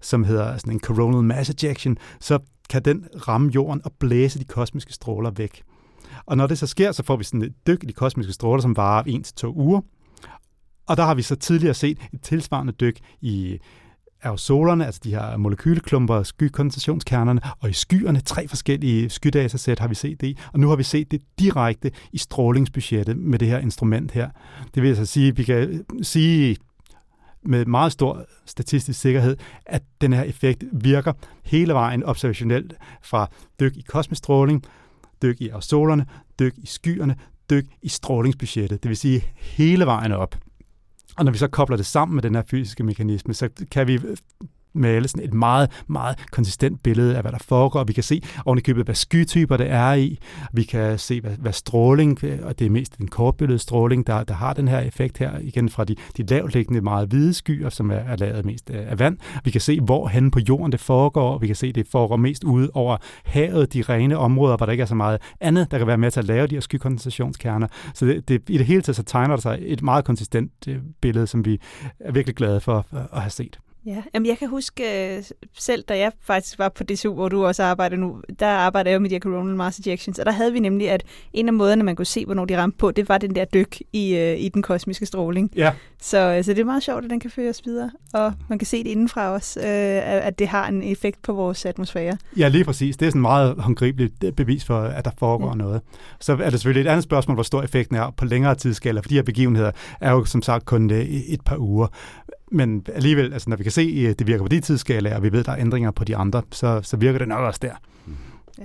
som 0.00 0.24
hedder 0.24 0.56
sådan 0.56 0.72
en 0.72 0.80
coronal 0.80 1.22
mass 1.22 1.50
ejection, 1.50 1.96
så 2.20 2.38
kan 2.68 2.82
den 2.84 3.06
ramme 3.28 3.50
jorden 3.54 3.80
og 3.84 3.92
blæse 3.98 4.38
de 4.38 4.44
kosmiske 4.44 4.92
stråler 4.92 5.30
væk. 5.30 5.62
Og 6.26 6.36
når 6.36 6.46
det 6.46 6.58
så 6.58 6.66
sker, 6.66 6.92
så 6.92 7.02
får 7.02 7.16
vi 7.16 7.24
sådan 7.24 7.42
et 7.42 7.54
dyk 7.66 7.82
i 7.82 7.86
de 7.86 7.92
kosmiske 7.92 8.32
stråler, 8.32 8.62
som 8.62 8.76
varer 8.76 9.22
1-2 9.44 9.46
uger. 9.46 9.80
Og 10.86 10.96
der 10.96 11.02
har 11.02 11.14
vi 11.14 11.22
så 11.22 11.36
tidligere 11.36 11.74
set 11.74 11.98
et 12.12 12.22
tilsvarende 12.22 12.72
dyk 12.72 12.98
i 13.20 13.58
aerosolerne, 14.22 14.86
altså 14.86 15.00
de 15.04 15.10
her 15.10 15.36
molekylklumper, 15.36 16.22
skykondensationskernerne, 16.22 17.40
og 17.60 17.70
i 17.70 17.72
skyerne, 17.72 18.20
tre 18.20 18.48
forskellige 18.48 19.10
skydatasæt 19.10 19.78
har 19.78 19.88
vi 19.88 19.94
set 19.94 20.20
det 20.20 20.26
i, 20.26 20.38
og 20.52 20.60
nu 20.60 20.68
har 20.68 20.76
vi 20.76 20.82
set 20.82 21.10
det 21.10 21.22
direkte 21.38 21.90
i 22.12 22.18
strålingsbudgettet 22.18 23.16
med 23.16 23.38
det 23.38 23.48
her 23.48 23.58
instrument 23.58 24.10
her. 24.10 24.30
Det 24.74 24.82
vil 24.82 24.88
altså 24.88 25.06
sige, 25.06 25.28
at 25.28 25.38
vi 25.38 25.44
kan 25.44 25.84
sige 26.02 26.56
med 27.44 27.64
meget 27.64 27.92
stor 27.92 28.26
statistisk 28.46 29.00
sikkerhed, 29.00 29.36
at 29.66 29.82
den 30.00 30.12
her 30.12 30.22
effekt 30.22 30.64
virker 30.72 31.12
hele 31.42 31.74
vejen 31.74 32.04
observationelt 32.04 32.74
fra 33.02 33.30
dyk 33.60 33.76
i 33.76 33.84
kosmisk 33.88 34.18
stråling, 34.18 34.64
dyk 35.22 35.40
i 35.40 35.48
aerosolerne, 35.48 36.06
dyk 36.38 36.54
i 36.56 36.66
skyerne, 36.66 37.16
dyk 37.50 37.66
i 37.82 37.88
strålingsbudgettet. 37.88 38.82
Det 38.82 38.88
vil 38.88 38.96
sige 38.96 39.24
hele 39.36 39.86
vejen 39.86 40.12
op. 40.12 40.36
Og 41.16 41.24
når 41.24 41.32
vi 41.32 41.38
så 41.38 41.48
kobler 41.48 41.76
det 41.76 41.86
sammen 41.86 42.14
med 42.14 42.22
den 42.22 42.34
her 42.34 42.42
fysiske 42.50 42.84
mekanisme, 42.84 43.34
så 43.34 43.48
kan 43.70 43.86
vi 43.86 44.00
male 44.74 45.08
sådan 45.08 45.24
et 45.24 45.34
meget, 45.34 45.82
meget 45.86 46.18
konsistent 46.30 46.82
billede 46.82 47.16
af, 47.16 47.22
hvad 47.22 47.32
der 47.32 47.38
foregår. 47.38 47.84
Vi 47.84 47.92
kan 47.92 48.02
se 48.02 48.22
ovenikøbet, 48.46 48.62
i 48.62 48.72
købet, 48.72 48.86
hvad 48.86 48.94
skytyper 48.94 49.56
det 49.56 49.70
er 49.70 49.92
i. 49.92 50.18
Vi 50.52 50.62
kan 50.62 50.98
se, 50.98 51.20
hvad, 51.20 51.30
hvad 51.30 51.52
stråling, 51.52 52.18
og 52.42 52.58
det 52.58 52.66
er 52.66 52.70
mest 52.70 52.98
den 52.98 53.08
kortbillede 53.08 53.58
stråling, 53.58 54.06
der, 54.06 54.24
der 54.24 54.34
har 54.34 54.52
den 54.52 54.68
her 54.68 54.78
effekt 54.78 55.18
her, 55.18 55.38
igen 55.40 55.68
fra 55.68 55.84
de, 55.84 55.96
de 56.16 56.22
lavtliggende, 56.22 56.80
meget 56.80 57.08
hvide 57.08 57.34
skyer, 57.34 57.68
som 57.68 57.90
er, 57.90 57.94
er 57.94 58.16
lavet 58.16 58.44
mest 58.44 58.70
af 58.70 58.98
vand. 58.98 59.18
Vi 59.44 59.50
kan 59.50 59.60
se, 59.60 59.80
hvor 59.80 60.08
hen 60.08 60.30
på 60.30 60.38
jorden 60.48 60.72
det 60.72 60.80
foregår. 60.80 61.38
Vi 61.38 61.46
kan 61.46 61.56
se, 61.56 61.72
det 61.72 61.86
foregår 61.92 62.16
mest 62.16 62.44
ude 62.44 62.70
over 62.74 62.96
havet, 63.24 63.72
de 63.72 63.82
rene 63.82 64.18
områder, 64.18 64.56
hvor 64.56 64.66
der 64.66 64.72
ikke 64.72 64.82
er 64.82 64.86
så 64.86 64.94
meget 64.94 65.18
andet, 65.40 65.70
der 65.70 65.78
kan 65.78 65.86
være 65.86 65.98
med 65.98 66.10
til 66.10 66.20
at 66.20 66.26
lave 66.26 66.46
de 66.46 66.54
her 66.54 66.60
skykondensationskerner. 66.60 67.66
Så 67.94 68.06
det, 68.06 68.28
det, 68.28 68.42
i 68.48 68.58
det 68.58 68.66
hele 68.66 68.82
taget 68.82 68.96
så 68.96 69.02
tegner 69.02 69.36
der 69.36 69.40
sig 69.40 69.58
et 69.60 69.82
meget 69.82 70.04
konsistent 70.04 70.52
øh, 70.68 70.78
billede, 71.00 71.26
som 71.26 71.44
vi 71.44 71.60
er 72.00 72.12
virkelig 72.12 72.36
glade 72.36 72.60
for 72.60 72.86
at 73.12 73.20
have 73.20 73.30
set. 73.30 73.58
Ja, 73.86 74.02
Jamen, 74.14 74.26
jeg 74.26 74.38
kan 74.38 74.48
huske 74.48 74.82
uh, 75.18 75.24
selv, 75.58 75.84
da 75.88 75.98
jeg 75.98 76.12
faktisk 76.20 76.58
var 76.58 76.68
på 76.68 76.84
DSU, 76.84 77.14
hvor 77.14 77.28
du 77.28 77.46
også 77.46 77.62
arbejder 77.62 77.96
nu, 77.96 78.22
der 78.40 78.46
arbejder 78.46 78.90
jeg 78.90 79.02
med 79.02 79.10
de 79.10 79.14
her 79.14 79.20
coronal 79.20 79.56
mass 79.56 79.78
ejections, 79.78 80.18
og 80.18 80.26
der 80.26 80.32
havde 80.32 80.52
vi 80.52 80.58
nemlig, 80.58 80.90
at 80.90 81.04
en 81.32 81.48
af 81.48 81.54
måderne, 81.54 81.82
man 81.82 81.96
kunne 81.96 82.06
se, 82.06 82.24
hvornår 82.24 82.44
de 82.44 82.58
ramte 82.58 82.78
på, 82.78 82.90
det 82.90 83.08
var 83.08 83.18
den 83.18 83.34
der 83.34 83.44
dyk 83.44 83.78
i, 83.92 84.12
uh, 84.14 84.40
i 84.40 84.48
den 84.48 84.62
kosmiske 84.62 85.06
stråling. 85.06 85.50
Ja. 85.56 85.72
Så, 86.00 86.36
uh, 86.38 86.44
så 86.44 86.52
det 86.52 86.60
er 86.60 86.64
meget 86.64 86.82
sjovt, 86.82 87.04
at 87.04 87.10
den 87.10 87.20
kan 87.20 87.30
føres 87.30 87.62
videre, 87.64 87.90
og 88.14 88.32
man 88.48 88.58
kan 88.58 88.66
se 88.66 88.84
det 88.84 88.90
indenfra 88.90 89.28
også, 89.28 89.60
uh, 89.60 89.66
at 90.26 90.38
det 90.38 90.48
har 90.48 90.68
en 90.68 90.82
effekt 90.82 91.22
på 91.22 91.32
vores 91.32 91.66
atmosfære. 91.66 92.16
Ja, 92.36 92.48
lige 92.48 92.64
præcis. 92.64 92.96
Det 92.96 93.06
er 93.06 93.10
sådan 93.10 93.22
meget 93.22 93.54
håndgribeligt 93.58 94.36
bevis 94.36 94.64
for, 94.64 94.80
at 94.80 95.04
der 95.04 95.10
foregår 95.18 95.48
ja. 95.48 95.54
noget. 95.54 95.80
Så 96.20 96.32
er 96.32 96.50
det 96.50 96.52
selvfølgelig 96.52 96.88
et 96.88 96.92
andet 96.92 97.04
spørgsmål, 97.04 97.34
hvor 97.34 97.42
stor 97.42 97.62
effekten 97.62 97.96
er 97.96 98.10
på 98.10 98.24
længere 98.24 98.54
tidsskala, 98.54 99.00
for 99.00 99.08
de 99.08 99.14
her 99.14 99.22
begivenheder 99.22 99.70
er 100.00 100.12
jo 100.12 100.24
som 100.24 100.42
sagt 100.42 100.64
kun 100.64 100.90
et 100.90 101.40
par 101.44 101.56
uger 101.56 101.86
men 102.52 102.86
alligevel, 102.94 103.32
altså 103.32 103.50
når 103.50 103.56
vi 103.56 103.62
kan 103.62 103.72
se, 103.72 104.06
at 104.10 104.18
det 104.18 104.26
virker 104.26 104.44
på 104.44 104.48
de 104.48 104.60
tidsskalaer, 104.60 105.16
og 105.16 105.22
vi 105.22 105.32
ved, 105.32 105.40
at 105.40 105.46
der 105.46 105.52
er 105.52 105.60
ændringer 105.60 105.90
på 105.90 106.04
de 106.04 106.16
andre, 106.16 106.42
så, 106.52 106.80
så 106.82 106.96
virker 106.96 107.18
det 107.18 107.28
nok 107.28 107.40
også 107.40 107.60
der. 107.62 107.74
Ja. 108.58 108.64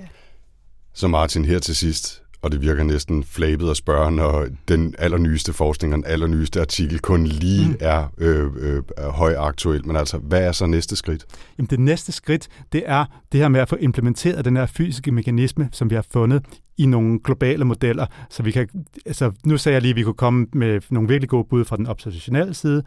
Så 0.94 1.08
Martin, 1.08 1.44
her 1.44 1.58
til 1.58 1.76
sidst, 1.76 2.22
og 2.42 2.52
det 2.52 2.62
virker 2.62 2.84
næsten 2.84 3.24
flabet 3.24 3.70
at 3.70 3.76
spørge, 3.76 4.12
når 4.12 4.46
den 4.68 4.94
allernyeste 4.98 5.52
forskning 5.52 5.94
og 5.94 5.96
den 5.96 6.06
allernyeste 6.06 6.60
artikel 6.60 6.98
kun 6.98 7.26
lige 7.26 7.68
mm. 7.68 7.76
er 7.80 8.12
øh, 8.18 8.50
øh, 8.58 8.82
højaktuel. 8.98 9.86
Men 9.86 9.96
altså, 9.96 10.18
hvad 10.18 10.42
er 10.42 10.52
så 10.52 10.66
næste 10.66 10.96
skridt? 10.96 11.26
Jamen, 11.58 11.68
det 11.70 11.80
næste 11.80 12.12
skridt, 12.12 12.48
det 12.72 12.82
er 12.86 13.04
det 13.32 13.40
her 13.40 13.48
med 13.48 13.60
at 13.60 13.68
få 13.68 13.76
implementeret 13.76 14.44
den 14.44 14.56
her 14.56 14.66
fysiske 14.66 15.12
mekanisme, 15.12 15.68
som 15.72 15.90
vi 15.90 15.94
har 15.94 16.06
fundet 16.12 16.44
i 16.78 16.86
nogle 16.86 17.20
globale 17.24 17.64
modeller, 17.64 18.06
så 18.30 18.42
vi 18.42 18.50
kan, 18.50 18.68
altså 19.06 19.32
nu 19.44 19.58
sagde 19.58 19.74
jeg 19.74 19.82
lige, 19.82 19.90
at 19.90 19.96
vi 19.96 20.02
kunne 20.02 20.14
komme 20.14 20.46
med 20.52 20.80
nogle 20.90 21.08
virkelig 21.08 21.28
gode 21.28 21.44
bud 21.50 21.64
fra 21.64 21.76
den 21.76 21.86
observationelle 21.86 22.54
side, 22.54 22.82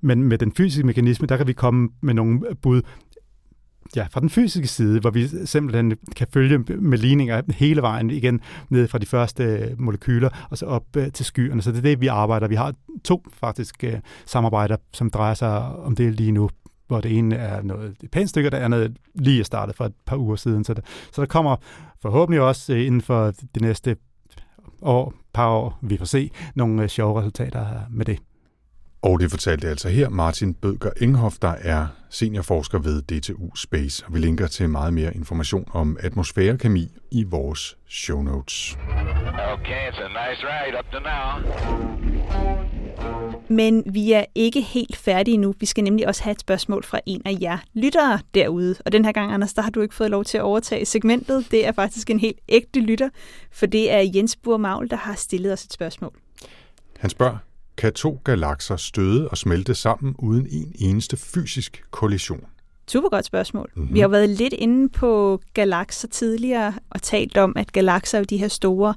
men 0.00 0.22
med 0.22 0.38
den 0.38 0.52
fysiske 0.52 0.86
mekanisme, 0.86 1.26
der 1.26 1.36
kan 1.36 1.46
vi 1.46 1.52
komme 1.52 1.88
med 2.00 2.14
nogle 2.14 2.40
bud 2.62 2.82
ja, 3.96 4.06
fra 4.10 4.20
den 4.20 4.30
fysiske 4.30 4.68
side, 4.68 5.00
hvor 5.00 5.10
vi 5.10 5.28
simpelthen 5.44 5.96
kan 6.16 6.26
følge 6.32 6.58
med 6.58 6.98
ligninger 6.98 7.42
hele 7.48 7.82
vejen 7.82 8.10
igen 8.10 8.40
ned 8.68 8.88
fra 8.88 8.98
de 8.98 9.06
første 9.06 9.44
øh, 9.44 9.80
molekyler 9.80 10.46
og 10.50 10.58
så 10.58 10.66
op 10.66 10.96
øh, 10.96 11.12
til 11.12 11.24
skyerne. 11.24 11.62
Så 11.62 11.70
det 11.70 11.78
er 11.78 11.82
det, 11.82 12.00
vi 12.00 12.06
arbejder. 12.06 12.48
Vi 12.48 12.54
har 12.54 12.74
to 13.04 13.24
faktisk 13.32 13.84
øh, 13.84 13.94
samarbejder, 14.26 14.76
som 14.92 15.10
drejer 15.10 15.34
sig 15.34 15.58
om 15.60 15.96
det 15.96 16.14
lige 16.14 16.32
nu 16.32 16.50
hvor 16.86 17.00
det 17.00 17.18
ene 17.18 17.36
er 17.36 17.62
noget 17.62 17.96
et 18.02 18.10
pænt 18.10 18.28
stykke, 18.28 18.50
der 18.50 18.58
er 18.58 18.68
noget 18.68 18.96
lige 19.14 19.40
er 19.40 19.44
startet 19.44 19.76
for 19.76 19.84
et 19.84 19.92
par 20.06 20.16
uger 20.16 20.36
siden. 20.36 20.64
Så 20.64 20.74
der, 20.74 20.82
så 21.12 21.20
der 21.20 21.26
kommer 21.26 21.56
forhåbentlig 22.02 22.40
også 22.40 22.74
inden 22.74 23.00
for 23.00 23.32
det 23.54 23.62
næste 23.62 23.96
år, 24.82 25.14
par 25.32 25.48
år, 25.48 25.78
vi 25.82 25.96
får 25.96 26.04
se 26.04 26.30
nogle 26.54 26.88
sjove 26.88 27.20
resultater 27.20 27.66
med 27.90 28.04
det. 28.04 28.18
Og 29.04 29.20
det 29.20 29.30
fortalte 29.30 29.68
altså 29.68 29.88
her 29.88 30.08
Martin 30.08 30.54
Bødger 30.54 30.90
Enghoff, 31.00 31.36
der 31.42 31.54
er 31.60 31.86
seniorforsker 32.10 32.78
ved 32.78 33.02
DTU 33.02 33.56
Space. 33.56 34.04
Og 34.06 34.14
vi 34.14 34.18
linker 34.18 34.46
til 34.46 34.68
meget 34.68 34.94
mere 34.94 35.14
information 35.14 35.68
om 35.72 35.96
atmosfærekemi 36.00 36.88
i 37.10 37.24
vores 37.24 37.76
show 37.88 38.22
notes. 38.22 38.78
Okay, 39.52 39.90
it's 39.90 40.02
a 40.02 40.08
nice 40.08 40.42
ride 40.46 40.78
up 40.78 40.84
to 40.92 40.98
now. 40.98 41.54
Men 43.48 43.82
vi 43.86 44.12
er 44.12 44.24
ikke 44.34 44.60
helt 44.60 44.96
færdige 44.96 45.36
nu. 45.36 45.54
Vi 45.60 45.66
skal 45.66 45.84
nemlig 45.84 46.08
også 46.08 46.22
have 46.22 46.32
et 46.32 46.40
spørgsmål 46.40 46.84
fra 46.84 47.00
en 47.06 47.22
af 47.24 47.38
jer 47.40 47.58
lyttere 47.74 48.18
derude. 48.34 48.76
Og 48.84 48.92
den 48.92 49.04
her 49.04 49.12
gang, 49.12 49.32
Anders, 49.32 49.54
der 49.54 49.62
har 49.62 49.70
du 49.70 49.80
ikke 49.80 49.94
fået 49.94 50.10
lov 50.10 50.24
til 50.24 50.38
at 50.38 50.44
overtage 50.44 50.84
segmentet. 50.84 51.46
Det 51.50 51.66
er 51.66 51.72
faktisk 51.72 52.10
en 52.10 52.20
helt 52.20 52.38
ægte 52.48 52.80
lytter, 52.80 53.08
for 53.52 53.66
det 53.66 53.92
er 53.92 54.10
Jens 54.14 54.36
Burmagl, 54.36 54.90
der 54.90 54.96
har 54.96 55.14
stillet 55.14 55.52
os 55.52 55.64
et 55.64 55.72
spørgsmål. 55.72 56.12
Han 56.98 57.10
spørger, 57.10 57.36
kan 57.76 57.92
to 57.92 58.20
galakser 58.24 58.76
støde 58.76 59.28
og 59.28 59.38
smelte 59.38 59.74
sammen 59.74 60.14
uden 60.18 60.46
en 60.50 60.72
eneste 60.78 61.16
fysisk 61.16 61.84
kollision? 61.90 62.44
Super 62.88 63.08
godt 63.08 63.24
spørgsmål. 63.24 63.70
Mm-hmm. 63.74 63.94
Vi 63.94 64.00
har 64.00 64.08
været 64.08 64.28
lidt 64.28 64.52
inde 64.52 64.88
på 64.88 65.40
galakser 65.54 66.08
tidligere 66.08 66.74
og 66.90 67.02
talt 67.02 67.36
om, 67.36 67.52
at 67.56 67.72
galakser 67.72 68.18
er 68.18 68.24
de 68.24 68.36
her 68.36 68.48
store 68.48 68.94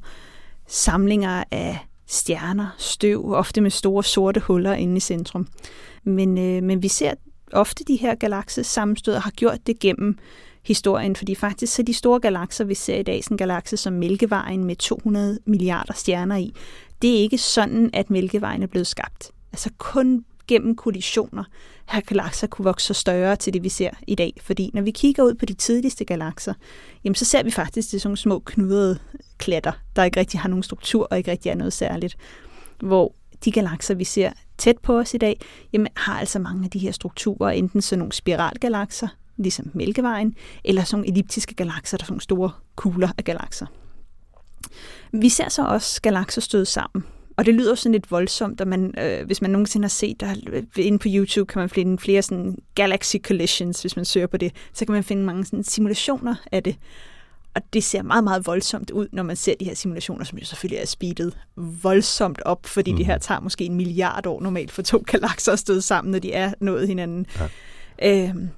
samlinger 0.67 1.43
af 1.51 1.87
stjerner, 2.07 2.75
støv, 2.77 3.33
ofte 3.33 3.61
med 3.61 3.71
store 3.71 4.03
sorte 4.03 4.39
huller 4.39 4.73
inde 4.73 4.97
i 4.97 4.99
centrum. 4.99 5.47
Men, 6.03 6.37
øh, 6.37 6.63
men 6.63 6.83
vi 6.83 6.87
ser 6.87 7.13
ofte 7.53 7.83
de 7.83 7.95
her 7.95 8.15
galakser 8.15 8.63
sammenstød 8.63 9.13
og 9.13 9.21
har 9.21 9.31
gjort 9.31 9.67
det 9.67 9.79
gennem 9.79 10.17
historien, 10.67 11.15
fordi 11.15 11.35
faktisk 11.35 11.73
så 11.73 11.83
de 11.83 11.93
store 11.93 12.19
galakser, 12.19 12.63
vi 12.63 12.73
ser 12.75 12.95
i 12.95 13.03
dag, 13.03 13.23
sådan 13.23 13.33
en 13.33 13.37
galakse 13.37 13.77
som 13.77 13.93
Mælkevejen 13.93 14.63
med 14.63 14.75
200 14.75 15.39
milliarder 15.45 15.93
stjerner 15.93 16.35
i, 16.35 16.53
det 17.01 17.15
er 17.15 17.19
ikke 17.19 17.37
sådan, 17.37 17.89
at 17.93 18.09
Mælkevejen 18.09 18.63
er 18.63 18.67
blevet 18.67 18.87
skabt. 18.87 19.31
Altså 19.51 19.69
kun 19.77 20.25
gennem 20.47 20.75
kollisioner 20.75 21.43
har 21.85 22.01
galakser 22.01 22.47
kunne 22.47 22.63
vokse 22.63 22.87
så 22.87 22.93
større 22.93 23.35
til 23.35 23.53
det, 23.53 23.63
vi 23.63 23.69
ser 23.69 23.89
i 24.07 24.15
dag. 24.15 24.33
Fordi 24.41 24.71
når 24.73 24.81
vi 24.81 24.91
kigger 24.91 25.23
ud 25.23 25.33
på 25.33 25.45
de 25.45 25.53
tidligste 25.53 26.05
galakser, 26.05 26.53
jamen 27.03 27.15
så 27.15 27.25
ser 27.25 27.43
vi 27.43 27.51
faktisk 27.51 27.91
det 27.91 28.01
sådan 28.01 28.17
små 28.17 28.39
knudrede 28.39 28.99
klatter, 29.37 29.71
der 29.95 30.03
ikke 30.03 30.19
rigtig 30.19 30.39
har 30.39 30.49
nogen 30.49 30.63
struktur 30.63 31.07
og 31.11 31.17
ikke 31.17 31.31
rigtig 31.31 31.49
er 31.49 31.55
noget 31.55 31.73
særligt. 31.73 32.17
Hvor 32.79 33.13
de 33.45 33.51
galakser, 33.51 33.95
vi 33.95 34.03
ser 34.03 34.31
tæt 34.57 34.77
på 34.77 34.99
os 34.99 35.13
i 35.13 35.17
dag, 35.17 35.39
jamen 35.73 35.87
har 35.95 36.19
altså 36.19 36.39
mange 36.39 36.63
af 36.63 36.69
de 36.69 36.79
her 36.79 36.91
strukturer, 36.91 37.49
enten 37.49 37.81
sådan 37.81 37.99
nogle 37.99 38.13
spiralgalakser, 38.13 39.07
ligesom 39.37 39.71
Mælkevejen, 39.73 40.35
eller 40.63 40.83
sådan 40.83 41.05
elliptiske 41.05 41.55
galakser, 41.55 41.97
der 41.97 42.03
er 42.03 42.07
sådan 42.07 42.19
store 42.19 42.51
kugler 42.75 43.09
af 43.17 43.23
galakser. 43.23 43.65
Vi 45.11 45.29
ser 45.29 45.49
så 45.49 45.65
også 45.65 46.01
galakser 46.01 46.41
støde 46.41 46.65
sammen. 46.65 47.03
Og 47.37 47.45
det 47.45 47.53
lyder 47.53 47.75
sådan 47.75 47.91
lidt 47.91 48.11
voldsomt, 48.11 48.61
at 48.61 48.67
man, 48.67 48.93
øh, 48.99 49.25
hvis 49.25 49.41
man 49.41 49.51
nogensinde 49.51 49.83
har 49.85 49.89
set, 49.89 50.19
der 50.19 50.35
øh, 50.47 50.63
inde 50.77 50.99
på 50.99 51.07
YouTube 51.11 51.53
kan 51.53 51.59
man 51.59 51.69
finde 51.69 51.97
flere 51.97 52.21
sådan 52.21 52.57
galaxy 52.75 53.15
collisions, 53.23 53.81
hvis 53.81 53.95
man 53.95 54.05
søger 54.05 54.27
på 54.27 54.37
det, 54.37 54.51
så 54.73 54.85
kan 54.85 54.93
man 54.93 55.03
finde 55.03 55.23
mange 55.23 55.45
sådan 55.45 55.63
simulationer 55.63 56.35
af 56.51 56.63
det. 56.63 56.75
Og 57.55 57.61
det 57.73 57.83
ser 57.83 58.01
meget, 58.01 58.23
meget 58.23 58.47
voldsomt 58.47 58.91
ud, 58.91 59.07
når 59.11 59.23
man 59.23 59.35
ser 59.35 59.53
de 59.59 59.65
her 59.65 59.75
simulationer, 59.75 60.25
som 60.25 60.37
jo 60.37 60.45
selvfølgelig 60.45 60.81
er 60.81 60.85
speedet 60.85 61.37
voldsomt 61.55 62.41
op, 62.41 62.65
fordi 62.65 62.91
mm. 62.91 62.97
det 62.97 63.05
her 63.05 63.17
tager 63.17 63.39
måske 63.39 63.65
en 63.65 63.75
milliard 63.75 64.25
år 64.25 64.41
normalt 64.41 64.71
for 64.71 64.81
to 64.81 65.03
galakser 65.07 65.51
at 65.51 65.59
støde 65.59 65.81
sammen, 65.81 66.11
når 66.11 66.19
de 66.19 66.33
er 66.33 66.53
nået 66.59 66.87
hinanden. 66.87 67.25
Ja. 67.99 68.29
Øhm, 68.29 68.49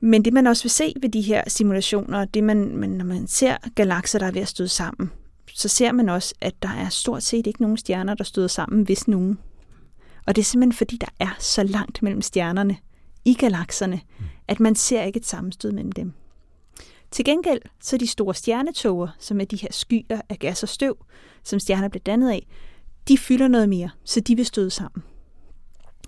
men 0.00 0.24
det 0.24 0.32
man 0.32 0.46
også 0.46 0.64
vil 0.64 0.70
se 0.70 0.94
ved 1.00 1.08
de 1.08 1.20
her 1.20 1.42
simulationer, 1.48 2.24
det 2.24 2.44
man, 2.44 2.76
man, 2.76 2.90
når 2.90 3.04
man 3.04 3.26
ser 3.26 3.56
galakser, 3.74 4.18
der 4.18 4.26
er 4.26 4.30
ved 4.30 4.42
at 4.42 4.48
støde 4.48 4.68
sammen, 4.68 5.10
så 5.54 5.68
ser 5.68 5.92
man 5.92 6.08
også, 6.08 6.34
at 6.40 6.62
der 6.62 6.68
er 6.68 6.88
stort 6.88 7.22
set 7.22 7.46
ikke 7.46 7.62
nogen 7.62 7.76
stjerner, 7.76 8.14
der 8.14 8.24
støder 8.24 8.48
sammen, 8.48 8.82
hvis 8.82 9.08
nogen. 9.08 9.38
Og 10.26 10.36
det 10.36 10.42
er 10.42 10.44
simpelthen 10.44 10.78
fordi, 10.78 10.96
der 10.96 11.06
er 11.20 11.36
så 11.38 11.62
langt 11.62 12.02
mellem 12.02 12.22
stjernerne 12.22 12.76
i 13.24 13.34
galakserne, 13.34 14.00
at 14.48 14.60
man 14.60 14.74
ser 14.74 15.02
ikke 15.02 15.16
et 15.16 15.26
sammenstød 15.26 15.72
mellem 15.72 15.92
dem. 15.92 16.12
Til 17.10 17.24
gengæld 17.24 17.60
så 17.80 17.96
de 17.96 18.06
store 18.06 18.34
stjernetoger, 18.34 19.08
som 19.18 19.40
er 19.40 19.44
de 19.44 19.56
her 19.56 19.68
skyer 19.70 20.20
af 20.28 20.38
gas 20.38 20.62
og 20.62 20.68
støv, 20.68 20.96
som 21.44 21.58
stjerner 21.58 21.88
bliver 21.88 22.02
dannet 22.02 22.30
af, 22.30 22.46
de 23.08 23.18
fylder 23.18 23.48
noget 23.48 23.68
mere, 23.68 23.90
så 24.04 24.20
de 24.20 24.36
vil 24.36 24.46
støde 24.46 24.70
sammen. 24.70 25.02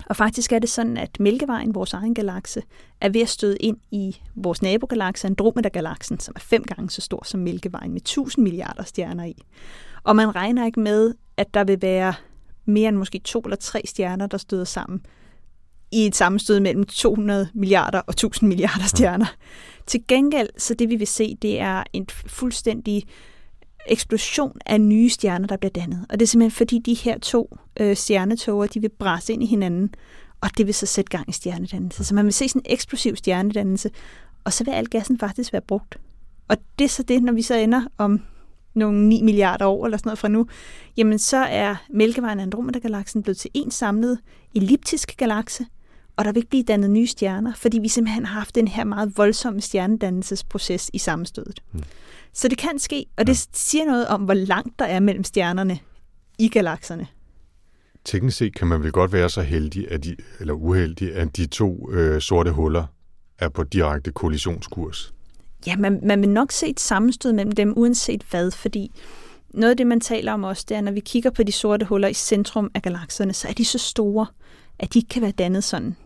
Og 0.07 0.17
faktisk 0.17 0.53
er 0.53 0.59
det 0.59 0.71
sådan, 0.71 0.97
at 0.97 1.21
Mælkevejen, 1.21 1.75
vores 1.75 1.93
egen 1.93 2.15
galakse, 2.15 2.63
er 3.01 3.09
ved 3.09 3.21
at 3.21 3.29
støde 3.29 3.57
ind 3.57 3.77
i 3.91 4.21
vores 4.35 4.63
nabogalakse, 4.63 5.27
Andromeda-galaksen, 5.27 6.21
som 6.21 6.33
er 6.37 6.41
fem 6.41 6.65
gange 6.65 6.91
så 6.91 7.01
stor 7.01 7.23
som 7.25 7.41
Mælkevejen, 7.41 7.93
med 7.93 8.01
1000 8.01 8.45
milliarder 8.45 8.85
stjerner 8.85 9.25
i. 9.25 9.43
Og 10.05 10.17
man 10.17 10.35
regner 10.35 10.67
ikke 10.67 10.81
med, 10.81 11.15
at 11.37 11.55
der 11.55 11.65
vil 11.65 11.83
være 11.83 12.15
mere 12.65 12.89
end 12.89 12.97
måske 12.97 13.19
to 13.19 13.41
eller 13.41 13.57
tre 13.57 13.83
stjerner, 13.85 14.27
der 14.27 14.39
støder 14.39 14.65
sammen 14.65 15.01
i 15.93 16.07
et 16.07 16.17
sammenstød 16.17 16.61
mellem 16.61 16.85
200 16.85 17.49
milliarder 17.55 17.99
og 17.99 18.11
1000 18.11 18.49
milliarder 18.49 18.87
stjerner. 18.87 19.27
Til 19.87 20.01
gengæld, 20.09 20.49
så 20.59 20.75
det 20.75 20.89
vi 20.89 20.97
vil 20.97 21.07
se, 21.07 21.37
det 21.43 21.61
er 21.61 21.85
en 21.93 22.07
fuldstændig 22.27 23.05
eksplosion 23.87 24.59
af 24.67 24.81
nye 24.81 25.09
stjerner, 25.09 25.47
der 25.47 25.57
bliver 25.57 25.71
dannet. 25.71 26.07
Og 26.09 26.21
det 26.21 26.27
er 26.27 26.29
simpelthen 26.29 26.57
fordi 26.57 26.79
de 26.79 26.95
her 26.95 27.19
to 27.19 27.59
øh, 27.81 27.97
stjernetoger, 27.97 28.67
de 28.67 28.81
vil 28.81 28.89
bræse 28.89 29.33
ind 29.33 29.43
i 29.43 29.47
hinanden, 29.47 29.95
og 30.41 30.59
det 30.59 30.67
vil 30.67 30.75
så 30.75 30.87
sætte 30.87 31.11
gang 31.11 31.29
i 31.29 31.33
stjernedannelse. 31.33 32.05
Så 32.05 32.15
man 32.15 32.25
vil 32.25 32.33
se 32.33 32.49
sådan 32.49 32.63
en 32.65 32.73
eksplosiv 32.73 33.17
stjernedannelse, 33.17 33.91
og 34.45 34.53
så 34.53 34.65
vil 34.65 34.73
al 34.73 34.87
gassen 34.87 35.19
faktisk 35.19 35.53
være 35.53 35.63
brugt. 35.63 35.99
Og 36.49 36.57
det 36.79 36.85
er 36.85 36.89
så 36.89 37.03
det, 37.03 37.23
når 37.23 37.33
vi 37.33 37.43
så 37.43 37.55
ender 37.55 37.83
om 37.99 38.21
nogle 38.75 39.09
9 39.09 39.23
milliarder 39.23 39.67
år 39.67 39.85
eller 39.85 39.99
sådan 39.99 40.09
noget 40.09 40.19
fra 40.19 40.29
nu, 40.29 40.47
jamen 40.97 41.19
så 41.19 41.37
er 41.37 41.77
Mælkevejen 41.91 42.39
og 42.39 42.43
Andromeda-galaksen 42.43 43.23
blevet 43.23 43.37
til 43.37 43.51
en 43.55 43.71
samlet 43.71 44.19
elliptisk 44.55 45.17
galakse, 45.17 45.67
og 46.17 46.25
der 46.25 46.33
vil 46.33 46.39
ikke 46.39 46.51
blive 46.51 46.63
dannet 46.63 46.91
nye 46.91 47.07
stjerner, 47.07 47.53
fordi 47.55 47.79
vi 47.79 47.89
simpelthen 47.89 48.27
har 48.27 48.35
haft 48.35 48.55
den 48.55 48.69
her 48.69 48.85
meget 48.85 49.13
voldsomme 49.17 49.61
stjernedannelsesproces 49.61 50.91
i 50.93 50.99
sammenstødet. 50.99 51.63
Mm. 51.73 51.83
Så 52.33 52.49
det 52.49 52.59
kan 52.59 52.79
ske, 52.79 53.07
og 53.17 53.27
det 53.27 53.49
siger 53.53 53.85
noget 53.85 54.07
om, 54.07 54.23
hvor 54.23 54.35
langt 54.35 54.79
der 54.79 54.85
er 54.85 55.01
mellem 55.01 55.25
stjernerne 55.25 55.79
i 56.39 56.49
galakserne. 56.49 57.07
Teknisk 58.05 58.37
set 58.37 58.55
kan 58.55 58.67
man 58.69 58.83
vel 58.83 58.93
godt 58.93 59.13
være 59.13 59.31
så 59.31 59.43
heldig, 59.43 59.91
at 59.91 60.05
de, 60.05 60.17
eller 60.41 60.55
uheldig, 60.55 61.15
at 61.15 61.37
de 61.37 61.47
to 61.47 61.91
øh, 61.93 62.21
sorte 62.21 62.51
huller 62.53 62.85
er 63.39 63.49
på 63.49 63.63
direkte 63.63 64.13
kollisionskurs. 64.13 65.15
Ja, 65.67 65.77
man, 65.77 66.01
man 66.03 66.21
vil 66.21 66.29
nok 66.29 66.53
se 66.53 66.67
et 66.67 66.81
sammenstød 66.81 67.33
mellem 67.33 67.53
dem, 67.53 67.73
uanset 67.77 68.25
hvad, 68.31 68.51
fordi 68.51 68.93
noget 69.55 69.71
af 69.71 69.77
det, 69.77 69.87
man 69.87 70.01
taler 70.01 70.33
om 70.33 70.45
også, 70.45 70.65
det 70.69 70.77
er, 70.77 70.81
når 70.81 70.93
vi 70.93 71.01
kigger 71.01 71.31
på 71.31 71.43
de 71.43 71.53
sorte 71.53 71.87
huller 71.87 72.09
i 72.09 72.15
centrum 72.15 72.71
af 72.75 72.83
galakserne, 72.83 73.33
så 73.33 73.49
er 73.49 73.53
de 73.53 73.65
så 73.65 73.79
store, 73.79 74.27
at 74.79 74.95
de 74.95 74.99
ikke 74.99 75.09
kan 75.09 75.23
være 75.23 75.31
dannet 75.31 75.65
sådan. 75.65 75.97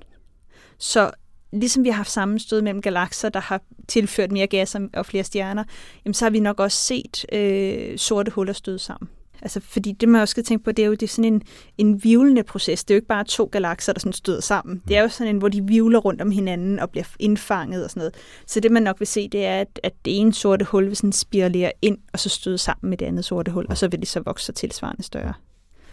Så 0.79 1.11
ligesom 1.53 1.85
vi 1.85 1.89
har 1.89 1.97
haft 1.97 2.11
sammenstød 2.11 2.62
mellem 2.62 2.83
galakser, 2.83 3.29
der 3.29 3.41
har 3.41 3.61
tilført 3.89 4.33
mere 4.33 4.47
gas 4.47 4.77
og 4.95 5.07
flere 5.07 5.24
stjerner, 5.24 5.64
jamen 6.05 6.14
så 6.14 6.24
har 6.24 6.31
vi 6.31 6.41
nok 6.41 6.61
også 6.61 6.79
set 6.79 7.27
øh, 7.33 7.99
sorte 7.99 8.31
huller 8.31 8.53
støde 8.53 8.79
sammen. 8.79 9.09
Altså, 9.43 9.61
fordi 9.61 9.93
det, 9.93 10.09
man 10.09 10.20
også 10.20 10.31
skal 10.31 10.45
tænke 10.45 10.64
på, 10.64 10.72
det 10.72 10.83
er 10.83 10.87
jo 10.87 10.93
det 10.93 11.03
er 11.03 11.09
sådan 11.09 11.35
en, 11.35 11.43
en 11.79 12.05
vivlende 12.05 12.43
proces. 12.43 12.85
Det 12.85 12.95
er 12.95 12.97
jo 12.97 12.99
ikke 12.99 13.09
bare 13.09 13.24
to 13.24 13.49
galakser, 13.53 13.93
der 13.93 14.01
sådan 14.01 14.12
støder 14.12 14.41
sammen. 14.41 14.83
Det 14.89 14.97
er 14.97 15.03
jo 15.03 15.09
sådan 15.09 15.35
en, 15.35 15.39
hvor 15.39 15.49
de 15.49 15.64
vivler 15.64 15.99
rundt 15.99 16.22
om 16.22 16.31
hinanden 16.31 16.79
og 16.79 16.91
bliver 16.91 17.05
indfanget 17.18 17.85
og 17.85 17.91
sådan 17.91 18.01
noget. 18.01 18.14
Så 18.47 18.61
det, 18.61 18.72
man 18.72 18.83
nok 18.83 19.01
vil 19.01 19.07
se, 19.07 19.29
det 19.29 19.47
er, 19.47 19.61
at, 19.61 19.81
at 19.83 19.93
det 20.05 20.20
ene 20.20 20.35
sorte 20.35 20.64
hul 20.64 20.87
vil 20.87 20.97
sådan 20.97 21.12
spiralere 21.12 21.72
ind, 21.83 21.99
og 22.12 22.18
så 22.18 22.29
støde 22.29 22.59
sammen 22.59 22.91
med 22.91 22.99
det 22.99 23.07
andet 23.07 23.24
sorte 23.24 23.51
hul, 23.51 23.66
og 23.68 23.79
så 23.79 23.89
vil 23.89 24.01
det 24.01 24.09
så 24.09 24.20
vokse 24.20 24.47
sig 24.47 24.55
tilsvarende 24.55 25.03
større. 25.03 25.33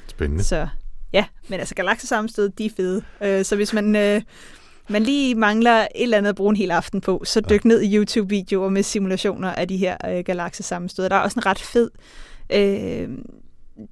Spændende. 0.07 0.43
Så 0.43 0.67
ja, 1.13 1.25
men 1.47 1.59
altså 1.59 1.75
galaksesammenstød, 1.75 2.49
de 2.49 2.65
er 2.65 2.69
fede. 2.77 3.03
Øh, 3.21 3.45
så 3.45 3.55
hvis 3.55 3.73
man... 3.73 3.95
Øh, 3.95 4.21
man 4.89 5.03
lige 5.03 5.35
mangler 5.35 5.81
et 5.81 5.87
eller 5.95 6.17
andet 6.17 6.29
at 6.29 6.35
bruge 6.35 6.49
en 6.49 6.55
hel 6.55 6.71
aften 6.71 7.01
på, 7.01 7.21
så 7.25 7.41
dyk 7.41 7.65
ned 7.65 7.81
i 7.81 7.97
YouTube-videoer 7.97 8.69
med 8.69 8.83
simulationer 8.83 9.49
af 9.49 9.67
de 9.67 9.77
her 9.77 9.97
øh, 10.09 10.23
galaksesammenstød. 10.25 11.09
Der 11.09 11.15
er 11.15 11.19
også 11.19 11.39
en 11.39 11.45
ret 11.45 11.59
fed... 11.59 11.91
Øh, 12.49 13.09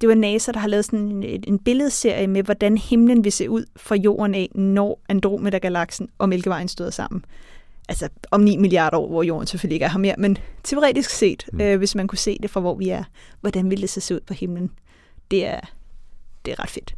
det 0.00 0.08
var 0.08 0.14
NASA, 0.14 0.52
der 0.52 0.58
har 0.58 0.68
lavet 0.68 0.84
sådan 0.84 1.00
en, 1.00 1.44
en 1.46 1.58
billedserie 1.58 2.26
med, 2.26 2.42
hvordan 2.42 2.78
himlen 2.78 3.24
vil 3.24 3.32
se 3.32 3.50
ud 3.50 3.64
fra 3.76 3.94
jorden 3.94 4.34
af, 4.34 4.48
når 4.54 5.00
Andromeda-galaksen 5.08 6.08
og 6.18 6.28
Mælkevejen 6.28 6.68
støder 6.68 6.90
sammen. 6.90 7.24
Altså 7.88 8.08
om 8.30 8.40
9 8.40 8.56
milliarder 8.56 8.98
år, 8.98 9.08
hvor 9.08 9.22
jorden 9.22 9.46
selvfølgelig 9.46 9.74
ikke 9.74 9.84
er 9.84 9.90
her 9.90 9.98
mere, 9.98 10.14
men 10.18 10.38
teoretisk 10.62 11.10
set, 11.10 11.46
mm. 11.52 11.60
øh, 11.60 11.78
hvis 11.78 11.94
man 11.94 12.06
kunne 12.06 12.18
se 12.18 12.38
det 12.42 12.50
fra, 12.50 12.60
hvor 12.60 12.74
vi 12.74 12.88
er, 12.88 13.04
hvordan 13.40 13.70
ville 13.70 13.82
det 13.82 13.90
så 13.90 14.00
se 14.00 14.14
ud 14.14 14.20
på 14.20 14.34
himlen. 14.34 14.70
Det 15.30 15.46
er, 15.46 15.60
det 16.44 16.52
er 16.52 16.62
ret 16.62 16.70
fedt. 16.70 16.94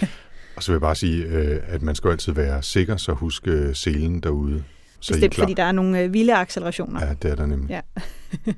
Og 0.56 0.62
så 0.62 0.72
vil 0.72 0.74
jeg 0.74 0.80
bare 0.80 0.94
sige, 0.94 1.24
øh, 1.24 1.60
at 1.66 1.82
man 1.82 1.94
skal 1.94 2.10
altid 2.10 2.32
være 2.32 2.62
sikker, 2.62 2.96
så 2.96 3.12
husk 3.12 3.48
øh, 3.48 3.74
selen 3.74 4.20
derude. 4.20 4.64
Så 5.00 5.12
Bestemt, 5.12 5.34
fordi 5.34 5.54
der 5.54 5.62
er 5.62 5.72
nogle 5.72 6.00
øh, 6.00 6.12
vilde 6.12 6.34
accelerationer. 6.34 7.06
Ja, 7.06 7.14
det 7.22 7.30
er 7.30 7.34
der 7.34 7.46
nemlig. 7.46 7.70
Ja. 7.70 7.80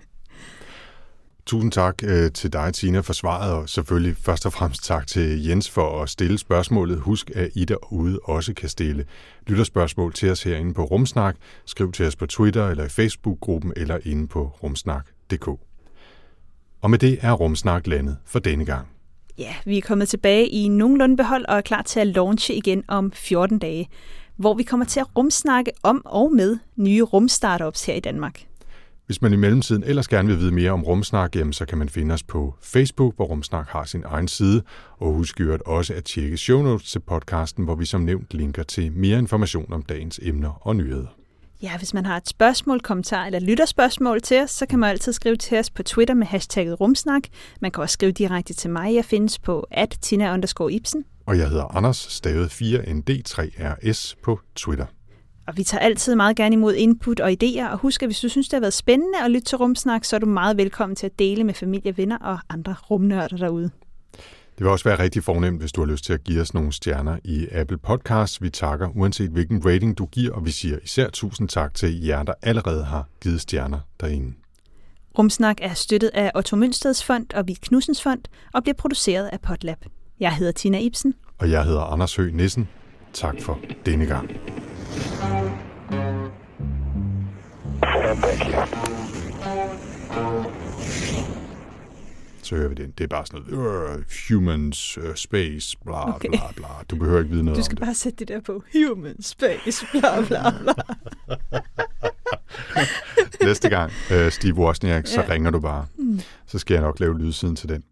Tusind 1.46 1.72
tak 1.72 2.02
øh, 2.04 2.32
til 2.32 2.52
dig, 2.52 2.74
Tina, 2.74 3.00
for 3.00 3.12
svaret, 3.12 3.52
og 3.52 3.68
selvfølgelig 3.68 4.16
først 4.16 4.46
og 4.46 4.52
fremmest 4.52 4.84
tak 4.84 5.06
til 5.06 5.46
Jens 5.46 5.70
for 5.70 6.02
at 6.02 6.08
stille 6.08 6.38
spørgsmålet. 6.38 7.00
Husk, 7.00 7.30
at 7.34 7.50
I 7.54 7.64
derude 7.64 8.20
også 8.24 8.54
kan 8.54 8.68
stille 8.68 9.04
lytterspørgsmål 9.46 10.12
til 10.12 10.30
os 10.30 10.42
herinde 10.42 10.74
på 10.74 10.84
Rumsnak. 10.84 11.36
Skriv 11.64 11.92
til 11.92 12.06
os 12.06 12.16
på 12.16 12.26
Twitter 12.26 12.68
eller 12.68 12.84
i 12.84 12.88
Facebook-gruppen 12.88 13.72
eller 13.76 13.98
inde 14.04 14.28
på 14.28 14.52
rumsnak.dk. 14.62 15.48
Og 16.80 16.90
med 16.90 16.98
det 16.98 17.18
er 17.20 17.32
Rumsnak 17.32 17.86
landet 17.86 18.16
for 18.24 18.38
denne 18.38 18.64
gang. 18.64 18.88
Ja, 19.38 19.54
vi 19.64 19.76
er 19.76 19.82
kommet 19.82 20.08
tilbage 20.08 20.48
i 20.48 20.68
nogenlunde 20.68 21.16
behold 21.16 21.44
og 21.48 21.56
er 21.56 21.60
klar 21.60 21.82
til 21.82 22.00
at 22.00 22.06
launche 22.06 22.54
igen 22.54 22.84
om 22.88 23.12
14 23.12 23.58
dage, 23.58 23.88
hvor 24.36 24.54
vi 24.54 24.62
kommer 24.62 24.86
til 24.86 25.00
at 25.00 25.16
rumsnakke 25.16 25.72
om 25.82 26.02
og 26.04 26.32
med 26.32 26.58
nye 26.76 27.02
rumstartups 27.02 27.86
her 27.86 27.94
i 27.94 28.00
Danmark. 28.00 28.44
Hvis 29.06 29.22
man 29.22 29.32
i 29.32 29.36
mellemtiden 29.36 29.84
ellers 29.84 30.08
gerne 30.08 30.28
vil 30.28 30.38
vide 30.38 30.52
mere 30.52 30.70
om 30.70 30.84
Rumsnak, 30.84 31.36
jamen, 31.36 31.52
så 31.52 31.66
kan 31.66 31.78
man 31.78 31.88
finde 31.88 32.12
os 32.12 32.22
på 32.22 32.54
Facebook, 32.62 33.16
hvor 33.16 33.24
Rumsnak 33.24 33.68
har 33.68 33.84
sin 33.84 34.02
egen 34.06 34.28
side. 34.28 34.62
Og 34.98 35.12
husk 35.12 35.40
øvrigt 35.40 35.62
også 35.62 35.94
at 35.94 36.04
tjekke 36.04 36.36
show 36.36 36.62
notes 36.62 36.90
til 36.90 36.98
podcasten, 36.98 37.64
hvor 37.64 37.74
vi 37.74 37.84
som 37.84 38.00
nævnt 38.00 38.34
linker 38.34 38.62
til 38.62 38.92
mere 38.92 39.18
information 39.18 39.72
om 39.72 39.82
dagens 39.82 40.20
emner 40.22 40.66
og 40.66 40.76
nyheder. 40.76 41.17
Ja, 41.62 41.78
hvis 41.78 41.94
man 41.94 42.06
har 42.06 42.16
et 42.16 42.28
spørgsmål, 42.28 42.80
kommentar 42.80 43.26
eller 43.26 43.40
lytterspørgsmål 43.40 44.20
til 44.20 44.40
os, 44.42 44.50
så 44.50 44.66
kan 44.66 44.78
man 44.78 44.90
altid 44.90 45.12
skrive 45.12 45.36
til 45.36 45.58
os 45.58 45.70
på 45.70 45.82
Twitter 45.82 46.14
med 46.14 46.26
hashtagget 46.26 46.80
rumsnak. 46.80 47.22
Man 47.60 47.70
kan 47.70 47.82
også 47.82 47.92
skrive 47.92 48.12
direkte 48.12 48.54
til 48.54 48.70
mig. 48.70 48.94
Jeg 48.94 49.04
findes 49.04 49.38
på 49.38 49.66
at 49.70 49.98
tina 50.00 50.36
Ibsen. 50.70 51.04
Og 51.26 51.38
jeg 51.38 51.48
hedder 51.48 51.76
Anders, 51.76 51.96
stavet 51.96 52.48
4ND3RS 52.48 54.14
på 54.22 54.40
Twitter. 54.56 54.86
Og 55.46 55.56
vi 55.56 55.62
tager 55.62 55.80
altid 55.80 56.14
meget 56.14 56.36
gerne 56.36 56.52
imod 56.52 56.74
input 56.74 57.20
og 57.20 57.30
idéer, 57.30 57.70
og 57.70 57.78
husk, 57.78 58.02
at 58.02 58.08
hvis 58.08 58.20
du 58.20 58.28
synes, 58.28 58.48
det 58.48 58.56
har 58.56 58.60
været 58.60 58.74
spændende 58.74 59.18
at 59.24 59.30
lytte 59.30 59.46
til 59.46 59.58
Rumsnak, 59.58 60.04
så 60.04 60.16
er 60.16 60.20
du 60.20 60.26
meget 60.26 60.56
velkommen 60.56 60.96
til 60.96 61.06
at 61.06 61.18
dele 61.18 61.44
med 61.44 61.54
familie, 61.54 61.96
venner 61.96 62.18
og 62.18 62.38
andre 62.48 62.74
rumnørder 62.90 63.36
derude. 63.36 63.70
Det 64.58 64.64
vil 64.64 64.72
også 64.72 64.84
være 64.84 64.98
rigtig 64.98 65.24
fornemt, 65.24 65.60
hvis 65.60 65.72
du 65.72 65.80
har 65.80 65.86
lyst 65.92 66.04
til 66.04 66.12
at 66.12 66.24
give 66.24 66.40
os 66.40 66.54
nogle 66.54 66.72
stjerner 66.72 67.18
i 67.24 67.48
Apple 67.52 67.78
Podcasts. 67.78 68.42
Vi 68.42 68.50
takker 68.50 68.88
uanset 68.96 69.30
hvilken 69.30 69.66
rating 69.66 69.98
du 69.98 70.06
giver, 70.06 70.32
og 70.34 70.44
vi 70.44 70.50
siger 70.50 70.78
især 70.84 71.10
tusind 71.10 71.48
tak 71.48 71.74
til 71.74 72.04
jer, 72.04 72.22
der 72.22 72.34
allerede 72.42 72.84
har 72.84 73.08
givet 73.20 73.40
stjerner 73.40 73.78
derinde. 74.00 74.34
Rumsnak 75.18 75.56
er 75.62 75.74
støttet 75.74 76.10
af 76.14 76.30
Otto 76.34 76.56
Mønsteds 76.56 77.04
Fond 77.04 77.34
og 77.34 77.46
Vigt 77.46 77.60
Knudsens 77.60 78.02
Fond 78.02 78.20
og 78.54 78.62
bliver 78.62 78.74
produceret 78.74 79.26
af 79.32 79.40
Potlab. 79.40 79.78
Jeg 80.20 80.34
hedder 80.34 80.52
Tina 80.52 80.78
Ibsen. 80.78 81.14
Og 81.38 81.50
jeg 81.50 81.64
hedder 81.64 81.82
Anders 81.82 82.16
Høgh 82.16 82.34
Nissen. 82.34 82.68
Tak 83.12 83.34
for 83.40 83.58
denne 83.86 84.06
gang. 84.06 84.30
Thank 90.18 90.46
you. 90.46 90.67
Så 92.48 92.56
hører 92.56 92.68
vi 92.68 92.74
den. 92.74 92.90
Det 92.98 93.04
er 93.04 93.08
bare 93.08 93.26
sådan 93.26 93.42
noget, 93.50 93.96
uh, 93.96 94.02
humans, 94.28 94.98
uh, 94.98 95.14
space, 95.14 95.76
bla 95.84 96.14
Okay. 96.14 96.28
bla 96.28 96.40
bla. 96.56 96.66
Du 96.90 96.96
behøver 96.96 97.18
ikke 97.18 97.30
vide 97.30 97.42
noget 97.44 97.56
Du 97.56 97.60
om 97.60 97.64
skal 97.64 97.76
det. 97.76 97.84
bare 97.84 97.94
sætte 97.94 98.18
det 98.18 98.28
der 98.28 98.40
på. 98.40 98.62
Human 98.88 99.22
space, 99.22 99.86
bla 99.92 100.20
bla 100.26 100.50
bla. 100.62 100.72
Næste 103.46 103.68
gang, 103.68 103.92
uh, 104.10 104.28
Steve 104.30 104.54
Wozniak, 104.54 105.06
så 105.06 105.20
Ja. 105.20 105.32
ringer 105.32 105.50
du 105.50 105.60
bare. 105.60 105.86
Mm. 105.98 106.20
Så 106.46 106.58
skal 106.58 106.74
jeg 106.74 106.82
nok 106.82 107.00
lave 107.00 107.18
lydsiden 107.18 107.56
til 107.56 107.68
den. 107.68 107.82